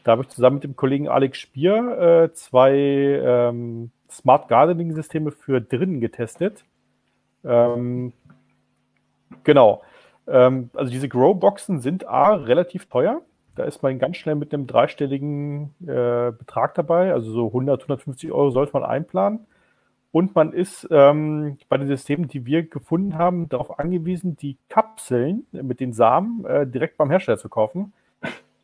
Da 0.04 0.12
habe 0.12 0.22
ich 0.22 0.28
zusammen 0.28 0.56
mit 0.56 0.64
dem 0.64 0.76
Kollegen 0.76 1.08
Alex 1.08 1.38
Spier 1.38 2.28
äh, 2.30 2.32
zwei 2.32 2.72
ähm, 2.72 3.90
Smart 4.10 4.48
Gardening 4.48 4.94
Systeme 4.94 5.30
für 5.30 5.60
drinnen 5.60 6.00
getestet. 6.00 6.64
Ähm, 7.44 8.12
genau. 9.44 9.82
Ähm, 10.26 10.70
also 10.74 10.90
diese 10.90 11.08
Grow-Boxen 11.08 11.80
sind 11.80 12.06
A, 12.06 12.34
relativ 12.34 12.86
teuer. 12.86 13.22
Da 13.54 13.64
ist 13.64 13.82
man 13.82 13.98
ganz 13.98 14.16
schnell 14.16 14.36
mit 14.36 14.54
einem 14.54 14.66
dreistelligen 14.66 15.74
äh, 15.82 16.32
Betrag 16.32 16.74
dabei. 16.74 17.12
Also 17.12 17.32
so 17.32 17.46
100, 17.48 17.82
150 17.82 18.32
Euro 18.32 18.50
sollte 18.50 18.72
man 18.72 18.84
einplanen. 18.84 19.46
Und 20.12 20.34
man 20.34 20.52
ist 20.52 20.88
ähm, 20.90 21.56
bei 21.68 21.76
den 21.76 21.86
Systemen, 21.86 22.26
die 22.26 22.44
wir 22.44 22.64
gefunden 22.64 23.16
haben, 23.16 23.48
darauf 23.48 23.78
angewiesen, 23.78 24.36
die 24.36 24.56
Kapseln 24.68 25.46
mit 25.52 25.78
den 25.78 25.92
Samen 25.92 26.44
äh, 26.44 26.66
direkt 26.66 26.96
beim 26.96 27.10
Hersteller 27.10 27.38
zu 27.38 27.48
kaufen. 27.48 27.92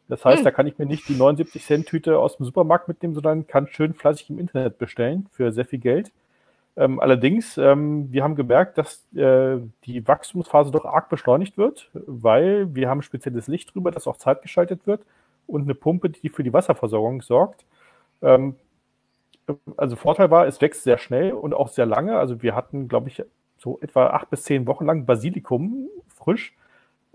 Das 0.08 0.24
heißt, 0.24 0.38
hm. 0.38 0.44
da 0.44 0.50
kann 0.50 0.66
ich 0.66 0.78
mir 0.78 0.86
nicht 0.86 1.08
die 1.08 1.14
79 1.14 1.64
Cent 1.64 1.86
Tüte 1.86 2.18
aus 2.18 2.36
dem 2.36 2.46
Supermarkt 2.46 2.88
mitnehmen, 2.88 3.14
sondern 3.14 3.46
kann 3.46 3.68
schön 3.68 3.94
fleißig 3.94 4.30
im 4.30 4.38
Internet 4.38 4.78
bestellen 4.78 5.26
für 5.32 5.52
sehr 5.52 5.64
viel 5.64 5.78
Geld. 5.78 6.12
Ähm, 6.76 7.00
allerdings, 7.00 7.56
ähm, 7.56 8.12
wir 8.12 8.22
haben 8.22 8.36
gemerkt, 8.36 8.76
dass 8.78 9.06
äh, 9.14 9.58
die 9.84 10.06
Wachstumsphase 10.06 10.70
doch 10.70 10.84
arg 10.84 11.08
beschleunigt 11.08 11.56
wird, 11.56 11.90
weil 11.94 12.74
wir 12.74 12.88
haben 12.90 13.02
spezielles 13.02 13.48
Licht 13.48 13.74
drüber, 13.74 13.90
das 13.90 14.06
auch 14.06 14.18
zeitgeschaltet 14.18 14.86
wird 14.86 15.02
und 15.46 15.62
eine 15.62 15.74
Pumpe, 15.74 16.10
die 16.10 16.28
für 16.28 16.42
die 16.42 16.52
Wasserversorgung 16.52 17.22
sorgt. 17.22 17.64
Ähm, 18.22 18.56
also 19.76 19.96
Vorteil 19.96 20.30
war, 20.30 20.46
es 20.46 20.60
wächst 20.60 20.82
sehr 20.82 20.98
schnell 20.98 21.32
und 21.32 21.54
auch 21.54 21.68
sehr 21.68 21.86
lange. 21.86 22.18
Also 22.18 22.42
wir 22.42 22.54
hatten, 22.54 22.88
glaube 22.88 23.08
ich, 23.08 23.22
so 23.58 23.78
etwa 23.80 24.08
acht 24.08 24.30
bis 24.30 24.42
zehn 24.44 24.66
Wochen 24.66 24.84
lang 24.86 25.06
Basilikum 25.06 25.88
frisch. 26.08 26.54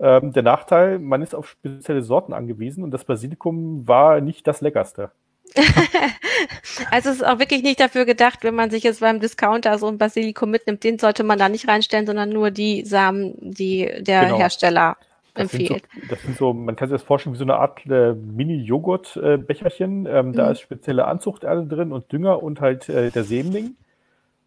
Ähm, 0.00 0.32
der 0.32 0.42
Nachteil, 0.42 0.98
man 0.98 1.22
ist 1.22 1.34
auf 1.34 1.48
spezielle 1.48 2.02
Sorten 2.02 2.32
angewiesen 2.32 2.82
und 2.82 2.90
das 2.90 3.04
Basilikum 3.04 3.86
war 3.86 4.20
nicht 4.20 4.46
das 4.46 4.60
leckerste. 4.60 5.12
also 6.90 7.10
es 7.10 7.16
ist 7.16 7.26
auch 7.26 7.38
wirklich 7.38 7.62
nicht 7.62 7.80
dafür 7.80 8.04
gedacht, 8.04 8.40
wenn 8.42 8.54
man 8.54 8.70
sich 8.70 8.82
jetzt 8.82 9.00
beim 9.00 9.20
Discounter 9.20 9.78
so 9.78 9.88
ein 9.88 9.98
Basilikum 9.98 10.50
mitnimmt, 10.50 10.84
den 10.84 10.98
sollte 10.98 11.24
man 11.24 11.38
da 11.38 11.48
nicht 11.48 11.68
reinstellen, 11.68 12.06
sondern 12.06 12.30
nur 12.30 12.50
die 12.50 12.84
Samen, 12.84 13.34
die 13.40 13.90
der 14.00 14.24
genau. 14.26 14.38
Hersteller 14.38 14.96
das 15.34 15.52
empfiehlt. 15.52 15.84
Sind 15.92 16.02
so, 16.02 16.08
das 16.08 16.22
sind 16.22 16.36
so, 16.36 16.52
man 16.52 16.76
kann 16.76 16.88
sich 16.88 16.96
das 16.96 17.02
vorstellen 17.02 17.34
wie 17.34 17.38
so 17.38 17.44
eine 17.44 17.56
Art 17.56 17.84
äh, 17.86 18.12
Mini-Joghurt-Becherchen. 18.14 20.06
Ähm, 20.06 20.28
mhm. 20.28 20.32
Da 20.34 20.50
ist 20.50 20.60
spezielle 20.60 21.06
Anzuchterde 21.06 21.66
drin 21.66 21.92
und 21.92 22.10
Dünger 22.12 22.42
und 22.42 22.60
halt 22.60 22.88
äh, 22.88 23.10
der 23.10 23.24
Sämling. 23.24 23.76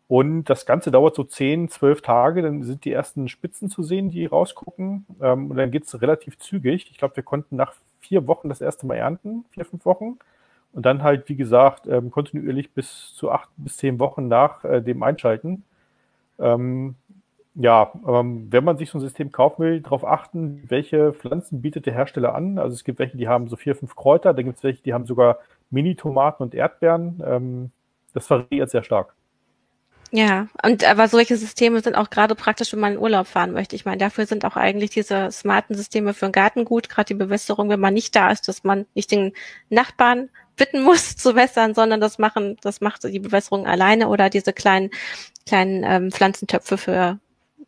Und 0.07 0.45
das 0.45 0.67
Ganze 0.67 0.91
dauert 0.91 1.15
so 1.15 1.23
10, 1.23 1.69
12 1.69 2.01
Tage, 2.01 2.43
dann 2.43 2.61
sind 2.61 2.85
die 2.85 2.91
ersten 2.91 3.27
Spitzen 3.27 3.69
zu 3.69 3.81
sehen, 3.81 4.09
die 4.11 4.25
rausgucken. 4.25 5.07
Ähm, 5.21 5.49
und 5.49 5.57
dann 5.57 5.71
geht 5.71 5.85
es 5.85 6.01
relativ 6.01 6.37
zügig. 6.37 6.89
Ich 6.91 6.97
glaube, 6.97 7.15
wir 7.15 7.23
konnten 7.23 7.55
nach 7.55 7.73
vier 7.99 8.27
Wochen 8.27 8.49
das 8.49 8.61
erste 8.61 8.85
Mal 8.85 8.95
ernten, 8.95 9.45
vier, 9.49 9.65
fünf 9.65 9.83
Wochen. 9.85 10.19
Und 10.75 10.85
dann 10.85 11.03
halt, 11.03 11.29
wie 11.29 11.37
gesagt, 11.37 11.87
ähm, 11.87 12.11
kontinuierlich 12.11 12.71
bis 12.73 13.15
zu 13.15 13.31
acht 13.31 13.49
bis 13.55 13.77
zehn 13.77 13.97
Wochen 13.97 14.27
nach 14.27 14.65
äh, 14.65 14.81
dem 14.81 15.03
Einschalten. 15.03 15.63
Ähm, 16.37 16.95
ja, 17.55 17.93
ähm, 18.05 18.47
wenn 18.51 18.65
man 18.65 18.77
sich 18.77 18.89
so 18.89 18.97
ein 18.97 19.01
System 19.01 19.31
kaufen 19.31 19.63
will, 19.63 19.79
darauf 19.79 20.03
achten, 20.03 20.63
welche 20.67 21.13
Pflanzen 21.13 21.61
bietet 21.61 21.85
der 21.85 21.93
Hersteller 21.93 22.35
an. 22.35 22.59
Also 22.59 22.73
es 22.73 22.83
gibt 22.83 22.99
welche, 22.99 23.15
die 23.15 23.29
haben 23.29 23.47
so 23.47 23.55
vier, 23.55 23.73
fünf 23.75 23.95
Kräuter, 23.95 24.33
dann 24.33 24.43
gibt 24.43 24.57
es 24.57 24.63
welche, 24.63 24.83
die 24.83 24.93
haben 24.93 25.05
sogar 25.05 25.39
Mini-Tomaten 25.69 26.43
und 26.43 26.53
Erdbeeren. 26.53 27.23
Ähm, 27.25 27.71
das 28.13 28.29
variiert 28.29 28.69
sehr 28.69 28.83
stark. 28.83 29.13
Ja, 30.11 30.47
und 30.63 30.83
aber 30.83 31.07
solche 31.07 31.35
Systeme 31.35 31.81
sind 31.81 31.95
auch 31.95 32.09
gerade 32.09 32.35
praktisch, 32.35 32.73
wenn 32.73 32.79
man 32.79 32.93
in 32.93 32.99
Urlaub 32.99 33.27
fahren 33.27 33.53
möchte. 33.53 33.75
Ich 33.75 33.85
meine, 33.85 33.97
dafür 33.97 34.25
sind 34.25 34.45
auch 34.45 34.55
eigentlich 34.55 34.91
diese 34.91 35.31
smarten 35.31 35.75
Systeme 35.75 36.13
für 36.13 36.27
den 36.27 36.31
Garten 36.31 36.63
gut, 36.65 36.89
gerade 36.89 37.07
die 37.07 37.15
Bewässerung, 37.15 37.69
wenn 37.69 37.79
man 37.79 37.93
nicht 37.93 38.15
da 38.15 38.29
ist, 38.29 38.47
dass 38.47 38.63
man 38.63 38.85
nicht 38.93 39.11
den 39.11 39.33
Nachbarn 39.69 40.29
bitten 40.55 40.83
muss 40.83 41.15
zu 41.15 41.35
wässern, 41.35 41.73
sondern 41.73 41.99
das 42.01 42.17
machen, 42.17 42.57
das 42.61 42.81
macht 42.81 43.03
die 43.03 43.19
Bewässerung 43.19 43.67
alleine 43.67 44.07
oder 44.07 44.29
diese 44.29 44.53
kleinen, 44.53 44.89
kleinen 45.45 45.83
ähm, 45.83 46.11
Pflanzentöpfe 46.11 46.77
für, 46.77 47.19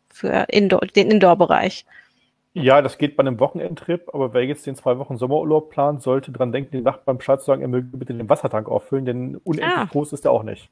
für 0.08 0.46
Indoor, 0.48 0.80
den 0.80 1.10
Indoor-Bereich. 1.10 1.84
Ja, 2.54 2.82
das 2.82 2.98
geht 2.98 3.16
bei 3.16 3.20
einem 3.20 3.38
Wochenendtrip, 3.38 4.12
aber 4.12 4.32
wer 4.32 4.44
jetzt 4.44 4.66
den 4.66 4.74
zwei 4.74 4.98
Wochen 4.98 5.16
Sommerurlaub 5.16 5.70
plant, 5.70 6.02
sollte 6.02 6.32
dran 6.32 6.50
denken, 6.50 6.72
den 6.72 6.84
Nachbarn 6.84 7.18
Bescheid 7.18 7.40
zu 7.40 7.46
sagen, 7.46 7.62
er 7.62 7.68
möge 7.68 7.96
bitte 7.96 8.14
den 8.14 8.28
Wassertank 8.28 8.68
auffüllen, 8.68 9.04
denn 9.04 9.36
unendlich 9.44 9.78
ah. 9.78 9.84
groß 9.84 10.12
ist 10.12 10.24
er 10.24 10.32
auch 10.32 10.42
nicht. 10.42 10.68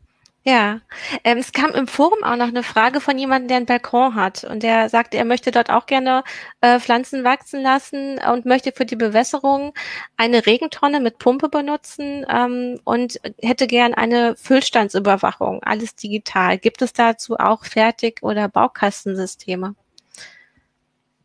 Ja, 0.48 0.80
ähm, 1.24 1.38
es 1.38 1.50
kam 1.50 1.72
im 1.72 1.88
Forum 1.88 2.22
auch 2.22 2.36
noch 2.36 2.46
eine 2.46 2.62
Frage 2.62 3.00
von 3.00 3.18
jemandem, 3.18 3.48
der 3.48 3.56
einen 3.56 3.66
Balkon 3.66 4.14
hat 4.14 4.44
und 4.44 4.62
der 4.62 4.88
sagte, 4.88 5.16
er 5.16 5.24
möchte 5.24 5.50
dort 5.50 5.70
auch 5.70 5.86
gerne 5.86 6.22
äh, 6.60 6.78
Pflanzen 6.78 7.24
wachsen 7.24 7.62
lassen 7.62 8.20
und 8.32 8.46
möchte 8.46 8.70
für 8.70 8.86
die 8.86 8.94
Bewässerung 8.94 9.74
eine 10.16 10.46
Regentonne 10.46 11.00
mit 11.00 11.18
Pumpe 11.18 11.48
benutzen 11.48 12.24
ähm, 12.28 12.78
und 12.84 13.20
hätte 13.42 13.66
gern 13.66 13.92
eine 13.92 14.36
Füllstandsüberwachung, 14.36 15.64
alles 15.64 15.96
digital. 15.96 16.58
Gibt 16.58 16.80
es 16.80 16.92
dazu 16.92 17.36
auch 17.40 17.64
Fertig- 17.64 18.22
oder 18.22 18.46
Baukastensysteme? 18.48 19.74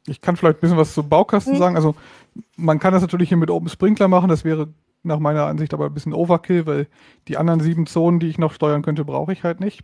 Ich 0.08 0.22
kann 0.22 0.36
vielleicht 0.36 0.58
ein 0.58 0.62
bisschen 0.62 0.78
was 0.78 0.96
zu 0.96 1.04
Baukasten 1.04 1.54
hm. 1.54 1.60
sagen. 1.60 1.76
Also 1.76 1.94
man 2.56 2.80
kann 2.80 2.92
das 2.92 3.04
natürlich 3.04 3.30
hier 3.30 3.38
mit 3.38 3.52
Open 3.52 3.70
Sprinkler 3.70 4.08
machen, 4.08 4.30
das 4.30 4.44
wäre 4.44 4.70
nach 5.04 5.20
meiner 5.20 5.46
Ansicht 5.46 5.74
aber 5.74 5.86
ein 5.86 5.94
bisschen 5.94 6.14
Overkill, 6.14 6.66
weil 6.66 6.88
die 7.28 7.38
anderen 7.38 7.60
sieben 7.60 7.86
Zonen, 7.88 8.20
die 8.20 8.28
ich 8.28 8.38
noch 8.38 8.54
steuern 8.54 8.82
könnte, 8.82 9.06
brauche 9.06 9.34
ich 9.34 9.44
halt 9.44 9.60
nicht. 9.60 9.84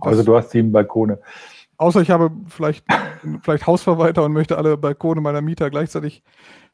Das, 0.00 0.08
also 0.08 0.22
du 0.22 0.36
hast 0.36 0.50
sieben 0.50 0.72
Balkone. 0.72 1.20
Außer 1.78 2.00
ich 2.00 2.10
habe 2.10 2.30
vielleicht, 2.46 2.86
vielleicht 3.42 3.66
Hausverwalter 3.66 4.24
und 4.24 4.32
möchte 4.32 4.56
alle 4.56 4.76
Balkone 4.76 5.20
meiner 5.20 5.42
Mieter 5.42 5.70
gleichzeitig 5.70 6.22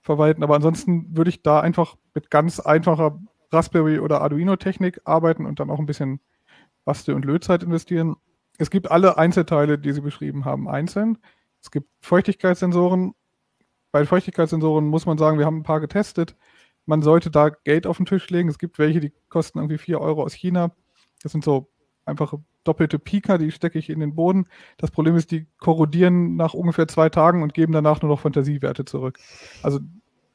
verwalten. 0.00 0.42
Aber 0.42 0.54
ansonsten 0.54 1.16
würde 1.16 1.30
ich 1.30 1.42
da 1.42 1.61
einfach 1.61 1.96
mit 2.14 2.30
ganz 2.30 2.61
einfacher 2.61 3.18
Raspberry 3.50 3.98
oder 3.98 4.22
Arduino-Technik 4.22 5.00
arbeiten 5.04 5.46
und 5.46 5.61
dann 5.61 5.70
auch 5.70 5.78
ein 5.78 5.87
bisschen 5.87 6.20
Bastel- 6.85 7.14
und 7.14 7.24
Lötzeit 7.24 7.62
investieren. 7.62 8.16
Es 8.58 8.70
gibt 8.70 8.90
alle 8.90 9.18
Einzelteile, 9.18 9.78
die 9.78 9.92
Sie 9.92 10.00
beschrieben 10.00 10.44
haben, 10.44 10.68
einzeln. 10.68 11.18
Es 11.61 11.70
gibt 11.70 11.88
Feuchtigkeitssensoren. 12.00 13.14
Bei 13.92 14.04
Feuchtigkeitssensoren 14.04 14.87
muss 14.87 15.06
man 15.06 15.18
sagen, 15.18 15.38
wir 15.38 15.46
haben 15.46 15.58
ein 15.58 15.64
paar 15.64 15.80
getestet 15.80 16.37
man 16.87 17.03
sollte 17.03 17.31
da 17.31 17.51
Geld 17.51 17.87
auf 17.87 17.97
den 17.97 18.07
Tisch 18.07 18.29
legen. 18.31 18.49
Es 18.49 18.59
gibt 18.59 18.79
welche, 18.79 19.01
die 19.01 19.12
kosten 19.29 19.59
irgendwie 19.59 19.79
4 19.79 20.01
Euro 20.01 20.23
aus 20.23 20.35
China. 20.35 20.73
Das 21.23 21.33
sind 21.33 21.45
so 21.45 21.68
einfache 22.05 22.42
doppelte 22.64 22.99
Pika, 22.99 23.38
die 23.38 23.51
stecke 23.51 23.79
ich 23.79 23.90
in 23.90 24.01
den 24.01 24.14
Boden. 24.14 24.47
Das 24.77 24.90
Problem 24.90 25.16
ist, 25.16 25.31
die 25.31 25.47
korrodieren 25.59 26.37
nach 26.37 26.55
ungefähr 26.55 26.88
zwei 26.88 27.09
Tagen 27.09 27.42
und 27.42 27.55
geben 27.55 27.73
danach 27.73 28.03
nur 28.03 28.11
noch 28.11 28.21
Fantasiewerte 28.21 28.85
zurück. 28.85 29.18
Also 29.62 29.81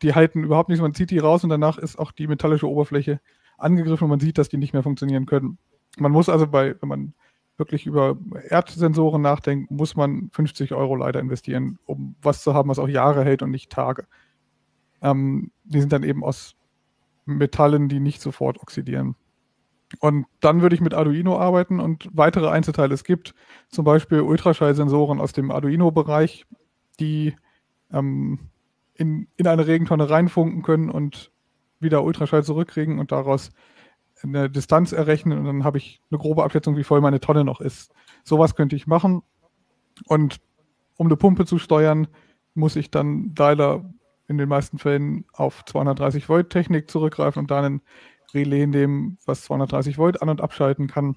die 0.01 0.13
halten 0.13 0.43
überhaupt 0.43 0.69
nichts, 0.69 0.81
man 0.81 0.93
zieht 0.93 1.11
die 1.11 1.19
raus 1.19 1.43
und 1.43 1.49
danach 1.49 1.77
ist 1.77 1.97
auch 1.97 2.11
die 2.11 2.27
metallische 2.27 2.69
Oberfläche 2.69 3.19
angegriffen 3.57 4.05
und 4.05 4.09
man 4.09 4.19
sieht, 4.19 4.37
dass 4.37 4.49
die 4.49 4.57
nicht 4.57 4.73
mehr 4.73 4.83
funktionieren 4.83 5.25
können. 5.25 5.57
Man 5.97 6.11
muss 6.11 6.29
also 6.29 6.47
bei, 6.47 6.75
wenn 6.79 6.89
man 6.89 7.13
wirklich 7.57 7.87
über 7.87 8.17
Erdsensoren 8.49 9.21
nachdenkt, 9.21 9.71
muss 9.71 9.95
man 9.95 10.29
50 10.31 10.73
Euro 10.73 10.95
leider 10.95 11.19
investieren, 11.19 11.79
um 11.85 12.15
was 12.21 12.43
zu 12.43 12.53
haben, 12.53 12.69
was 12.69 12.77
auch 12.77 12.87
Jahre 12.87 13.23
hält 13.23 13.41
und 13.41 13.49
nicht 13.49 13.71
Tage. 13.71 14.05
Ähm, 15.01 15.51
die 15.63 15.79
sind 15.79 15.93
dann 15.93 16.03
eben 16.03 16.23
aus 16.23 16.55
Metallen, 17.25 17.89
die 17.89 17.99
nicht 17.99 18.21
sofort 18.21 18.59
oxidieren. 18.59 19.15
Und 19.99 20.25
dann 20.41 20.61
würde 20.61 20.75
ich 20.75 20.81
mit 20.81 20.93
Arduino 20.93 21.39
arbeiten 21.39 21.79
und 21.79 22.09
weitere 22.11 22.49
Einzelteile. 22.49 22.93
Es 22.93 23.03
gibt 23.03 23.33
zum 23.69 23.85
Beispiel 23.85 24.21
Ultraschallsensoren 24.21 25.21
aus 25.21 25.31
dem 25.31 25.49
Arduino-Bereich, 25.49 26.45
die 26.99 27.35
ähm, 27.91 28.39
in, 28.95 29.27
in 29.37 29.47
eine 29.47 29.67
Regentonne 29.67 30.09
reinfunken 30.09 30.61
können 30.61 30.89
und 30.89 31.31
wieder 31.79 32.03
Ultraschall 32.03 32.43
zurückkriegen 32.43 32.99
und 32.99 33.11
daraus 33.11 33.51
eine 34.23 34.49
Distanz 34.49 34.91
errechnen 34.91 35.37
und 35.37 35.45
dann 35.45 35.63
habe 35.63 35.77
ich 35.77 36.01
eine 36.09 36.17
grobe 36.17 36.43
Abschätzung, 36.43 36.75
wie 36.75 36.83
voll 36.83 37.01
meine 37.01 37.19
Tonne 37.19 37.43
noch 37.43 37.61
ist. 37.61 37.93
Sowas 38.23 38.55
könnte 38.55 38.75
ich 38.75 38.87
machen. 38.87 39.21
Und 40.05 40.37
um 40.95 41.07
eine 41.07 41.15
Pumpe 41.15 41.45
zu 41.45 41.59
steuern, 41.59 42.07
muss 42.55 42.75
ich 42.75 42.89
dann 42.89 43.35
Dialer 43.35 43.85
in 44.27 44.37
den 44.37 44.49
meisten 44.49 44.77
Fällen 44.77 45.25
auf 45.33 45.63
230 45.65 46.27
Volt 46.27 46.49
Technik 46.49 46.91
zurückgreifen 46.91 47.39
und 47.39 47.51
dann 47.51 47.65
ein 47.65 47.81
Relais 48.33 48.67
nehmen, 48.67 49.17
was 49.25 49.43
230 49.43 49.97
Volt 49.97 50.21
an- 50.21 50.29
und 50.29 50.41
abschalten 50.41 50.87
kann. 50.87 51.15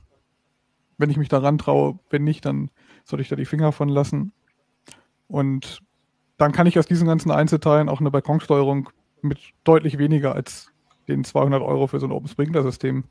Wenn 0.96 1.10
ich 1.10 1.16
mich 1.16 1.28
daran 1.28 1.58
traue, 1.58 1.98
wenn 2.10 2.24
nicht, 2.24 2.44
dann 2.44 2.70
sollte 3.04 3.22
ich 3.22 3.28
da 3.28 3.36
die 3.36 3.46
Finger 3.46 3.72
von 3.72 3.88
lassen. 3.88 4.32
Und 5.26 5.82
dann 6.36 6.52
kann 6.52 6.66
ich 6.66 6.78
aus 6.78 6.86
diesen 6.86 7.08
ganzen 7.08 7.30
Einzelteilen 7.30 7.88
auch 7.88 8.00
eine 8.00 8.10
Balkonsteuerung 8.10 8.90
mit 9.22 9.38
deutlich 9.64 9.98
weniger 9.98 10.34
als 10.34 10.72
den 11.08 11.24
200 11.24 11.62
Euro 11.62 11.86
für 11.88 11.98
so 11.98 12.06
ein 12.06 12.12
Open 12.12 12.28
Sprinkler 12.28 12.62
System 12.62 13.04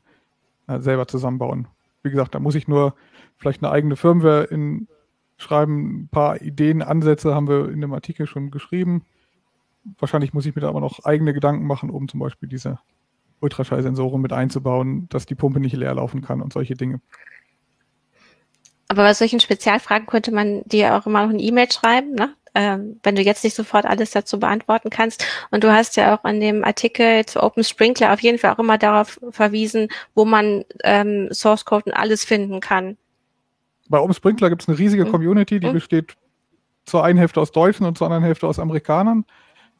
äh, 0.66 0.80
selber 0.80 1.06
zusammenbauen. 1.06 1.68
Wie 2.02 2.10
gesagt, 2.10 2.34
da 2.34 2.40
muss 2.40 2.54
ich 2.54 2.68
nur 2.68 2.94
vielleicht 3.36 3.62
eine 3.62 3.72
eigene 3.72 3.96
Firmware 3.96 4.44
in 4.44 4.88
schreiben. 5.36 6.02
Ein 6.02 6.08
paar 6.08 6.40
Ideen, 6.40 6.82
Ansätze 6.82 7.34
haben 7.34 7.48
wir 7.48 7.70
in 7.70 7.80
dem 7.80 7.92
Artikel 7.92 8.26
schon 8.26 8.50
geschrieben 8.50 9.04
wahrscheinlich 9.98 10.32
muss 10.34 10.46
ich 10.46 10.54
mir 10.54 10.62
da 10.62 10.68
aber 10.68 10.80
noch 10.80 11.04
eigene 11.04 11.32
Gedanken 11.32 11.66
machen, 11.66 11.90
um 11.90 12.08
zum 12.08 12.20
Beispiel 12.20 12.48
diese 12.48 12.78
Ultraschallsensoren 13.40 14.20
mit 14.20 14.32
einzubauen, 14.32 15.08
dass 15.08 15.26
die 15.26 15.34
Pumpe 15.34 15.60
nicht 15.60 15.76
leer 15.76 15.94
laufen 15.94 16.20
kann 16.20 16.42
und 16.42 16.52
solche 16.52 16.74
Dinge. 16.74 17.00
Aber 18.88 19.02
bei 19.02 19.14
solchen 19.14 19.40
Spezialfragen 19.40 20.06
könnte 20.06 20.32
man 20.32 20.62
dir 20.64 20.96
auch 20.96 21.06
immer 21.06 21.22
noch 21.22 21.30
eine 21.30 21.40
E-Mail 21.40 21.70
schreiben, 21.70 22.12
ne? 22.12 22.34
ähm, 22.54 22.98
wenn 23.02 23.14
du 23.14 23.22
jetzt 23.22 23.44
nicht 23.44 23.54
sofort 23.54 23.86
alles 23.86 24.10
dazu 24.10 24.38
beantworten 24.40 24.90
kannst. 24.90 25.24
Und 25.50 25.64
du 25.64 25.72
hast 25.72 25.96
ja 25.96 26.16
auch 26.16 26.24
an 26.24 26.40
dem 26.40 26.64
Artikel 26.64 27.24
zu 27.26 27.42
Open 27.42 27.64
Sprinkler 27.64 28.12
auf 28.12 28.20
jeden 28.20 28.38
Fall 28.38 28.52
auch 28.52 28.58
immer 28.58 28.78
darauf 28.78 29.20
verwiesen, 29.30 29.88
wo 30.14 30.24
man 30.24 30.64
ähm, 30.82 31.28
Source 31.32 31.64
Code 31.64 31.84
und 31.86 31.92
alles 31.92 32.24
finden 32.24 32.60
kann. 32.60 32.96
Bei 33.88 33.98
Open 33.98 34.14
Sprinkler 34.14 34.50
gibt 34.50 34.62
es 34.62 34.68
eine 34.68 34.78
riesige 34.78 35.04
mhm. 35.04 35.10
Community, 35.10 35.60
die 35.60 35.68
mhm. 35.68 35.74
besteht 35.74 36.16
zur 36.84 37.04
einen 37.04 37.18
Hälfte 37.18 37.40
aus 37.40 37.52
Deutschen 37.52 37.86
und 37.86 37.96
zur 37.96 38.06
anderen 38.06 38.24
Hälfte 38.24 38.46
aus 38.46 38.58
Amerikanern. 38.58 39.24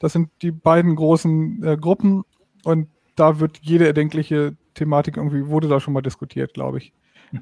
Das 0.00 0.12
sind 0.12 0.30
die 0.42 0.50
beiden 0.50 0.96
großen 0.96 1.62
äh, 1.62 1.76
Gruppen 1.76 2.24
und 2.64 2.88
da 3.14 3.38
wird 3.38 3.58
jede 3.62 3.86
erdenkliche 3.86 4.56
Thematik 4.74 5.18
irgendwie, 5.18 5.46
wurde 5.46 5.68
da 5.68 5.78
schon 5.78 5.94
mal 5.94 6.00
diskutiert, 6.00 6.54
glaube 6.54 6.78
ich. 6.78 6.92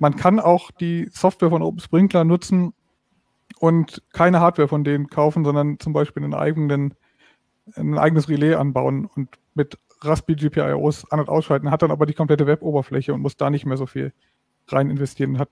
Man 0.00 0.16
kann 0.16 0.38
auch 0.38 0.70
die 0.70 1.08
Software 1.12 1.50
von 1.50 1.62
Open 1.62 1.80
Sprinkler 1.80 2.24
nutzen 2.24 2.74
und 3.58 4.02
keine 4.12 4.40
Hardware 4.40 4.68
von 4.68 4.84
denen 4.84 5.08
kaufen, 5.08 5.44
sondern 5.44 5.78
zum 5.78 5.92
Beispiel 5.92 6.22
einen 6.22 6.34
eigenen, 6.34 6.94
ein 7.74 7.96
eigenes 7.96 8.28
Relais 8.28 8.56
anbauen 8.56 9.06
und 9.06 9.30
mit 9.54 9.78
Raspberry 10.02 10.36
GPIOs 10.36 11.10
an- 11.10 11.20
und 11.20 11.28
ausschalten, 11.28 11.70
hat 11.70 11.82
dann 11.82 11.90
aber 11.90 12.06
die 12.06 12.14
komplette 12.14 12.46
Web-Oberfläche 12.46 13.14
und 13.14 13.22
muss 13.22 13.36
da 13.36 13.50
nicht 13.50 13.66
mehr 13.66 13.76
so 13.76 13.86
viel 13.86 14.12
rein 14.68 14.90
investieren, 14.90 15.38
hat 15.38 15.48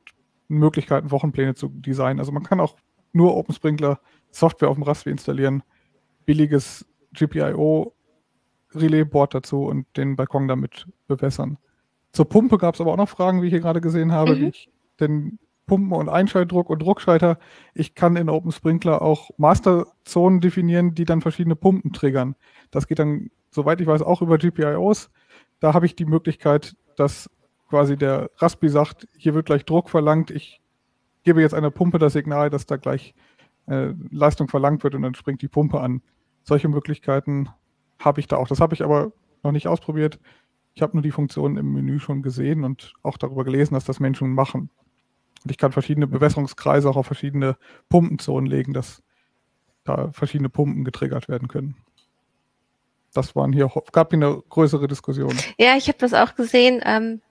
Möglichkeiten, 0.49 1.11
Wochenpläne 1.11 1.55
zu 1.55 1.69
designen. 1.69 2.21
Also 2.21 2.33
man 2.33 2.43
kann 2.43 2.61
auch 2.61 2.77
nur 3.13 3.37
Open 3.37 3.55
Sprinkler 3.55 4.01
Software 4.31 4.69
auf 4.69 4.77
dem 4.77 4.83
Raspberry 4.83 5.13
installieren, 5.13 5.63
billiges 6.27 6.85
GPIO 7.17 7.93
Relais-Board 8.75 9.35
dazu 9.35 9.65
und 9.65 9.87
den 9.97 10.17
Balkon 10.17 10.49
damit 10.49 10.87
bewässern. 11.09 11.59
Zur 12.13 12.29
Pumpe 12.29 12.59
gab 12.59 12.75
es 12.75 12.81
aber 12.81 12.93
auch 12.93 12.97
noch 12.97 13.09
Fragen, 13.09 13.43
wie 13.43 13.47
ich 13.47 13.53
hier 13.53 13.61
gerade 13.61 13.81
gesehen 13.81 14.13
habe, 14.13 14.37
mhm. 14.37 14.41
wie 14.41 14.49
ich 14.49 14.71
den 15.01 15.39
Pumpen- 15.67 15.93
und 15.93 16.09
Einschaltdruck 16.09 16.71
und 16.71 16.81
Druckschalter. 16.81 17.39
Ich 17.75 17.95
kann 17.95 18.17
in 18.17 18.31
Open 18.31 18.53
Sprinkler 18.53 19.03
auch 19.03 19.31
Masterzonen 19.37 20.41
definieren, 20.41 20.95
die 20.95 21.05
dann 21.05 21.21
verschiedene 21.21 21.57
Pumpen 21.57 21.93
triggern. 21.93 22.37
Das 22.71 22.87
geht 22.87 22.99
dann, 22.99 23.31
soweit 23.51 23.81
ich 23.81 23.87
weiß, 23.87 24.03
auch 24.03 24.23
über 24.23 24.39
GPIOs. 24.39 25.11
Da 25.61 25.75
habe 25.75 25.87
ich 25.87 25.97
die 25.97 26.05
Möglichkeit, 26.05 26.77
dass 26.97 27.29
quasi 27.69 27.97
der 27.97 28.31
Raspi 28.37 28.69
sagt, 28.69 29.09
hier 29.17 29.35
wird 29.35 29.47
gleich 29.47 29.65
Druck 29.65 29.91
verlangt. 29.91 30.31
Ich 30.31 30.61
gebe 31.25 31.41
jetzt 31.41 31.55
einer 31.55 31.71
Pumpe 31.71 31.99
das 31.99 32.13
Signal, 32.13 32.49
dass 32.49 32.67
da 32.67 32.77
gleich 32.77 33.15
äh, 33.67 33.93
Leistung 34.11 34.49
verlangt 34.49 34.85
wird 34.85 34.95
und 34.95 35.03
dann 35.03 35.15
springt 35.15 35.43
die 35.43 35.49
Pumpe 35.49 35.81
an. 35.81 36.01
Solche 36.47 36.69
Möglichkeiten 36.69 37.49
habe 37.99 38.21
ich 38.21 38.29
da 38.29 38.37
auch. 38.37 38.47
Das 38.47 38.61
habe 38.61 38.75
ich 38.75 38.83
aber 38.83 39.13
noch 39.43 39.53
nicht 39.53 39.67
ausprobiert. 39.67 40.21
Ich 40.75 40.83
habe 40.83 40.93
nur 40.95 41.03
die 41.03 41.11
Funktionen 41.11 41.57
im 41.57 41.73
Menü 41.73 41.99
schon 41.99 42.23
gesehen 42.23 42.63
und 42.63 42.93
auch 43.03 43.19
darüber 43.19 43.45
gelesen, 43.45 43.75
dass 43.75 43.85
das 43.85 43.99
Menschen 43.99 44.33
machen. 44.33 44.71
Und 45.43 45.51
ich 45.51 45.59
kann 45.59 45.73
verschiedene 45.73 46.07
Bewässerungskreise 46.07 46.89
auch 46.89 46.97
auf 46.97 47.07
verschiedene 47.07 47.57
Pumpenzonen 47.89 48.49
legen, 48.49 48.73
dass 48.73 49.03
da 49.85 50.11
verschiedene 50.13 50.49
Pumpen 50.49 50.85
getriggert 50.85 51.29
werden 51.29 51.49
können. 51.49 51.77
Das 53.13 53.35
waren 53.35 53.53
hier, 53.53 53.71
gab 53.93 54.11
hier 54.11 54.19
eine 54.19 54.43
größere 54.49 54.87
Diskussion. 54.87 55.35
Ja, 55.59 55.77
ich 55.77 55.89
habe 55.89 55.99
das 55.99 56.15
auch 56.15 56.35
gesehen. 56.35 56.81
Ähm, 56.85 57.23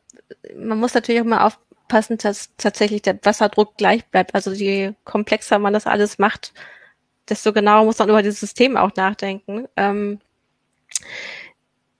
man 0.58 0.80
muss 0.80 0.94
natürlich 0.94 1.22
auch 1.22 1.26
mal 1.26 1.46
aufpassen, 1.46 2.18
dass 2.18 2.56
tatsächlich 2.58 3.04
der 3.04 3.20
Wasserdruck 3.24 3.78
gleich 3.78 4.06
bleibt. 4.08 4.34
Also 4.34 4.52
je 4.52 4.94
komplexer 5.04 5.60
man 5.60 5.74
das 5.74 5.86
alles 5.86 6.18
macht, 6.18 6.54
desto 7.30 7.54
genauer 7.54 7.86
muss 7.86 8.00
man 8.00 8.10
über 8.10 8.22
dieses 8.22 8.40
System 8.40 8.78
auch 8.78 8.96
nachdenken. 8.96 9.68
Ähm, 9.76 10.20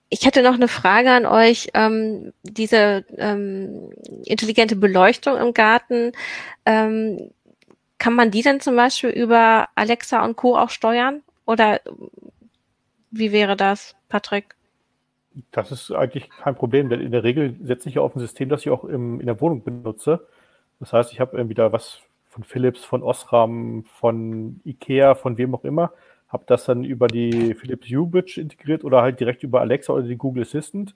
ich 0.08 0.24
hätte 0.24 0.42
noch 0.42 0.54
eine 0.54 0.68
Frage 0.68 1.10
an 1.10 1.26
euch. 1.26 1.68
Ähm, 1.74 2.32
diese 2.42 3.04
ähm, 3.16 3.90
intelligente 4.24 4.76
Beleuchtung 4.76 5.36
im 5.36 5.52
Garten, 5.52 6.12
ähm, 6.64 7.30
kann 7.98 8.14
man 8.14 8.30
die 8.30 8.42
denn 8.42 8.60
zum 8.60 8.76
Beispiel 8.76 9.10
über 9.10 9.68
Alexa 9.74 10.24
und 10.24 10.36
Co. 10.36 10.56
auch 10.56 10.70
steuern? 10.70 11.22
Oder 11.46 11.80
wie 13.10 13.32
wäre 13.32 13.56
das, 13.56 13.96
Patrick? 14.08 14.54
Das 15.50 15.70
ist 15.70 15.90
eigentlich 15.90 16.30
kein 16.30 16.54
Problem, 16.54 16.88
denn 16.88 17.00
in 17.00 17.12
der 17.12 17.24
Regel 17.24 17.56
setze 17.62 17.88
ich 17.88 17.96
ja 17.96 18.02
auf 18.02 18.14
ein 18.14 18.20
System, 18.20 18.48
das 18.48 18.62
ich 18.62 18.70
auch 18.70 18.84
im, 18.84 19.20
in 19.20 19.26
der 19.26 19.40
Wohnung 19.40 19.62
benutze. 19.64 20.26
Das 20.80 20.92
heißt, 20.92 21.12
ich 21.12 21.20
habe 21.20 21.38
entweder 21.38 21.72
was 21.72 22.00
von 22.36 22.44
Philips, 22.44 22.84
von 22.84 23.02
Osram, 23.02 23.84
von 23.84 24.60
Ikea, 24.64 25.16
von 25.16 25.36
wem 25.36 25.54
auch 25.54 25.64
immer 25.64 25.92
habe 26.28 26.44
das 26.46 26.64
dann 26.64 26.84
über 26.84 27.06
die 27.08 27.54
Philips 27.54 27.88
Hue 27.88 28.06
Bridge 28.06 28.40
integriert 28.40 28.84
oder 28.84 29.02
halt 29.02 29.20
direkt 29.20 29.42
über 29.42 29.60
Alexa 29.60 29.92
oder 29.92 30.02
die 30.02 30.16
Google 30.16 30.42
Assistant. 30.42 30.94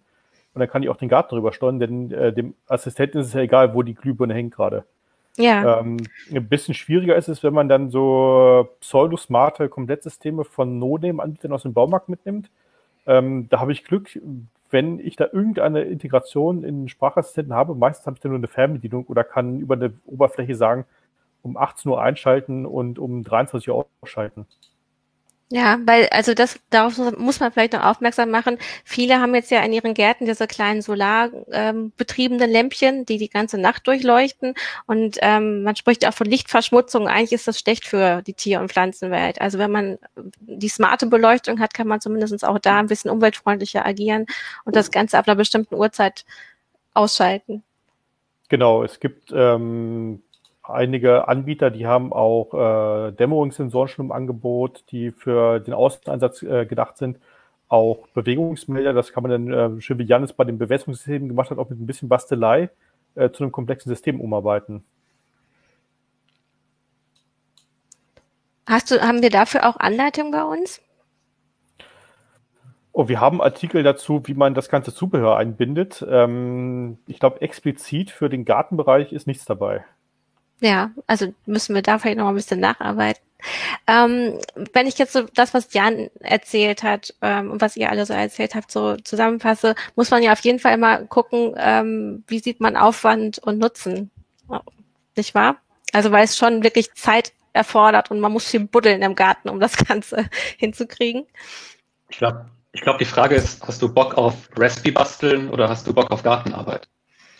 Und 0.52 0.60
dann 0.60 0.68
kann 0.68 0.82
ich 0.82 0.88
auch 0.88 0.96
den 0.96 1.08
Garten 1.08 1.34
drüber 1.34 1.52
steuern, 1.52 1.78
denn 1.78 2.10
äh, 2.10 2.32
dem 2.32 2.54
Assistenten 2.66 3.20
ist 3.20 3.28
es 3.28 3.32
ja 3.34 3.40
egal, 3.40 3.74
wo 3.74 3.82
die 3.82 3.94
Glühbirne 3.94 4.34
hängt 4.34 4.54
gerade. 4.54 4.84
Ja. 5.36 5.78
Ähm, 5.78 5.98
ein 6.34 6.48
bisschen 6.48 6.74
schwieriger 6.74 7.14
ist 7.14 7.28
es, 7.28 7.44
wenn 7.44 7.54
man 7.54 7.68
dann 7.68 7.90
so 7.90 8.68
pseudo-smarte 8.80 9.68
Komplettsysteme 9.68 10.44
von 10.44 10.80
No-Name-Anbietern 10.80 11.52
aus 11.52 11.62
dem 11.62 11.72
Baumarkt 11.72 12.08
mitnimmt. 12.08 12.50
Ähm, 13.06 13.48
da 13.48 13.60
habe 13.60 13.70
ich 13.70 13.84
Glück, 13.84 14.20
wenn 14.70 14.98
ich 14.98 15.14
da 15.14 15.26
irgendeine 15.32 15.82
Integration 15.82 16.64
in 16.64 16.82
den 16.82 16.88
Sprachassistenten 16.88 17.54
habe. 17.54 17.76
Meistens 17.76 18.06
habe 18.06 18.16
ich 18.16 18.20
dann 18.20 18.32
nur 18.32 18.38
eine 18.40 18.48
Fernbedienung 18.48 19.06
oder 19.06 19.22
kann 19.22 19.60
über 19.60 19.76
eine 19.76 19.92
Oberfläche 20.04 20.56
sagen, 20.56 20.84
um 21.42 21.56
18 21.56 21.90
Uhr 21.90 22.02
einschalten 22.02 22.66
und 22.66 22.98
um 22.98 23.24
23 23.24 23.70
Uhr 23.70 23.86
ausschalten. 24.02 24.46
Ja, 25.52 25.80
weil, 25.84 26.06
also 26.12 26.32
das, 26.32 26.60
darauf 26.70 26.96
muss 27.18 27.40
man 27.40 27.50
vielleicht 27.50 27.72
noch 27.72 27.84
aufmerksam 27.84 28.30
machen. 28.30 28.56
Viele 28.84 29.20
haben 29.20 29.34
jetzt 29.34 29.50
ja 29.50 29.60
in 29.64 29.72
ihren 29.72 29.94
Gärten 29.94 30.24
diese 30.24 30.46
kleinen 30.46 30.80
solarbetriebenen 30.80 32.48
ähm, 32.48 32.52
Lämpchen, 32.52 33.04
die 33.04 33.18
die 33.18 33.28
ganze 33.28 33.58
Nacht 33.58 33.84
durchleuchten. 33.88 34.54
Und 34.86 35.18
ähm, 35.22 35.64
man 35.64 35.74
spricht 35.74 36.06
auch 36.06 36.14
von 36.14 36.28
Lichtverschmutzung. 36.28 37.08
Eigentlich 37.08 37.32
ist 37.32 37.48
das 37.48 37.58
schlecht 37.58 37.84
für 37.84 38.22
die 38.22 38.34
Tier- 38.34 38.60
und 38.60 38.70
Pflanzenwelt. 38.70 39.40
Also 39.40 39.58
wenn 39.58 39.72
man 39.72 39.98
die 40.38 40.68
smarte 40.68 41.06
Beleuchtung 41.06 41.58
hat, 41.58 41.74
kann 41.74 41.88
man 41.88 42.00
zumindest 42.00 42.44
auch 42.46 42.60
da 42.60 42.78
ein 42.78 42.86
bisschen 42.86 43.10
umweltfreundlicher 43.10 43.84
agieren 43.84 44.26
und 44.64 44.76
das 44.76 44.92
Ganze 44.92 45.18
ab 45.18 45.26
einer 45.26 45.34
bestimmten 45.34 45.74
Uhrzeit 45.74 46.24
ausschalten. 46.94 47.64
Genau, 48.48 48.84
es 48.84 49.00
gibt 49.00 49.32
ähm, 49.34 50.22
einige 50.62 51.28
Anbieter, 51.28 51.70
die 51.70 51.86
haben 51.86 52.12
auch 52.12 52.54
äh, 52.54 53.12
Dämmerungssensoren 53.12 53.88
schon 53.88 54.06
im 54.06 54.12
Angebot, 54.12 54.84
die 54.90 55.10
für 55.10 55.60
den 55.60 55.74
Außeneinsatz 55.74 56.42
äh, 56.42 56.66
gedacht 56.66 56.98
sind. 56.98 57.18
Auch 57.68 58.08
Bewegungsmelder, 58.08 58.92
das 58.92 59.12
kann 59.12 59.22
man 59.22 59.30
dann, 59.30 59.78
äh, 59.78 59.80
schön 59.80 59.98
wie 59.98 60.04
Janis 60.04 60.32
bei 60.32 60.44
den 60.44 60.58
Bewässerungssystemen 60.58 61.28
gemacht 61.28 61.50
hat, 61.50 61.58
auch 61.58 61.70
mit 61.70 61.80
ein 61.80 61.86
bisschen 61.86 62.08
Bastelei 62.08 62.70
äh, 63.14 63.30
zu 63.30 63.42
einem 63.42 63.52
komplexen 63.52 63.90
System 63.90 64.20
umarbeiten. 64.20 64.84
Hast 68.66 68.90
du, 68.90 69.00
haben 69.00 69.22
wir 69.22 69.30
dafür 69.30 69.68
auch 69.68 69.76
Anleitungen 69.76 70.30
bei 70.30 70.44
uns? 70.44 70.80
Oh, 72.92 73.08
wir 73.08 73.20
haben 73.20 73.40
Artikel 73.40 73.82
dazu, 73.82 74.22
wie 74.26 74.34
man 74.34 74.54
das 74.54 74.68
ganze 74.68 74.92
Zubehör 74.92 75.36
einbindet. 75.36 76.04
Ähm, 76.08 76.98
ich 77.06 77.20
glaube, 77.20 77.40
explizit 77.40 78.10
für 78.10 78.28
den 78.28 78.44
Gartenbereich 78.44 79.12
ist 79.12 79.26
nichts 79.26 79.44
dabei. 79.44 79.84
Ja, 80.60 80.90
also 81.06 81.32
müssen 81.46 81.74
wir 81.74 81.82
da 81.82 81.98
vielleicht 81.98 82.18
noch 82.18 82.28
ein 82.28 82.34
bisschen 82.34 82.60
nacharbeiten. 82.60 83.22
Ähm, 83.86 84.38
wenn 84.74 84.86
ich 84.86 84.98
jetzt 84.98 85.14
so 85.14 85.22
das, 85.34 85.54
was 85.54 85.72
Jan 85.72 86.10
erzählt 86.20 86.82
hat 86.82 87.14
ähm, 87.22 87.50
und 87.50 87.60
was 87.62 87.76
ihr 87.76 87.90
alle 87.90 88.04
so 88.04 88.12
erzählt 88.12 88.54
habt, 88.54 88.70
so 88.70 88.96
zusammenfasse, 88.96 89.74
muss 89.96 90.10
man 90.10 90.22
ja 90.22 90.32
auf 90.32 90.40
jeden 90.40 90.58
Fall 90.58 90.74
immer 90.74 90.98
gucken, 91.04 91.54
ähm, 91.56 92.24
wie 92.26 92.40
sieht 92.40 92.60
man 92.60 92.76
Aufwand 92.76 93.38
und 93.38 93.58
Nutzen, 93.58 94.10
nicht 95.16 95.34
wahr? 95.34 95.56
Also 95.92 96.12
weil 96.12 96.24
es 96.24 96.36
schon 96.36 96.62
wirklich 96.62 96.92
Zeit 96.94 97.32
erfordert 97.52 98.10
und 98.10 98.20
man 98.20 98.32
muss 98.32 98.46
viel 98.46 98.60
buddeln 98.60 99.02
im 99.02 99.14
Garten, 99.14 99.48
um 99.48 99.58
das 99.58 99.76
Ganze 99.88 100.28
hinzukriegen. 100.58 101.26
Ich 102.10 102.18
glaube, 102.18 102.50
ich 102.72 102.82
glaube, 102.82 102.98
die 102.98 103.04
Frage 103.04 103.34
ist, 103.34 103.66
hast 103.66 103.82
du 103.82 103.92
Bock 103.92 104.16
auf 104.16 104.48
Recipe 104.56 104.92
basteln 104.92 105.48
oder 105.48 105.68
hast 105.68 105.86
du 105.86 105.94
Bock 105.94 106.10
auf 106.10 106.22
Gartenarbeit? 106.22 106.88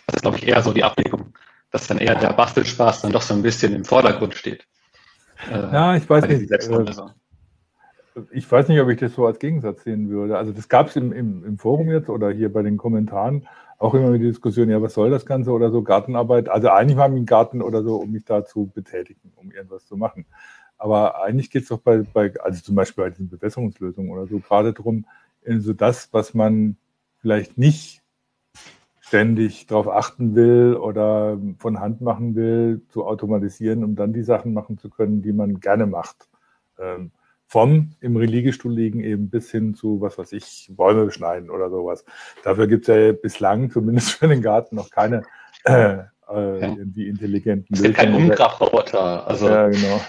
Das 0.07 0.15
ist, 0.15 0.21
glaube 0.23 0.37
ich, 0.37 0.47
eher 0.47 0.61
so 0.61 0.73
die 0.73 0.83
Abwägung 0.83 1.33
dass 1.71 1.87
dann 1.87 1.97
eher 1.97 2.15
der 2.15 2.33
Bastelspaß 2.33 3.01
dann 3.01 3.11
doch 3.11 3.21
so 3.21 3.33
ein 3.33 3.41
bisschen 3.41 3.73
im 3.73 3.85
Vordergrund 3.85 4.35
steht. 4.35 4.67
Äh, 5.49 5.59
ja, 5.59 5.95
ich 5.95 6.09
weiß 6.09 6.27
nicht. 6.27 6.51
Äh, 6.51 6.59
ich 8.31 8.51
weiß 8.51 8.67
nicht, 8.67 8.79
ob 8.81 8.89
ich 8.89 8.99
das 8.99 9.13
so 9.13 9.25
als 9.25 9.39
Gegensatz 9.39 9.83
sehen 9.83 10.09
würde. 10.09 10.37
Also 10.37 10.51
das 10.51 10.67
gab 10.67 10.87
es 10.87 10.97
im, 10.97 11.13
im, 11.13 11.45
im 11.45 11.57
Forum 11.57 11.89
jetzt 11.89 12.09
oder 12.09 12.29
hier 12.29 12.51
bei 12.51 12.61
den 12.61 12.77
Kommentaren 12.77 13.47
auch 13.77 13.93
immer 13.93 14.11
die 14.11 14.19
Diskussion, 14.19 14.69
ja, 14.69 14.81
was 14.81 14.93
soll 14.93 15.09
das 15.09 15.25
Ganze 15.25 15.51
oder 15.51 15.71
so, 15.71 15.81
Gartenarbeit. 15.81 16.49
Also 16.49 16.69
eigentlich 16.69 16.97
war 16.97 17.09
ich 17.09 17.15
im 17.15 17.25
Garten 17.25 17.61
oder 17.61 17.83
so, 17.83 17.95
um 17.95 18.11
mich 18.11 18.25
da 18.25 18.45
zu 18.45 18.69
betätigen, 18.73 19.31
um 19.37 19.51
irgendwas 19.51 19.87
zu 19.87 19.97
machen. 19.97 20.25
Aber 20.77 21.23
eigentlich 21.23 21.49
geht 21.49 21.63
es 21.63 21.69
doch 21.69 21.79
bei, 21.79 21.99
bei, 21.99 22.33
also 22.41 22.61
zum 22.61 22.75
Beispiel 22.75 23.05
bei 23.05 23.09
diesen 23.09 23.29
Bewässerungslösungen 23.29 24.11
oder 24.11 24.27
so, 24.27 24.39
gerade 24.39 24.73
darum, 24.73 25.05
so 25.45 25.73
das, 25.73 26.09
was 26.11 26.33
man 26.33 26.75
vielleicht 27.21 27.57
nicht 27.57 28.00
ständig 29.11 29.67
darauf 29.67 29.89
achten 29.89 30.35
will 30.35 30.77
oder 30.77 31.37
von 31.57 31.81
Hand 31.81 31.99
machen 31.99 32.33
will, 32.33 32.81
zu 32.87 33.05
automatisieren, 33.05 33.83
um 33.83 33.97
dann 33.97 34.13
die 34.13 34.23
Sachen 34.23 34.53
machen 34.53 34.77
zu 34.77 34.89
können, 34.89 35.21
die 35.21 35.33
man 35.33 35.59
gerne 35.59 35.85
macht. 35.85 36.29
Ähm, 36.79 37.11
vom 37.45 37.91
im 37.99 38.15
Reliegestuhl 38.15 38.71
liegen 38.73 39.01
eben 39.01 39.29
bis 39.29 39.51
hin 39.51 39.75
zu, 39.75 39.99
was 39.99 40.17
weiß 40.17 40.31
ich, 40.31 40.71
Bäume 40.71 41.03
beschneiden 41.03 41.49
oder 41.49 41.69
sowas. 41.69 42.05
Dafür 42.45 42.67
gibt 42.67 42.87
es 42.87 42.95
ja 42.95 43.11
bislang, 43.11 43.69
zumindest 43.69 44.11
für 44.11 44.29
den 44.29 44.41
Garten, 44.41 44.77
noch 44.77 44.89
keine 44.89 45.23
äh, 45.65 45.95
äh, 46.29 46.61
irgendwie 46.61 47.09
intelligenten 47.09 47.75
Lösungen. 47.75 47.91
Es 47.91 47.97
gibt 47.97 47.97
keinen 47.97 48.15
Umgrabroboter. 48.15 49.27
Also. 49.27 49.49
Ja, 49.49 49.67
genau. 49.67 49.99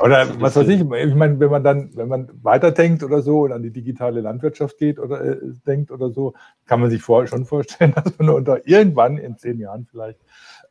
Oder 0.00 0.40
was 0.40 0.56
weiß 0.56 0.68
ich, 0.68 0.80
ich 0.80 1.14
meine, 1.14 1.38
wenn 1.38 1.50
man 1.50 1.62
dann, 1.62 1.90
wenn 1.94 2.08
man 2.08 2.28
weiterdenkt 2.42 3.02
oder 3.02 3.22
so 3.22 3.42
und 3.42 3.52
an 3.52 3.62
die 3.62 3.70
digitale 3.70 4.20
Landwirtschaft 4.20 4.78
geht 4.78 4.98
oder 4.98 5.22
äh, 5.22 5.36
denkt 5.66 5.90
oder 5.90 6.10
so, 6.10 6.34
kann 6.66 6.80
man 6.80 6.90
sich 6.90 7.02
vor, 7.02 7.26
schon 7.26 7.44
vorstellen, 7.44 7.92
dass 8.04 8.18
man 8.18 8.30
unter 8.30 8.66
irgendwann 8.66 9.18
in 9.18 9.36
zehn 9.36 9.58
Jahren 9.58 9.86
vielleicht 9.90 10.20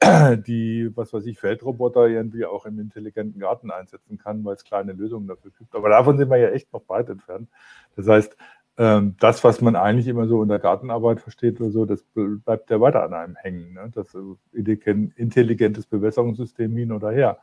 die, 0.47 0.91
was 0.95 1.13
weiß 1.13 1.25
ich, 1.27 1.39
Feldroboter 1.39 2.07
irgendwie 2.07 2.45
auch 2.45 2.65
im 2.65 2.79
intelligenten 2.79 3.39
Garten 3.39 3.71
einsetzen 3.71 4.17
kann, 4.17 4.43
weil 4.43 4.55
es 4.55 4.63
kleine 4.63 4.93
Lösungen 4.93 5.27
dafür 5.27 5.51
gibt. 5.57 5.75
Aber 5.75 5.89
davon 5.89 6.17
sind 6.17 6.29
wir 6.29 6.37
ja 6.37 6.49
echt 6.49 6.73
noch 6.73 6.87
weit 6.89 7.09
entfernt. 7.09 7.49
Das 7.95 8.07
heißt, 8.07 8.35
ähm, 8.77 9.15
das, 9.19 9.43
was 9.43 9.61
man 9.61 9.75
eigentlich 9.75 10.07
immer 10.07 10.27
so 10.27 10.39
unter 10.39 10.57
Gartenarbeit 10.57 11.19
versteht 11.19 11.59
oder 11.61 11.69
so, 11.71 11.85
das 11.85 12.03
bleibt 12.13 12.71
ja 12.71 12.81
weiter 12.81 13.03
an 13.03 13.13
einem 13.13 13.35
hängen. 13.35 13.73
Ne? 13.73 13.91
Das 13.93 14.15
intelligentes 14.53 15.85
Bewässerungssystem 15.85 16.75
hin 16.75 16.91
oder 16.91 17.11
her. 17.11 17.37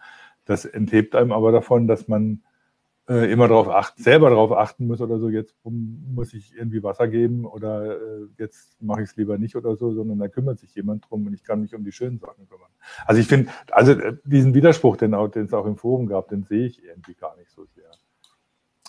Das 0.49 0.65
enthebt 0.65 1.15
einem 1.15 1.31
aber 1.31 1.53
davon, 1.53 1.87
dass 1.87 2.09
man 2.09 2.43
äh, 3.07 3.31
immer 3.31 3.49
darauf 3.49 3.69
achten, 3.69 4.03
selber 4.03 4.31
darauf 4.31 4.51
achten 4.53 4.87
muss 4.87 5.03
oder 5.03 5.19
so, 5.19 5.29
jetzt 5.29 5.55
muss 5.63 6.33
ich 6.33 6.57
irgendwie 6.57 6.83
Wasser 6.83 7.07
geben 7.07 7.45
oder 7.45 7.97
äh, 7.97 8.29
jetzt 8.39 8.83
mache 8.83 9.03
ich 9.03 9.11
es 9.11 9.17
lieber 9.17 9.37
nicht 9.37 9.57
oder 9.57 9.77
so, 9.77 9.93
sondern 9.93 10.19
da 10.19 10.29
kümmert 10.29 10.59
sich 10.59 10.75
jemand 10.75 11.05
drum 11.09 11.27
und 11.27 11.35
ich 11.35 11.45
kann 11.45 11.61
mich 11.61 11.75
um 11.75 11.85
die 11.85 11.93
schönen 11.93 12.19
Sachen 12.19 12.49
kümmern. 12.49 12.71
Also 13.05 13.21
ich 13.21 13.29
finde, 13.29 13.51
also 13.71 13.93
äh, 13.93 14.17
diesen 14.25 14.55
Widerspruch, 14.55 14.97
den, 14.97 15.13
es 15.13 15.53
auch 15.53 15.67
im 15.67 15.77
Forum 15.77 16.07
gab, 16.07 16.29
den 16.29 16.45
sehe 16.45 16.65
ich 16.65 16.83
irgendwie 16.83 17.15
gar 17.15 17.37
nicht 17.37 17.51
so 17.51 17.67
sehr. 17.75 17.91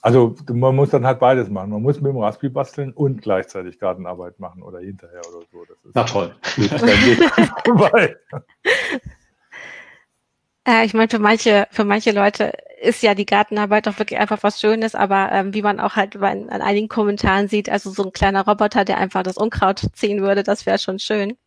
Also 0.01 0.35
man 0.49 0.77
muss 0.77 0.91
dann 0.91 1.05
halt 1.05 1.19
beides 1.19 1.49
machen. 1.49 1.71
Man 1.71 1.81
muss 1.81 1.99
mit 1.99 2.13
dem 2.13 2.19
Raspberry 2.19 2.53
basteln 2.53 2.93
und 2.93 3.21
gleichzeitig 3.21 3.79
Gartenarbeit 3.79 4.39
machen 4.39 4.61
oder 4.61 4.79
hinterher 4.79 5.19
oder 5.29 5.45
so. 5.51 5.65
Das 5.65 5.77
ist 5.83 5.91
Na 5.93 6.05
toll. 6.05 6.33
Äh, 10.69 10.85
ich 10.85 10.93
meine, 10.93 11.09
für 11.09 11.19
manche, 11.19 11.67
für 11.71 11.83
manche 11.83 12.11
Leute 12.11 12.53
ist 12.81 13.03
ja 13.03 13.13
die 13.13 13.25
Gartenarbeit 13.25 13.87
doch 13.87 13.99
wirklich 13.99 14.19
einfach 14.19 14.39
was 14.41 14.59
Schönes, 14.59 14.95
aber 14.95 15.31
ähm, 15.31 15.53
wie 15.53 15.61
man 15.61 15.79
auch 15.79 15.95
halt 15.95 16.19
bei, 16.19 16.31
an 16.31 16.49
einigen 16.49 16.87
Kommentaren 16.87 17.47
sieht, 17.47 17.69
also 17.69 17.91
so 17.91 18.03
ein 18.03 18.11
kleiner 18.11 18.45
Roboter, 18.45 18.85
der 18.85 18.97
einfach 18.97 19.23
das 19.23 19.37
Unkraut 19.37 19.81
ziehen 19.93 20.21
würde, 20.21 20.43
das 20.43 20.65
wäre 20.65 20.79
schon 20.79 20.99
schön. 20.99 21.37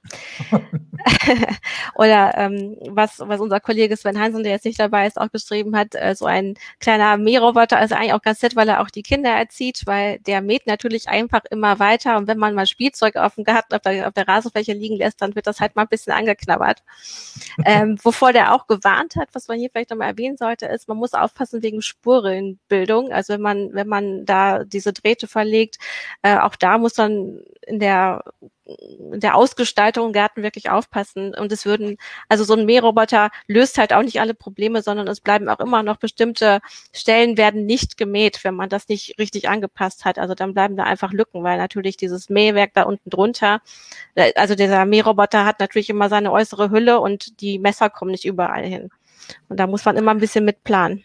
Oder 1.94 2.36
ähm, 2.36 2.76
was, 2.88 3.18
was 3.20 3.40
unser 3.40 3.60
Kollege 3.60 3.96
Sven 3.96 4.20
Hansen, 4.20 4.42
der 4.42 4.52
jetzt 4.52 4.64
nicht 4.64 4.78
dabei 4.78 5.06
ist, 5.06 5.20
auch 5.20 5.28
beschrieben 5.28 5.76
hat, 5.76 5.94
äh, 5.94 6.14
so 6.14 6.26
ein 6.26 6.54
kleiner 6.80 7.16
Mähroboter, 7.16 7.78
also 7.78 7.94
eigentlich 7.94 8.12
auch 8.12 8.22
ganz 8.22 8.42
nett, 8.42 8.56
weil 8.56 8.68
er 8.68 8.80
auch 8.80 8.90
die 8.90 9.02
Kinder 9.02 9.30
erzieht, 9.30 9.82
weil 9.86 10.18
der 10.20 10.42
mäht 10.42 10.66
natürlich 10.66 11.08
einfach 11.08 11.42
immer 11.50 11.78
weiter 11.78 12.16
und 12.16 12.26
wenn 12.26 12.38
man 12.38 12.54
mal 12.54 12.66
Spielzeug 12.66 13.16
auf 13.16 13.34
dem 13.36 13.44
Garten, 13.44 13.74
auf 13.74 13.82
der, 13.82 14.08
auf 14.08 14.14
der 14.14 14.28
Rasenfläche 14.28 14.72
liegen 14.72 14.96
lässt, 14.96 15.20
dann 15.22 15.34
wird 15.34 15.46
das 15.46 15.60
halt 15.60 15.76
mal 15.76 15.82
ein 15.82 15.88
bisschen 15.88 16.12
angeknabbert. 16.12 16.82
ähm, 17.64 17.98
wovor 18.02 18.32
der 18.32 18.54
auch 18.54 18.66
gewarnt 18.66 19.16
hat, 19.16 19.28
was 19.32 19.48
man 19.48 19.58
hier 19.58 19.70
vielleicht 19.70 19.90
nochmal 19.90 20.08
erwähnen 20.08 20.36
sollte, 20.36 20.66
ist, 20.66 20.88
man 20.88 20.96
muss 20.96 21.14
aufpassen 21.22 21.62
wegen 21.62 21.82
Spurenbildung. 21.82 23.12
Also 23.12 23.34
wenn 23.34 23.40
man, 23.40 23.74
wenn 23.74 23.88
man 23.88 24.24
da 24.24 24.64
diese 24.64 24.92
Drähte 24.92 25.26
verlegt, 25.28 25.78
äh, 26.22 26.38
auch 26.38 26.56
da 26.56 26.78
muss 26.78 26.96
man 26.96 27.40
in 27.66 27.78
der 27.78 28.22
in 28.64 29.20
der 29.20 29.34
Ausgestaltung 29.34 30.08
im 30.08 30.12
Garten 30.12 30.42
wirklich 30.42 30.70
aufpassen. 30.70 31.34
Und 31.34 31.50
es 31.52 31.66
würden, 31.66 31.96
also 32.28 32.44
so 32.44 32.54
ein 32.54 32.64
Mähroboter 32.64 33.30
löst 33.46 33.78
halt 33.78 33.92
auch 33.92 34.02
nicht 34.02 34.20
alle 34.20 34.34
Probleme, 34.34 34.82
sondern 34.82 35.08
es 35.08 35.20
bleiben 35.20 35.48
auch 35.48 35.60
immer 35.60 35.82
noch 35.82 35.96
bestimmte 35.96 36.60
Stellen 36.92 37.36
werden 37.36 37.66
nicht 37.66 37.96
gemäht, 37.96 38.44
wenn 38.44 38.54
man 38.54 38.68
das 38.68 38.88
nicht 38.88 39.18
richtig 39.18 39.48
angepasst 39.48 40.04
hat. 40.04 40.18
Also 40.18 40.34
dann 40.34 40.54
bleiben 40.54 40.76
da 40.76 40.84
einfach 40.84 41.12
Lücken, 41.12 41.42
weil 41.42 41.58
natürlich 41.58 41.96
dieses 41.96 42.28
Mähwerk 42.30 42.72
da 42.74 42.84
unten 42.84 43.10
drunter, 43.10 43.60
äh, 44.14 44.32
also 44.36 44.54
dieser 44.54 44.84
Mähroboter 44.86 45.44
hat 45.44 45.60
natürlich 45.60 45.90
immer 45.90 46.08
seine 46.08 46.32
äußere 46.32 46.70
Hülle 46.70 47.00
und 47.00 47.40
die 47.40 47.58
Messer 47.58 47.90
kommen 47.90 48.12
nicht 48.12 48.24
überall 48.24 48.64
hin. 48.64 48.90
Und 49.48 49.58
da 49.60 49.66
muss 49.66 49.84
man 49.84 49.96
immer 49.96 50.12
ein 50.12 50.20
bisschen 50.20 50.44
mit 50.44 50.64
planen. 50.64 51.04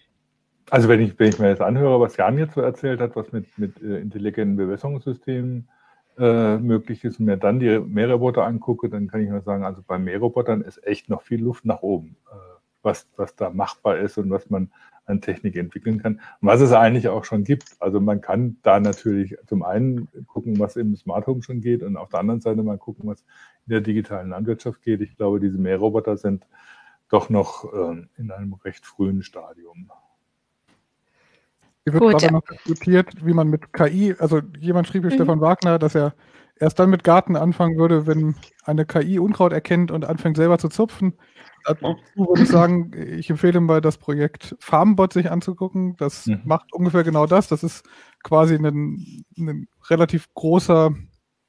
Also 0.69 0.89
wenn 0.89 0.99
ich, 0.99 1.17
wenn 1.17 1.29
ich 1.29 1.39
mir 1.39 1.49
jetzt 1.49 1.61
anhöre, 1.61 1.99
was 2.01 2.17
Jan 2.17 2.37
jetzt 2.37 2.55
so 2.55 2.61
erzählt 2.61 2.99
hat, 2.99 3.15
was 3.15 3.31
mit, 3.31 3.57
mit 3.57 3.81
äh, 3.81 3.99
intelligenten 3.99 4.57
Bewässerungssystemen 4.57 5.69
äh, 6.17 6.57
möglich 6.57 7.03
ist 7.05 7.19
und 7.19 7.25
mir 7.25 7.37
dann 7.37 7.59
die 7.59 7.79
Mähroboter 7.79 8.45
angucke, 8.45 8.89
dann 8.89 9.07
kann 9.07 9.21
ich 9.21 9.29
nur 9.29 9.41
sagen, 9.41 9.63
also 9.63 9.81
bei 9.85 9.97
Mährobotern 9.97 10.61
ist 10.61 10.85
echt 10.85 11.09
noch 11.09 11.21
viel 11.21 11.41
Luft 11.41 11.63
nach 11.63 11.83
oben, 11.83 12.17
äh, 12.31 12.35
was, 12.81 13.07
was 13.15 13.35
da 13.35 13.49
machbar 13.49 13.97
ist 13.99 14.17
und 14.17 14.29
was 14.29 14.49
man 14.49 14.71
an 15.05 15.21
Technik 15.21 15.55
entwickeln 15.55 16.01
kann. 16.01 16.15
Und 16.41 16.47
was 16.49 16.59
es 16.59 16.73
eigentlich 16.73 17.07
auch 17.07 17.23
schon 17.23 17.45
gibt. 17.45 17.77
Also 17.79 18.01
man 18.01 18.19
kann 18.19 18.57
da 18.63 18.79
natürlich 18.79 19.37
zum 19.47 19.63
einen 19.63 20.09
gucken, 20.27 20.59
was 20.59 20.75
im 20.75 20.97
Smart 20.97 21.27
Home 21.27 21.43
schon 21.43 21.61
geht 21.61 21.81
und 21.81 21.95
auf 21.95 22.09
der 22.09 22.19
anderen 22.19 22.41
Seite 22.41 22.61
mal 22.61 22.77
gucken, 22.77 23.07
was 23.07 23.21
in 23.67 23.71
der 23.71 23.81
digitalen 23.81 24.29
Landwirtschaft 24.29 24.81
geht. 24.81 24.99
Ich 24.99 25.15
glaube, 25.15 25.39
diese 25.39 25.57
Mähroboter 25.57 26.17
sind 26.17 26.45
doch 27.09 27.29
noch 27.29 27.73
äh, 27.73 28.05
in 28.17 28.31
einem 28.31 28.53
recht 28.53 28.85
frühen 28.85 29.23
Stadium. 29.23 29.89
Hier 31.87 31.93
wird 31.93 32.03
Gut, 32.03 32.19
gerade 32.19 32.33
noch 32.33 32.41
diskutiert, 32.41 33.25
wie 33.25 33.31
man 33.31 33.47
mit 33.47 33.71
KI, 33.71 34.13
also 34.19 34.41
jemand 34.59 34.87
schrieb 34.87 35.03
hier, 35.03 35.11
mhm. 35.11 35.15
Stefan 35.15 35.39
Wagner, 35.39 35.79
dass 35.79 35.95
er 35.95 36.15
erst 36.59 36.79
dann 36.79 36.89
mit 36.89 37.05
Garten 37.05 37.37
anfangen 37.37 37.77
würde, 37.77 38.05
wenn 38.05 38.35
eine 38.65 38.85
KI 38.85 39.19
Unkraut 39.19 39.53
erkennt 39.53 39.91
und 39.91 40.03
anfängt 40.03 40.35
selber 40.35 40.57
zu 40.57 40.67
zupfen. 40.67 41.13
Dazu 41.63 41.95
würde 42.17 42.43
ich 42.43 42.49
sagen, 42.49 42.91
ich 42.93 43.29
empfehle 43.29 43.61
mal 43.61 43.79
das 43.79 43.97
Projekt 43.97 44.57
Farmbot 44.59 45.13
sich 45.13 45.31
anzugucken. 45.31 45.95
Das 45.95 46.25
mhm. 46.25 46.41
macht 46.43 46.73
ungefähr 46.73 47.05
genau 47.05 47.25
das. 47.25 47.47
Das 47.47 47.63
ist 47.63 47.85
quasi 48.21 48.55
ein, 48.55 49.25
ein 49.37 49.67
relativ 49.89 50.27
großer 50.33 50.93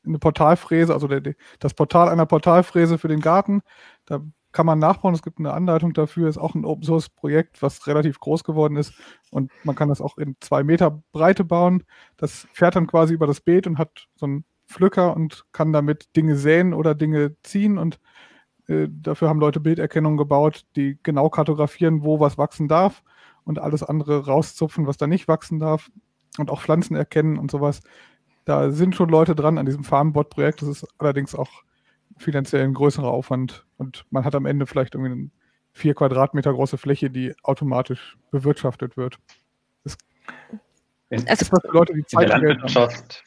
eine 0.06 0.18
Portalfräse, 0.20 0.94
also 0.94 1.08
der, 1.08 1.34
das 1.58 1.74
Portal 1.74 2.08
einer 2.08 2.26
Portalfräse 2.26 2.96
für 2.96 3.08
den 3.08 3.20
Garten. 3.20 3.62
Da 4.06 4.20
kann 4.58 4.66
man 4.66 4.80
nachbauen. 4.80 5.14
Es 5.14 5.22
gibt 5.22 5.38
eine 5.38 5.52
Anleitung 5.52 5.92
dafür. 5.92 6.28
Ist 6.28 6.36
auch 6.36 6.56
ein 6.56 6.64
Open 6.64 6.82
Source 6.82 7.10
Projekt, 7.10 7.62
was 7.62 7.86
relativ 7.86 8.18
groß 8.18 8.42
geworden 8.42 8.76
ist. 8.76 8.92
Und 9.30 9.52
man 9.62 9.76
kann 9.76 9.88
das 9.88 10.00
auch 10.00 10.18
in 10.18 10.34
zwei 10.40 10.64
Meter 10.64 11.00
Breite 11.12 11.44
bauen. 11.44 11.84
Das 12.16 12.48
fährt 12.52 12.74
dann 12.74 12.88
quasi 12.88 13.14
über 13.14 13.28
das 13.28 13.40
Beet 13.40 13.68
und 13.68 13.78
hat 13.78 14.08
so 14.16 14.26
einen 14.26 14.44
Pflücker 14.66 15.14
und 15.14 15.44
kann 15.52 15.72
damit 15.72 16.16
Dinge 16.16 16.34
säen 16.34 16.74
oder 16.74 16.96
Dinge 16.96 17.36
ziehen. 17.44 17.78
Und 17.78 18.00
äh, 18.66 18.88
dafür 18.90 19.28
haben 19.28 19.38
Leute 19.38 19.60
Bilderkennung 19.60 20.16
gebaut, 20.16 20.66
die 20.74 20.98
genau 21.04 21.30
kartografieren, 21.30 22.02
wo 22.02 22.18
was 22.18 22.36
wachsen 22.36 22.66
darf 22.66 23.04
und 23.44 23.60
alles 23.60 23.84
andere 23.84 24.26
rauszupfen, 24.26 24.88
was 24.88 24.96
da 24.96 25.06
nicht 25.06 25.28
wachsen 25.28 25.60
darf. 25.60 25.88
Und 26.36 26.50
auch 26.50 26.62
Pflanzen 26.62 26.96
erkennen 26.96 27.38
und 27.38 27.52
sowas. 27.52 27.80
Da 28.44 28.72
sind 28.72 28.96
schon 28.96 29.08
Leute 29.08 29.36
dran 29.36 29.56
an 29.56 29.66
diesem 29.66 29.84
Farmbot-Projekt. 29.84 30.62
Das 30.62 30.68
ist 30.68 30.84
allerdings 30.98 31.36
auch 31.36 31.62
finanziell 32.16 32.64
ein 32.64 32.74
größerer 32.74 33.08
Aufwand 33.08 33.67
und 33.78 34.04
man 34.10 34.24
hat 34.24 34.34
am 34.34 34.46
Ende 34.46 34.66
vielleicht 34.66 34.94
irgendwie 34.94 35.12
eine 35.12 35.30
vier 35.72 35.94
Quadratmeter 35.94 36.52
große 36.52 36.76
Fläche, 36.76 37.10
die 37.10 37.34
automatisch 37.42 38.18
bewirtschaftet 38.30 38.96
wird. 38.96 39.18
Das 39.84 39.96
in, 41.10 41.26
also 41.26 41.46
für 41.46 41.72
Leute, 41.72 41.94
die 41.94 42.04
Zeit 42.04 42.24
in 42.24 42.28
der 42.28 42.38
Landwirtschaft, 42.38 43.24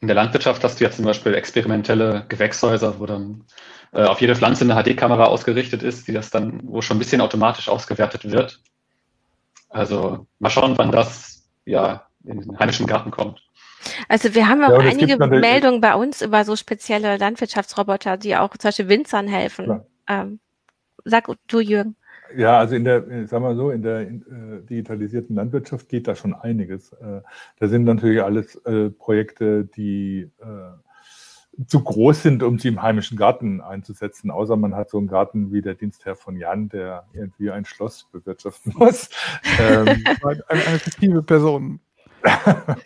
in 0.00 0.08
der 0.08 0.16
Landwirtschaft 0.16 0.64
hast 0.64 0.80
du 0.80 0.84
ja 0.84 0.90
zum 0.90 1.04
Beispiel 1.04 1.34
experimentelle 1.34 2.24
Gewächshäuser, 2.28 2.98
wo 2.98 3.06
dann 3.06 3.44
äh, 3.92 4.04
auf 4.04 4.20
jede 4.20 4.34
Pflanze 4.34 4.64
eine 4.64 4.82
HD-Kamera 4.82 5.24
ausgerichtet 5.24 5.82
ist, 5.82 6.08
die 6.08 6.12
das 6.12 6.30
dann, 6.30 6.60
wo 6.64 6.82
schon 6.82 6.96
ein 6.96 6.98
bisschen 6.98 7.20
automatisch 7.20 7.68
ausgewertet 7.68 8.30
wird. 8.30 8.60
Also 9.68 10.26
mal 10.38 10.50
schauen, 10.50 10.76
wann 10.76 10.90
das 10.90 11.48
ja 11.64 12.06
in 12.24 12.40
den 12.40 12.58
heimischen 12.58 12.86
Garten 12.86 13.10
kommt. 13.10 13.45
Also 14.08 14.34
wir 14.34 14.48
haben 14.48 14.62
auch 14.62 14.82
ja, 14.82 14.90
einige 14.90 15.16
Meldungen 15.26 15.80
bei 15.80 15.94
uns 15.94 16.22
über 16.22 16.44
so 16.44 16.56
spezielle 16.56 17.16
Landwirtschaftsroboter, 17.16 18.16
die 18.16 18.36
auch 18.36 18.56
zum 18.56 18.68
Beispiel 18.68 18.88
Winzern 18.88 19.28
helfen. 19.28 19.82
Ähm, 20.08 20.40
sag 21.04 21.28
du, 21.48 21.60
Jürgen. 21.60 21.96
Ja, 22.34 22.58
also 22.58 22.74
in 22.74 22.84
der, 22.84 23.26
sagen 23.26 23.44
wir 23.44 23.54
so, 23.54 23.70
in 23.70 23.82
der 23.82 24.00
äh, 24.00 24.20
digitalisierten 24.68 25.36
Landwirtschaft 25.36 25.88
geht 25.88 26.08
da 26.08 26.16
schon 26.16 26.34
einiges. 26.34 26.92
Äh, 26.92 27.22
da 27.58 27.68
sind 27.68 27.84
natürlich 27.84 28.22
alles 28.22 28.56
äh, 28.64 28.90
Projekte, 28.90 29.64
die 29.64 30.30
äh, 30.38 31.64
zu 31.66 31.82
groß 31.82 32.22
sind, 32.22 32.42
um 32.42 32.58
sie 32.58 32.68
im 32.68 32.82
heimischen 32.82 33.16
Garten 33.16 33.60
einzusetzen, 33.60 34.30
außer 34.30 34.56
man 34.56 34.74
hat 34.74 34.90
so 34.90 34.98
einen 34.98 35.06
Garten 35.06 35.52
wie 35.52 35.62
der 35.62 35.74
Dienstherr 35.74 36.16
von 36.16 36.36
Jan, 36.36 36.68
der 36.68 37.06
irgendwie 37.14 37.50
ein 37.50 37.64
Schloss 37.64 38.06
bewirtschaften 38.12 38.74
muss. 38.76 39.08
ähm, 39.58 40.04
eine, 40.22 40.44
eine 40.48 40.78
fiktive 40.78 41.22
Person. 41.22 41.80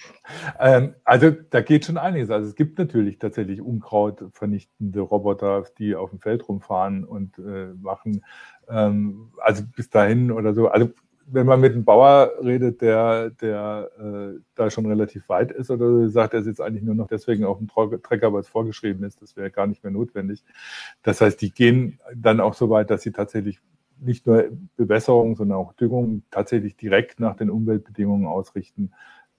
ähm, 0.60 0.94
also 1.04 1.30
da 1.30 1.60
geht 1.60 1.84
schon 1.84 1.98
einiges. 1.98 2.30
Also 2.30 2.48
es 2.48 2.54
gibt 2.54 2.78
natürlich 2.78 3.18
tatsächlich 3.18 3.60
unkrautvernichtende 3.60 5.00
Roboter, 5.00 5.64
die 5.78 5.94
auf 5.94 6.10
dem 6.10 6.20
Feld 6.20 6.48
rumfahren 6.48 7.04
und 7.04 7.38
äh, 7.38 7.72
machen. 7.80 8.24
Ähm, 8.68 9.32
also 9.38 9.62
bis 9.74 9.90
dahin 9.90 10.30
oder 10.30 10.54
so. 10.54 10.68
Also 10.68 10.90
wenn 11.32 11.46
man 11.46 11.60
mit 11.60 11.72
einem 11.72 11.84
Bauer 11.84 12.32
redet, 12.42 12.80
der, 12.80 13.30
der 13.30 13.90
äh, 13.98 14.40
da 14.54 14.70
schon 14.70 14.86
relativ 14.86 15.28
weit 15.28 15.52
ist 15.52 15.70
oder 15.70 15.86
so, 15.86 16.08
sagt, 16.08 16.34
er 16.34 16.42
sitzt 16.42 16.60
eigentlich 16.60 16.82
nur 16.82 16.94
noch 16.94 17.06
deswegen 17.06 17.44
auf 17.44 17.58
dem 17.58 17.68
Trecker, 17.68 18.32
weil 18.32 18.40
es 18.40 18.48
vorgeschrieben 18.48 19.04
ist, 19.04 19.22
das 19.22 19.36
wäre 19.36 19.50
gar 19.50 19.66
nicht 19.66 19.84
mehr 19.84 19.92
notwendig. 19.92 20.44
Das 21.02 21.20
heißt, 21.20 21.40
die 21.40 21.52
gehen 21.52 22.00
dann 22.14 22.40
auch 22.40 22.54
so 22.54 22.68
weit, 22.68 22.90
dass 22.90 23.02
sie 23.02 23.12
tatsächlich 23.12 23.60
nicht 24.00 24.26
nur 24.26 24.48
Bewässerung, 24.76 25.36
sondern 25.36 25.58
auch 25.58 25.72
Düngung 25.74 26.22
tatsächlich 26.30 26.76
direkt 26.76 27.20
nach 27.20 27.36
den 27.36 27.50
Umweltbedingungen 27.50 28.26
ausrichten 28.26 28.92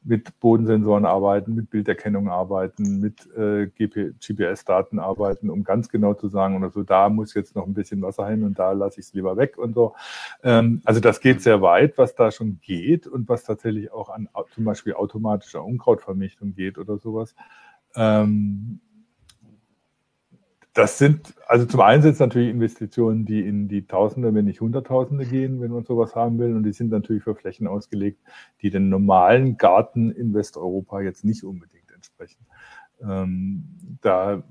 mit 0.03 0.39
Bodensensoren 0.39 1.05
arbeiten, 1.05 1.53
mit 1.53 1.69
Bilderkennung 1.69 2.29
arbeiten, 2.29 2.99
mit 2.99 3.27
äh, 3.37 3.67
GPS-Daten 3.67 4.99
arbeiten, 4.99 5.49
um 5.49 5.63
ganz 5.63 5.89
genau 5.89 6.13
zu 6.13 6.27
sagen, 6.27 6.57
oder 6.57 6.71
so, 6.71 6.83
da 6.83 7.09
muss 7.09 7.33
jetzt 7.33 7.55
noch 7.55 7.67
ein 7.67 7.73
bisschen 7.73 8.01
Wasser 8.01 8.27
hin 8.27 8.43
und 8.43 8.57
da 8.57 8.71
lasse 8.71 8.99
ich 8.99 9.07
es 9.07 9.13
lieber 9.13 9.37
weg 9.37 9.57
und 9.57 9.75
so. 9.75 9.93
Ähm, 10.43 10.81
also 10.85 10.99
das 10.99 11.19
geht 11.19 11.41
sehr 11.41 11.61
weit, 11.61 11.97
was 11.97 12.15
da 12.15 12.31
schon 12.31 12.59
geht 12.61 13.05
und 13.05 13.29
was 13.29 13.43
tatsächlich 13.43 13.91
auch 13.91 14.09
an 14.09 14.27
zum 14.53 14.63
Beispiel 14.63 14.93
automatischer 14.93 15.63
Unkrautvermichtung 15.63 16.55
geht 16.55 16.77
oder 16.77 16.97
sowas. 16.97 17.35
Ähm, 17.95 18.79
das 20.73 20.97
sind, 20.97 21.33
also 21.47 21.65
zum 21.65 21.81
einen 21.81 22.01
sind 22.01 22.13
es 22.13 22.19
natürlich 22.19 22.49
Investitionen, 22.49 23.25
die 23.25 23.45
in 23.45 23.67
die 23.67 23.85
Tausende, 23.85 24.33
wenn 24.33 24.45
nicht 24.45 24.61
Hunderttausende 24.61 25.25
gehen, 25.25 25.59
wenn 25.59 25.71
man 25.71 25.83
sowas 25.83 26.15
haben 26.15 26.39
will. 26.39 26.55
Und 26.55 26.63
die 26.63 26.71
sind 26.71 26.91
natürlich 26.91 27.23
für 27.23 27.35
Flächen 27.35 27.67
ausgelegt, 27.67 28.21
die 28.61 28.69
den 28.69 28.87
normalen 28.89 29.57
Garten 29.57 30.11
in 30.11 30.33
Westeuropa 30.33 31.01
jetzt 31.01 31.25
nicht 31.25 31.43
unbedingt 31.43 31.91
entsprechen. 31.91 32.45
Ähm, 33.03 33.97
da, 34.01 34.43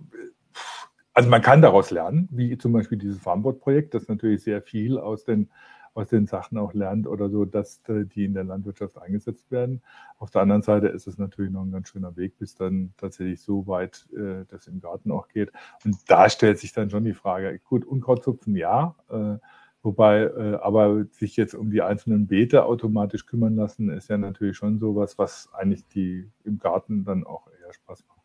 also 1.15 1.31
man 1.31 1.41
kann 1.41 1.63
daraus 1.63 1.91
lernen, 1.91 2.29
wie 2.31 2.59
zum 2.59 2.73
Beispiel 2.73 2.99
dieses 2.99 3.19
Farmboard-Projekt, 3.21 3.95
das 3.95 4.09
natürlich 4.09 4.43
sehr 4.43 4.61
viel 4.61 4.99
aus 4.99 5.25
den 5.25 5.49
aus 5.95 6.09
den 6.09 6.27
Sachen 6.27 6.59
auch 6.59 6.73
lernt 6.73 7.07
oder 7.07 7.29
so, 7.31 7.45
dass 7.45 7.83
äh, 7.89 8.05
die 8.05 8.25
in 8.25 8.35
der 8.35 8.45
Landwirtschaft 8.45 8.99
eingesetzt 8.99 9.51
werden. 9.51 9.83
Auf 10.19 10.31
der 10.31 10.43
anderen 10.43 10.63
Seite 10.63 10.89
ist 10.89 11.07
es 11.07 11.19
natürlich 11.19 11.51
noch 11.51 11.63
ein 11.63 11.73
ganz 11.73 11.89
schöner 11.89 12.17
Weg, 12.17 12.39
bis 12.39 12.55
dann 12.55 12.93
tatsächlich 12.97 13.41
so 13.41 13.67
weit 13.67 14.07
äh, 14.13 14.45
das 14.49 14.67
im 14.67 14.81
Garten 14.81 15.11
auch 15.11 15.29
geht. 15.29 15.51
Und 15.85 15.97
da 16.09 16.29
stellt 16.29 16.59
sich 16.59 16.73
dann 16.73 16.91
schon 16.91 17.05
die 17.05 17.15
Frage, 17.15 17.59
gut, 17.59 17.85
Unkrautzupfen 17.85 18.57
ja, 18.57 18.95
äh, 19.09 19.39
Wobei, 19.83 20.25
äh, 20.25 20.59
aber 20.61 21.07
sich 21.11 21.37
jetzt 21.37 21.55
um 21.55 21.71
die 21.71 21.81
einzelnen 21.81 22.27
Beete 22.27 22.65
automatisch 22.67 23.25
kümmern 23.25 23.57
lassen, 23.57 23.89
ist 23.89 24.11
ja 24.11 24.19
natürlich 24.19 24.57
schon 24.59 24.79
sowas, 24.79 25.17
was 25.19 25.49
eigentlich 25.55 25.87
die 25.89 26.31
im 26.45 26.59
Garten 26.59 27.05
dann 27.05 27.25
auch 27.25 27.47
eher 27.47 27.73
Spaß 27.73 28.05
macht. 28.07 28.20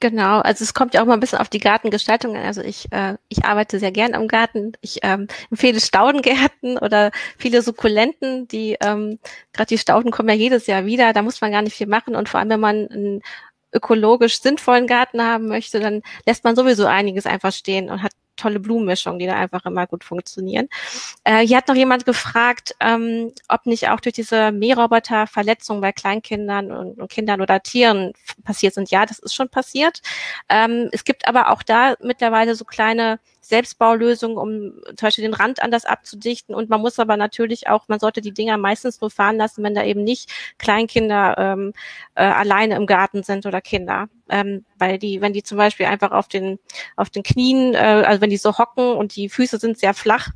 Genau, 0.00 0.40
also 0.40 0.64
es 0.64 0.74
kommt 0.74 0.94
ja 0.94 1.02
auch 1.02 1.06
mal 1.06 1.14
ein 1.14 1.20
bisschen 1.20 1.38
auf 1.38 1.48
die 1.48 1.58
Gartengestaltung 1.58 2.36
an. 2.36 2.44
Also 2.44 2.62
ich, 2.62 2.90
äh, 2.92 3.16
ich 3.28 3.44
arbeite 3.44 3.78
sehr 3.78 3.92
gern 3.92 4.14
am 4.14 4.28
Garten. 4.28 4.72
Ich 4.80 5.00
ähm, 5.02 5.28
empfehle 5.50 5.80
Staudengärten 5.80 6.78
oder 6.78 7.10
viele 7.38 7.62
Sukkulenten, 7.62 8.48
die 8.48 8.76
ähm, 8.80 9.18
gerade 9.52 9.68
die 9.68 9.78
Stauden 9.78 10.10
kommen 10.10 10.28
ja 10.28 10.34
jedes 10.34 10.66
Jahr 10.66 10.86
wieder. 10.86 11.12
Da 11.12 11.22
muss 11.22 11.40
man 11.40 11.52
gar 11.52 11.62
nicht 11.62 11.76
viel 11.76 11.86
machen 11.86 12.16
und 12.16 12.28
vor 12.28 12.40
allem, 12.40 12.50
wenn 12.50 12.60
man 12.60 12.88
einen 12.88 13.22
ökologisch 13.72 14.40
sinnvollen 14.40 14.86
Garten 14.86 15.22
haben 15.22 15.48
möchte, 15.48 15.80
dann 15.80 16.02
lässt 16.26 16.44
man 16.44 16.56
sowieso 16.56 16.86
einiges 16.86 17.26
einfach 17.26 17.52
stehen 17.52 17.90
und 17.90 18.02
hat 18.02 18.12
tolle 18.36 18.60
Blumenmischungen, 18.60 19.18
die 19.18 19.26
da 19.26 19.34
einfach 19.34 19.64
immer 19.66 19.86
gut 19.86 20.04
funktionieren. 20.04 20.68
Äh, 21.24 21.46
hier 21.46 21.56
hat 21.56 21.68
noch 21.68 21.74
jemand 21.74 22.06
gefragt, 22.06 22.74
ähm, 22.80 23.32
ob 23.48 23.66
nicht 23.66 23.88
auch 23.88 24.00
durch 24.00 24.14
diese 24.14 24.52
Mähroboter 24.52 25.26
Verletzungen 25.26 25.80
bei 25.80 25.92
Kleinkindern 25.92 26.70
und, 26.72 27.00
und, 27.00 27.10
Kindern 27.10 27.40
oder 27.40 27.62
Tieren 27.62 28.12
passiert 28.44 28.74
sind. 28.74 28.90
Ja, 28.90 29.06
das 29.06 29.18
ist 29.18 29.34
schon 29.34 29.48
passiert. 29.48 30.00
Ähm, 30.48 30.88
es 30.92 31.04
gibt 31.04 31.28
aber 31.28 31.50
auch 31.50 31.62
da 31.62 31.96
mittlerweile 32.00 32.54
so 32.54 32.64
kleine 32.64 33.18
Selbstbaulösungen, 33.44 34.38
um 34.38 34.80
zum 34.86 34.96
Beispiel 35.00 35.24
den 35.24 35.34
Rand 35.34 35.62
anders 35.62 35.84
abzudichten. 35.84 36.54
Und 36.54 36.70
man 36.70 36.80
muss 36.80 36.98
aber 36.98 37.16
natürlich 37.16 37.68
auch, 37.68 37.88
man 37.88 38.00
sollte 38.00 38.20
die 38.20 38.32
Dinger 38.32 38.56
meistens 38.56 39.00
nur 39.00 39.10
fahren 39.10 39.36
lassen, 39.36 39.62
wenn 39.62 39.74
da 39.74 39.84
eben 39.84 40.02
nicht 40.02 40.30
Kleinkinder 40.58 41.36
ähm, 41.38 41.72
äh, 42.14 42.24
alleine 42.24 42.76
im 42.76 42.86
Garten 42.86 43.22
sind 43.22 43.46
oder 43.46 43.60
Kinder. 43.60 44.08
Ähm, 44.30 44.64
weil 44.78 44.98
die, 44.98 45.20
wenn 45.20 45.34
die 45.34 45.42
zum 45.42 45.58
Beispiel 45.58 45.86
einfach 45.86 46.10
auf 46.10 46.28
den 46.28 46.58
auf 46.96 47.10
den 47.10 47.22
Knien, 47.22 47.74
äh, 47.74 48.04
also 48.06 48.20
wenn 48.22 48.30
die 48.30 48.38
so 48.38 48.56
hocken 48.56 48.96
und 48.96 49.14
die 49.16 49.28
Füße 49.28 49.58
sind 49.58 49.78
sehr 49.78 49.92
flach, 49.92 50.30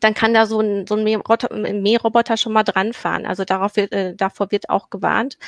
dann 0.00 0.14
kann 0.14 0.34
da 0.34 0.46
so 0.46 0.60
ein, 0.60 0.86
so 0.86 0.94
ein 0.94 1.02
Mähroboter 1.04 2.36
schon 2.36 2.52
mal 2.52 2.62
dran 2.62 2.92
fahren. 2.92 3.26
Also 3.26 3.44
darauf 3.44 3.76
wird, 3.76 3.92
äh, 3.92 4.14
davor 4.14 4.50
wird 4.50 4.70
auch 4.70 4.90
gewarnt. 4.90 5.38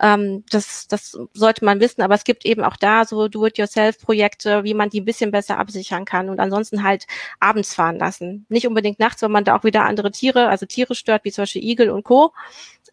Ähm, 0.00 0.44
das, 0.50 0.88
das 0.88 1.18
sollte 1.32 1.64
man 1.64 1.80
wissen, 1.80 2.02
aber 2.02 2.14
es 2.14 2.24
gibt 2.24 2.44
eben 2.44 2.64
auch 2.64 2.76
da 2.76 3.04
so 3.04 3.28
Do-it-yourself-Projekte, 3.28 4.64
wie 4.64 4.74
man 4.74 4.90
die 4.90 5.00
ein 5.00 5.04
bisschen 5.04 5.30
besser 5.30 5.58
absichern 5.58 6.04
kann 6.04 6.28
und 6.28 6.40
ansonsten 6.40 6.82
halt 6.82 7.06
abends 7.40 7.74
fahren 7.74 7.98
lassen. 7.98 8.46
Nicht 8.48 8.66
unbedingt 8.66 8.98
nachts, 8.98 9.22
weil 9.22 9.28
man 9.28 9.44
da 9.44 9.56
auch 9.56 9.64
wieder 9.64 9.84
andere 9.84 10.10
Tiere, 10.10 10.48
also 10.48 10.66
Tiere 10.66 10.94
stört, 10.94 11.24
wie 11.24 11.32
zum 11.32 11.42
Beispiel 11.42 11.64
Igel 11.64 11.90
und 11.90 12.04
Co. 12.04 12.32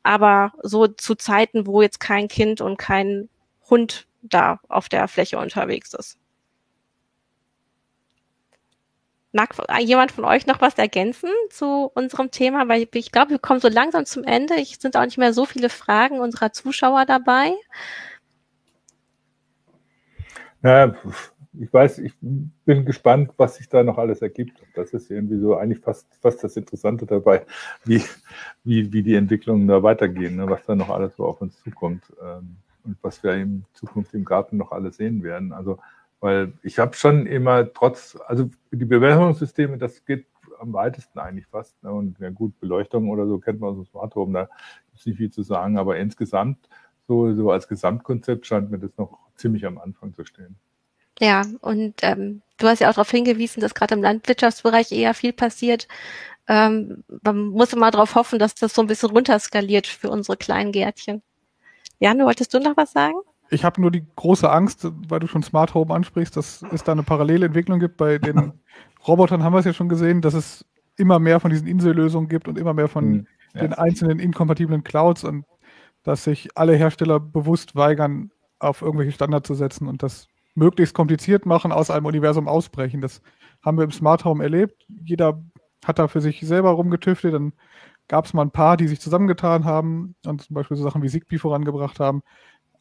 Aber 0.03 0.53
so 0.63 0.87
zu 0.87 1.15
Zeiten, 1.15 1.67
wo 1.67 1.81
jetzt 1.81 1.99
kein 1.99 2.27
Kind 2.27 2.61
und 2.61 2.77
kein 2.77 3.29
Hund 3.69 4.07
da 4.21 4.59
auf 4.67 4.89
der 4.89 5.07
Fläche 5.07 5.37
unterwegs 5.39 5.93
ist. 5.93 6.20
Mag 9.33 9.55
jemand 9.79 10.11
von 10.11 10.25
euch 10.25 10.45
noch 10.45 10.59
was 10.59 10.77
ergänzen 10.77 11.29
zu 11.49 11.89
unserem 11.93 12.31
Thema? 12.31 12.67
Weil 12.67 12.87
ich 12.93 13.11
glaube, 13.11 13.31
wir 13.31 13.39
kommen 13.39 13.61
so 13.61 13.69
langsam 13.69 14.05
zum 14.05 14.23
Ende. 14.23 14.55
Es 14.61 14.73
sind 14.73 14.97
auch 14.97 15.05
nicht 15.05 15.17
mehr 15.17 15.33
so 15.33 15.45
viele 15.45 15.69
Fragen 15.69 16.19
unserer 16.19 16.51
Zuschauer 16.51 17.05
dabei. 17.05 17.53
Ja, 20.63 20.93
ich 21.59 21.73
weiß, 21.73 21.99
ich 21.99 22.13
bin 22.21 22.85
gespannt, 22.85 23.31
was 23.37 23.55
sich 23.55 23.67
da 23.67 23.83
noch 23.83 23.97
alles 23.97 24.21
ergibt. 24.21 24.61
Das 24.73 24.93
ist 24.93 25.11
irgendwie 25.11 25.39
so 25.39 25.55
eigentlich 25.55 25.83
fast, 25.83 26.07
fast 26.21 26.43
das 26.43 26.55
Interessante 26.55 27.05
dabei, 27.05 27.45
wie, 27.83 28.03
wie, 28.63 28.91
wie 28.93 29.03
die 29.03 29.15
Entwicklungen 29.15 29.67
da 29.67 29.83
weitergehen, 29.83 30.37
ne? 30.37 30.49
was 30.49 30.63
da 30.65 30.75
noch 30.75 30.89
alles 30.89 31.15
so 31.17 31.25
auf 31.25 31.41
uns 31.41 31.61
zukommt 31.61 32.03
ähm, 32.21 32.57
und 32.85 32.97
was 33.01 33.21
wir 33.23 33.33
in 33.33 33.65
Zukunft 33.73 34.13
im 34.13 34.23
Garten 34.23 34.57
noch 34.57 34.71
alles 34.71 34.97
sehen 34.97 35.23
werden. 35.23 35.51
Also 35.51 35.77
weil 36.21 36.53
ich 36.63 36.79
habe 36.79 36.95
schon 36.95 37.25
immer 37.25 37.73
trotz, 37.73 38.17
also 38.27 38.49
die 38.71 38.85
Bewässerungssysteme, 38.85 39.77
das 39.77 40.05
geht 40.05 40.27
am 40.59 40.71
weitesten 40.71 41.19
eigentlich 41.19 41.47
fast. 41.47 41.81
Ne? 41.83 41.91
Und 41.91 42.19
ja 42.19 42.29
gut, 42.29 42.57
Beleuchtung 42.59 43.09
oder 43.09 43.27
so 43.27 43.39
kennt 43.39 43.59
man 43.59 43.71
aus 43.71 43.75
dem 43.75 43.85
Smart 43.85 44.15
Home, 44.15 44.33
da 44.33 44.49
ist 44.93 45.05
nicht 45.07 45.17
viel 45.17 45.31
zu 45.31 45.41
sagen, 45.41 45.77
aber 45.77 45.97
insgesamt, 45.97 46.69
so, 47.07 47.33
so 47.33 47.51
als 47.51 47.67
Gesamtkonzept 47.67 48.45
scheint 48.45 48.71
mir 48.71 48.77
das 48.77 48.95
noch 48.97 49.17
ziemlich 49.35 49.65
am 49.65 49.79
Anfang 49.79 50.13
zu 50.13 50.23
stehen. 50.23 50.55
Ja, 51.19 51.43
und 51.59 51.95
ähm, 52.03 52.41
du 52.57 52.67
hast 52.67 52.79
ja 52.79 52.89
auch 52.89 52.93
darauf 52.93 53.11
hingewiesen, 53.11 53.59
dass 53.59 53.73
gerade 53.73 53.95
im 53.95 54.01
Landwirtschaftsbereich 54.01 54.91
eher 54.91 55.13
viel 55.13 55.33
passiert. 55.33 55.87
Ähm, 56.47 57.03
man 57.23 57.47
muss 57.47 57.73
immer 57.73 57.91
darauf 57.91 58.15
hoffen, 58.15 58.39
dass 58.39 58.55
das 58.55 58.73
so 58.73 58.81
ein 58.81 58.87
bisschen 58.87 59.09
runterskaliert 59.09 59.87
für 59.87 60.09
unsere 60.09 60.37
kleinen 60.37 60.71
Gärtchen. 60.71 61.21
Jan, 61.99 62.19
wolltest 62.19 62.53
du 62.53 62.59
noch 62.59 62.77
was 62.77 62.93
sagen? 62.93 63.17
Ich 63.51 63.65
habe 63.65 63.81
nur 63.81 63.91
die 63.91 64.05
große 64.15 64.49
Angst, 64.49 64.87
weil 65.07 65.19
du 65.19 65.27
schon 65.27 65.43
Smart 65.43 65.73
Home 65.73 65.93
ansprichst, 65.93 66.35
dass 66.37 66.63
es 66.71 66.83
da 66.83 66.93
eine 66.93 67.03
Parallelentwicklung 67.03 67.79
gibt. 67.79 67.97
Bei 67.97 68.17
den 68.17 68.53
Robotern 69.07 69.43
haben 69.43 69.53
wir 69.53 69.59
es 69.59 69.65
ja 69.65 69.73
schon 69.73 69.89
gesehen, 69.89 70.21
dass 70.21 70.33
es 70.33 70.65
immer 70.95 71.19
mehr 71.19 71.39
von 71.39 71.51
diesen 71.51 71.67
Insellösungen 71.67 72.29
gibt 72.29 72.47
und 72.47 72.57
immer 72.57 72.73
mehr 72.73 72.87
von 72.87 73.09
mhm, 73.09 73.27
ja. 73.53 73.61
den 73.61 73.73
einzelnen 73.73 74.19
inkompatiblen 74.19 74.83
Clouds 74.83 75.25
und 75.25 75.45
dass 76.03 76.23
sich 76.23 76.57
alle 76.57 76.75
Hersteller 76.75 77.19
bewusst 77.19 77.75
weigern, 77.75 78.31
auf 78.59 78.81
irgendwelche 78.81 79.11
Standards 79.11 79.47
zu 79.47 79.55
setzen 79.55 79.87
und 79.87 80.01
das 80.01 80.27
möglichst 80.55 80.95
kompliziert 80.95 81.45
machen, 81.45 81.71
aus 81.71 81.91
einem 81.91 82.05
Universum 82.05 82.47
ausbrechen. 82.47 83.01
Das 83.01 83.21
haben 83.63 83.77
wir 83.77 83.83
im 83.83 83.91
Smart 83.91 84.23
Home 84.23 84.43
erlebt. 84.43 84.85
Jeder 85.03 85.43
hat 85.83 85.99
da 85.99 86.07
für 86.07 86.21
sich 86.21 86.39
selber 86.41 86.71
rumgetüftelt. 86.71 87.33
Dann 87.33 87.53
gab 88.07 88.25
es 88.25 88.33
mal 88.33 88.43
ein 88.43 88.51
paar, 88.51 88.77
die 88.77 88.87
sich 88.87 89.01
zusammengetan 89.01 89.65
haben 89.65 90.15
und 90.25 90.41
zum 90.41 90.53
Beispiel 90.53 90.77
so 90.77 90.83
Sachen 90.83 91.01
wie 91.01 91.09
Zigbee 91.09 91.37
vorangebracht 91.37 91.99
haben. 91.99 92.21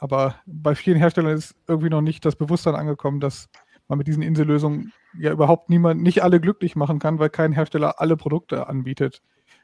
Aber 0.00 0.36
bei 0.46 0.74
vielen 0.74 0.96
Herstellern 0.96 1.36
ist 1.36 1.54
irgendwie 1.68 1.90
noch 1.90 2.00
nicht 2.00 2.24
das 2.24 2.34
Bewusstsein 2.34 2.74
angekommen, 2.74 3.20
dass 3.20 3.50
man 3.86 3.98
mit 3.98 4.06
diesen 4.06 4.22
Insellösungen 4.22 4.94
ja 5.18 5.30
überhaupt 5.30 5.68
niemand, 5.68 6.00
nicht 6.00 6.22
alle 6.22 6.40
glücklich 6.40 6.74
machen 6.74 6.98
kann, 6.98 7.18
weil 7.18 7.28
kein 7.28 7.52
Hersteller 7.52 8.00
alle 8.00 8.16
Produkte 8.16 8.66
anbietet. 8.66 9.20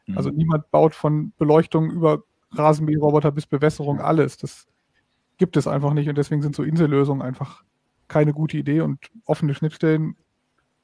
Mhm. 0.07 0.18
Also 0.18 0.28
niemand 0.28 0.70
baut 0.70 0.95
von 0.95 1.32
Beleuchtung 1.39 1.91
über 1.91 2.22
Rasenmäherroboter 2.51 3.32
bis 3.32 3.47
Bewässerung 3.47 3.99
alles. 3.99 4.37
Das 4.37 4.66
gibt 5.39 5.57
es 5.57 5.66
einfach 5.66 5.95
nicht 5.95 6.11
und 6.11 6.18
deswegen 6.18 6.43
sind 6.43 6.55
so 6.55 6.64
Insellösungen 6.64 7.22
einfach 7.22 7.62
keine 8.07 8.34
gute 8.34 8.59
Idee 8.59 8.82
und 8.82 8.99
offene 9.24 9.55
Schnittstellen, 9.55 10.16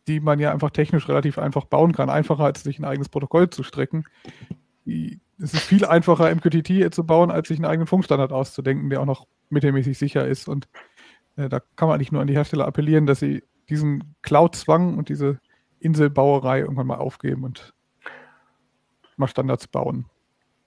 die 0.09 0.21
man 0.21 0.39
ja 0.39 0.51
einfach 0.51 0.71
technisch 0.71 1.09
relativ 1.11 1.39
einfach 1.39 1.67
bauen 1.67 1.93
kann, 1.93 2.09
einfacher 2.09 2.45
als 2.45 2.63
sich 2.63 2.79
ein 2.79 2.87
eigenes 2.87 3.11
Protokoll 3.11 3.51
zu 3.51 3.65
strecken, 3.65 4.05
die 4.87 5.21
es 5.39 5.55
ist 5.55 5.65
viel 5.65 5.85
einfacher, 5.85 6.33
MQTT 6.35 6.95
zu 6.95 7.05
bauen, 7.05 7.31
als 7.31 7.49
sich 7.49 7.59
einen 7.59 7.65
eigenen 7.65 7.87
Funkstandard 7.87 8.33
auszudenken, 8.33 8.89
der 8.91 9.01
auch 9.01 9.07
noch 9.07 9.27
mittelmäßig 9.53 9.99
sicher 9.99 10.27
ist. 10.27 10.49
Und 10.49 10.69
äh, 11.37 11.49
da 11.49 11.61
kann 11.77 11.89
man 11.89 11.99
nicht 11.99 12.13
nur 12.13 12.21
an 12.21 12.27
die 12.27 12.35
Hersteller 12.35 12.67
appellieren, 12.67 13.07
dass 13.07 13.21
sie 13.21 13.43
diesen 13.69 14.15
Cloud-Zwang 14.23 14.99
und 14.99 15.09
diese 15.09 15.39
Inselbauerei 15.79 16.61
irgendwann 16.61 16.87
mal 16.87 16.99
aufgeben 16.99 17.45
und 17.45 17.73
mal 19.17 19.29
Standards 19.29 19.67
bauen. 19.67 20.07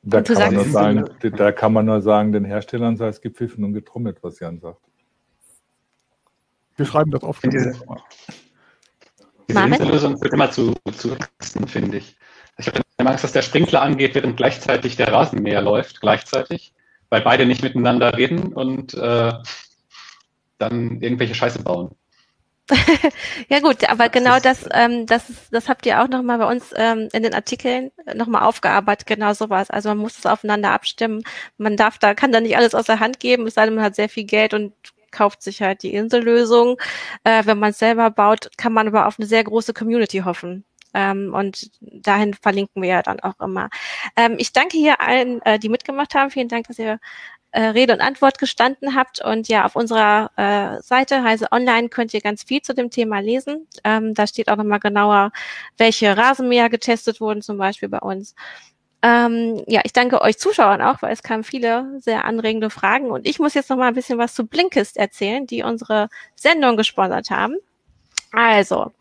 Da 0.08 0.22
kann, 0.22 0.36
man 0.38 0.54
nur 0.54 0.66
sagen, 0.66 1.10
da 1.20 1.52
kann 1.52 1.74
man 1.74 1.86
nur 1.86 2.02
sagen, 2.02 2.32
den 2.32 2.46
Herstellern 2.46 2.96
sei 2.96 3.08
es 3.08 3.22
gepfiffen 3.22 3.64
und 3.64 3.74
getrommelt, 3.74 4.20
was 4.22 4.40
Jan 4.40 4.60
sagt. 4.60 4.80
Wir 6.76 6.86
schreiben 6.86 7.10
das 7.10 7.24
oft. 7.24 7.44
Diese, 7.44 7.74
diese 9.48 9.60
Insellösung 9.64 10.22
wird 10.22 10.34
immer 10.34 10.52
zu, 10.52 10.76
zu 10.92 11.16
finde 11.66 11.98
ich. 11.98 12.16
Ich 12.58 12.68
habe 12.68 12.82
Angst, 12.98 13.24
dass 13.24 13.32
der 13.32 13.42
Sprinkler 13.42 13.82
angeht, 13.82 14.14
während 14.14 14.38
gleichzeitig 14.38 14.96
der 14.96 15.12
Rasenmäher 15.12 15.62
läuft, 15.62 16.02
gleichzeitig, 16.02 16.74
weil 17.10 17.22
beide 17.22 17.46
nicht 17.46 17.64
miteinander 17.64 18.18
reden 18.18 18.54
und 18.54 18.94
äh, 18.94 19.34
dann 20.58 21.02
irgendwelche 21.02 21.36
Scheiße 21.36 21.64
bauen. 21.64 21.96
ja 23.50 23.60
gut, 23.60 23.88
aber 23.88 24.10
genau 24.10 24.40
das, 24.40 24.68
ähm, 24.72 25.06
das, 25.06 25.32
das 25.52 25.70
habt 25.70 25.86
ihr 25.86 26.02
auch 26.02 26.08
nochmal 26.08 26.40
bei 26.40 26.50
uns 26.52 26.74
ähm, 26.76 27.10
in 27.14 27.22
den 27.22 27.36
Artikeln 27.36 27.92
nochmal 28.16 28.42
aufgearbeitet, 28.42 29.06
genau 29.06 29.34
sowas. 29.34 29.70
Also 29.70 29.90
man 29.90 30.00
muss 30.00 30.18
es 30.18 30.26
aufeinander 30.26 30.72
abstimmen. 30.72 31.22
Man 31.58 31.78
darf 31.78 32.00
da, 32.00 32.16
kann 32.16 32.32
da 32.32 32.42
nicht 32.42 32.58
alles 32.58 32.74
aus 32.74 32.88
der 32.88 33.00
Hand 33.00 33.20
geben, 33.20 33.46
es 33.46 33.54
sei 33.54 33.66
denn, 33.66 33.76
man 33.76 33.84
hat 33.84 33.96
sehr 33.96 34.10
viel 34.10 34.24
Geld 34.24 34.56
und 34.56 34.74
kauft 35.12 35.44
sich 35.44 35.62
halt 35.62 35.84
die 35.84 35.94
Insellösung. 35.94 36.78
Äh, 37.24 37.46
wenn 37.46 37.60
man 37.60 37.70
es 37.70 37.80
selber 37.80 38.10
baut, 38.10 38.50
kann 38.58 38.74
man 38.74 38.88
aber 38.88 39.06
auf 39.08 39.20
eine 39.20 39.28
sehr 39.28 39.44
große 39.44 39.74
Community 39.74 40.20
hoffen. 40.20 40.66
Ähm, 40.96 41.34
und 41.34 41.70
dahin 41.82 42.34
verlinken 42.34 42.82
wir 42.82 42.90
ja 42.90 43.02
dann 43.04 43.20
auch 43.20 43.40
immer. 43.40 43.70
Ähm, 44.16 44.36
ich 44.40 44.54
danke 44.54 44.78
hier 44.78 45.02
allen, 45.02 45.42
äh, 45.44 45.60
die 45.60 45.70
mitgemacht 45.70 46.16
haben. 46.16 46.32
Vielen 46.32 46.48
Dank, 46.48 46.68
dass 46.68 46.80
ihr 46.80 47.00
äh, 47.52 47.68
Rede 47.68 47.94
und 47.94 48.02
Antwort 48.02 48.40
gestanden 48.40 48.96
habt. 48.96 49.24
Und 49.24 49.48
ja, 49.48 49.66
auf 49.66 49.76
unserer 49.76 50.32
äh, 50.38 50.82
Seite 50.82 51.24
Heise 51.24 51.52
Online 51.52 51.90
könnt 51.90 52.14
ihr 52.14 52.22
ganz 52.22 52.44
viel 52.44 52.62
zu 52.62 52.74
dem 52.74 52.90
Thema 52.90 53.20
lesen. 53.20 53.68
Ähm, 53.84 54.14
da 54.14 54.26
steht 54.26 54.50
auch 54.50 54.56
nochmal 54.56 54.80
genauer, 54.80 55.32
welche 55.78 56.18
Rasenmäher 56.18 56.70
getestet 56.70 57.22
wurden, 57.22 57.42
zum 57.42 57.58
Beispiel 57.58 57.90
bei 57.90 58.00
uns. 58.00 58.36
Ähm, 59.02 59.64
ja, 59.68 59.82
ich 59.84 59.94
danke 59.94 60.22
euch 60.22 60.38
Zuschauern 60.38 60.82
auch, 60.82 61.02
weil 61.02 61.14
es 61.14 61.24
kamen 61.24 61.44
viele 61.44 62.00
sehr 62.00 62.26
anregende 62.26 62.70
Fragen. 62.70 63.12
Und 63.12 63.28
ich 63.28 63.40
muss 63.40 63.54
jetzt 63.54 63.70
noch 63.70 63.78
mal 63.78 63.90
ein 63.90 63.94
bisschen 63.94 64.18
was 64.18 64.34
zu 64.34 64.48
Blinkist 64.48 64.98
erzählen, 64.98 65.46
die 65.46 65.64
unsere 65.64 66.10
Sendung 66.36 66.76
gesponsert 66.76 67.30
haben. 67.30 67.56
Also, 68.34 68.92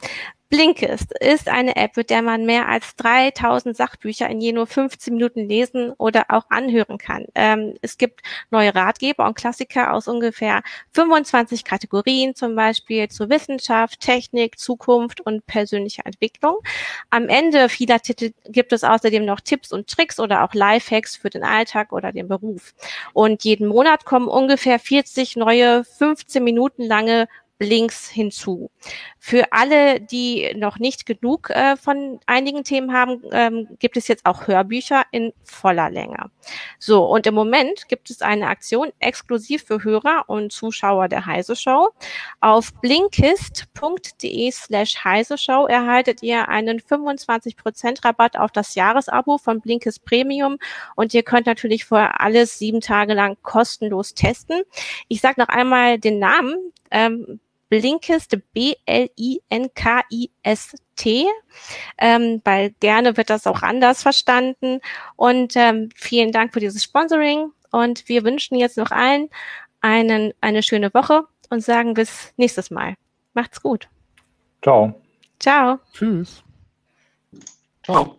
Blinkist 0.55 1.11
ist 1.19 1.49
eine 1.49 1.75
App, 1.75 1.97
mit 1.97 2.11
der 2.11 2.23
man 2.23 2.47
mehr 2.47 2.69
als 2.69 2.95
3000 2.95 3.77
Sachbücher 3.77 4.29
in 4.31 4.41
je 4.41 4.53
nur 4.53 4.69
15 4.69 5.13
Minuten 5.13 5.49
lesen 5.49 5.91
oder 5.99 6.27
auch 6.29 6.45
anhören 6.49 6.97
kann. 6.97 7.25
Ähm, 7.35 7.75
es 7.83 7.99
gibt 7.99 8.21
neue 8.53 8.73
Ratgeber 8.73 9.27
und 9.27 9.35
Klassiker 9.35 9.93
aus 9.93 10.07
ungefähr 10.07 10.63
25 10.93 11.65
Kategorien, 11.65 12.37
zum 12.37 12.55
Beispiel 12.55 13.09
zu 13.09 13.29
Wissenschaft, 13.31 13.99
Technik, 13.99 14.57
Zukunft 14.57 15.21
und 15.21 15.45
persönlicher 15.47 16.07
Entwicklung. 16.07 16.59
Am 17.11 17.29
Ende 17.29 17.69
vieler 17.69 17.99
Titel 17.99 18.31
gibt 18.47 18.73
es 18.73 18.85
außerdem 18.85 19.25
noch 19.25 19.41
Tipps 19.41 19.73
und 19.73 19.89
Tricks 19.89 20.21
oder 20.21 20.45
auch 20.45 20.55
Lifehacks 20.55 21.17
für 21.17 21.31
den 21.31 21.43
Alltag 21.43 21.93
oder 21.93 22.13
den 22.13 22.29
Beruf. 22.29 22.75
Und 23.13 23.43
jeden 23.43 23.67
Monat 23.67 24.05
kommen 24.05 24.29
ungefähr 24.29 24.79
40 24.79 25.35
neue 25.35 25.83
15 25.83 26.45
Minuten 26.45 26.85
lange 26.85 27.27
Links 27.61 28.09
hinzu. 28.09 28.71
Für 29.19 29.53
alle, 29.53 30.01
die 30.01 30.53
noch 30.57 30.79
nicht 30.79 31.07
genug 31.07 31.51
äh, 31.51 31.77
von 31.77 32.19
einigen 32.27 32.65
Themen 32.65 32.93
haben, 32.93 33.23
ähm, 33.33 33.69
gibt 33.79 33.97
es 33.97 34.09
jetzt 34.09 34.27
auch 34.27 34.49
Hörbücher 34.49 35.05
in 35.13 35.33
voller 35.45 35.89
Länge. 35.89 36.31
So, 36.79 37.05
und 37.05 37.27
im 37.27 37.35
Moment 37.35 37.89
gibt 37.89 38.11
es 38.11 38.23
eine 38.23 38.49
Aktion 38.49 38.93
exklusiv 38.99 39.65
für 39.65 39.85
Hörer 39.85 40.25
und 40.27 40.53
Zuschauer 40.53 41.09
der 41.09 41.27
Heise 41.27 41.55
Show. 41.55 41.91
Auf 42.41 42.75
blinkist.de 42.81 44.51
slash 44.51 45.05
Heise 45.05 45.39
Show 45.39 45.67
erhaltet 45.67 46.23
ihr 46.23 46.49
einen 46.49 46.81
25% 46.81 48.05
Rabatt 48.05 48.37
auf 48.37 48.51
das 48.51 48.75
Jahresabo 48.75 49.39
von 49.39 49.61
Blinkist 49.61 50.05
Premium 50.05 50.59
und 50.97 51.15
ihr 51.15 51.23
könnt 51.23 51.47
natürlich 51.47 51.85
vorher 51.85 52.21
alles 52.21 52.59
sieben 52.59 52.81
Tage 52.81 53.15
lang 53.15 53.37
kostenlos 53.43 54.15
testen. 54.15 54.63
Ich 55.09 55.21
sage 55.21 55.41
noch 55.41 55.49
einmal 55.49 55.99
den 55.99 56.19
Namen. 56.19 56.57
Ähm, 56.91 57.41
Blinkist, 57.69 58.37
B-L-I-N-K-I-S-T, 58.53 59.27
ähm, 61.99 62.41
weil 62.45 62.71
gerne 62.81 63.17
wird 63.17 63.31
das 63.31 63.47
auch 63.47 63.63
anders 63.63 64.03
verstanden. 64.03 64.81
Und 65.17 65.55
ähm, 65.57 65.89
vielen 65.95 66.33
Dank 66.33 66.53
für 66.53 66.61
dieses 66.61 66.85
Sponsoring. 66.85 67.53
Und 67.71 68.09
wir 68.09 68.25
wünschen 68.25 68.57
jetzt 68.57 68.77
noch 68.77 68.91
allen 68.91 69.31
einen, 69.81 70.33
eine 70.41 70.63
schöne 70.63 70.93
Woche 70.95 71.27
und 71.51 71.63
sagen 71.63 71.95
bis 71.95 72.33
nächstes 72.37 72.71
Mal. 72.71 72.95
Macht's 73.35 73.61
gut. 73.61 73.89
Ciao. 74.63 74.95
Ciao. 75.39 75.79
Tschüss. 75.93 76.43
Ciao. 77.83 78.19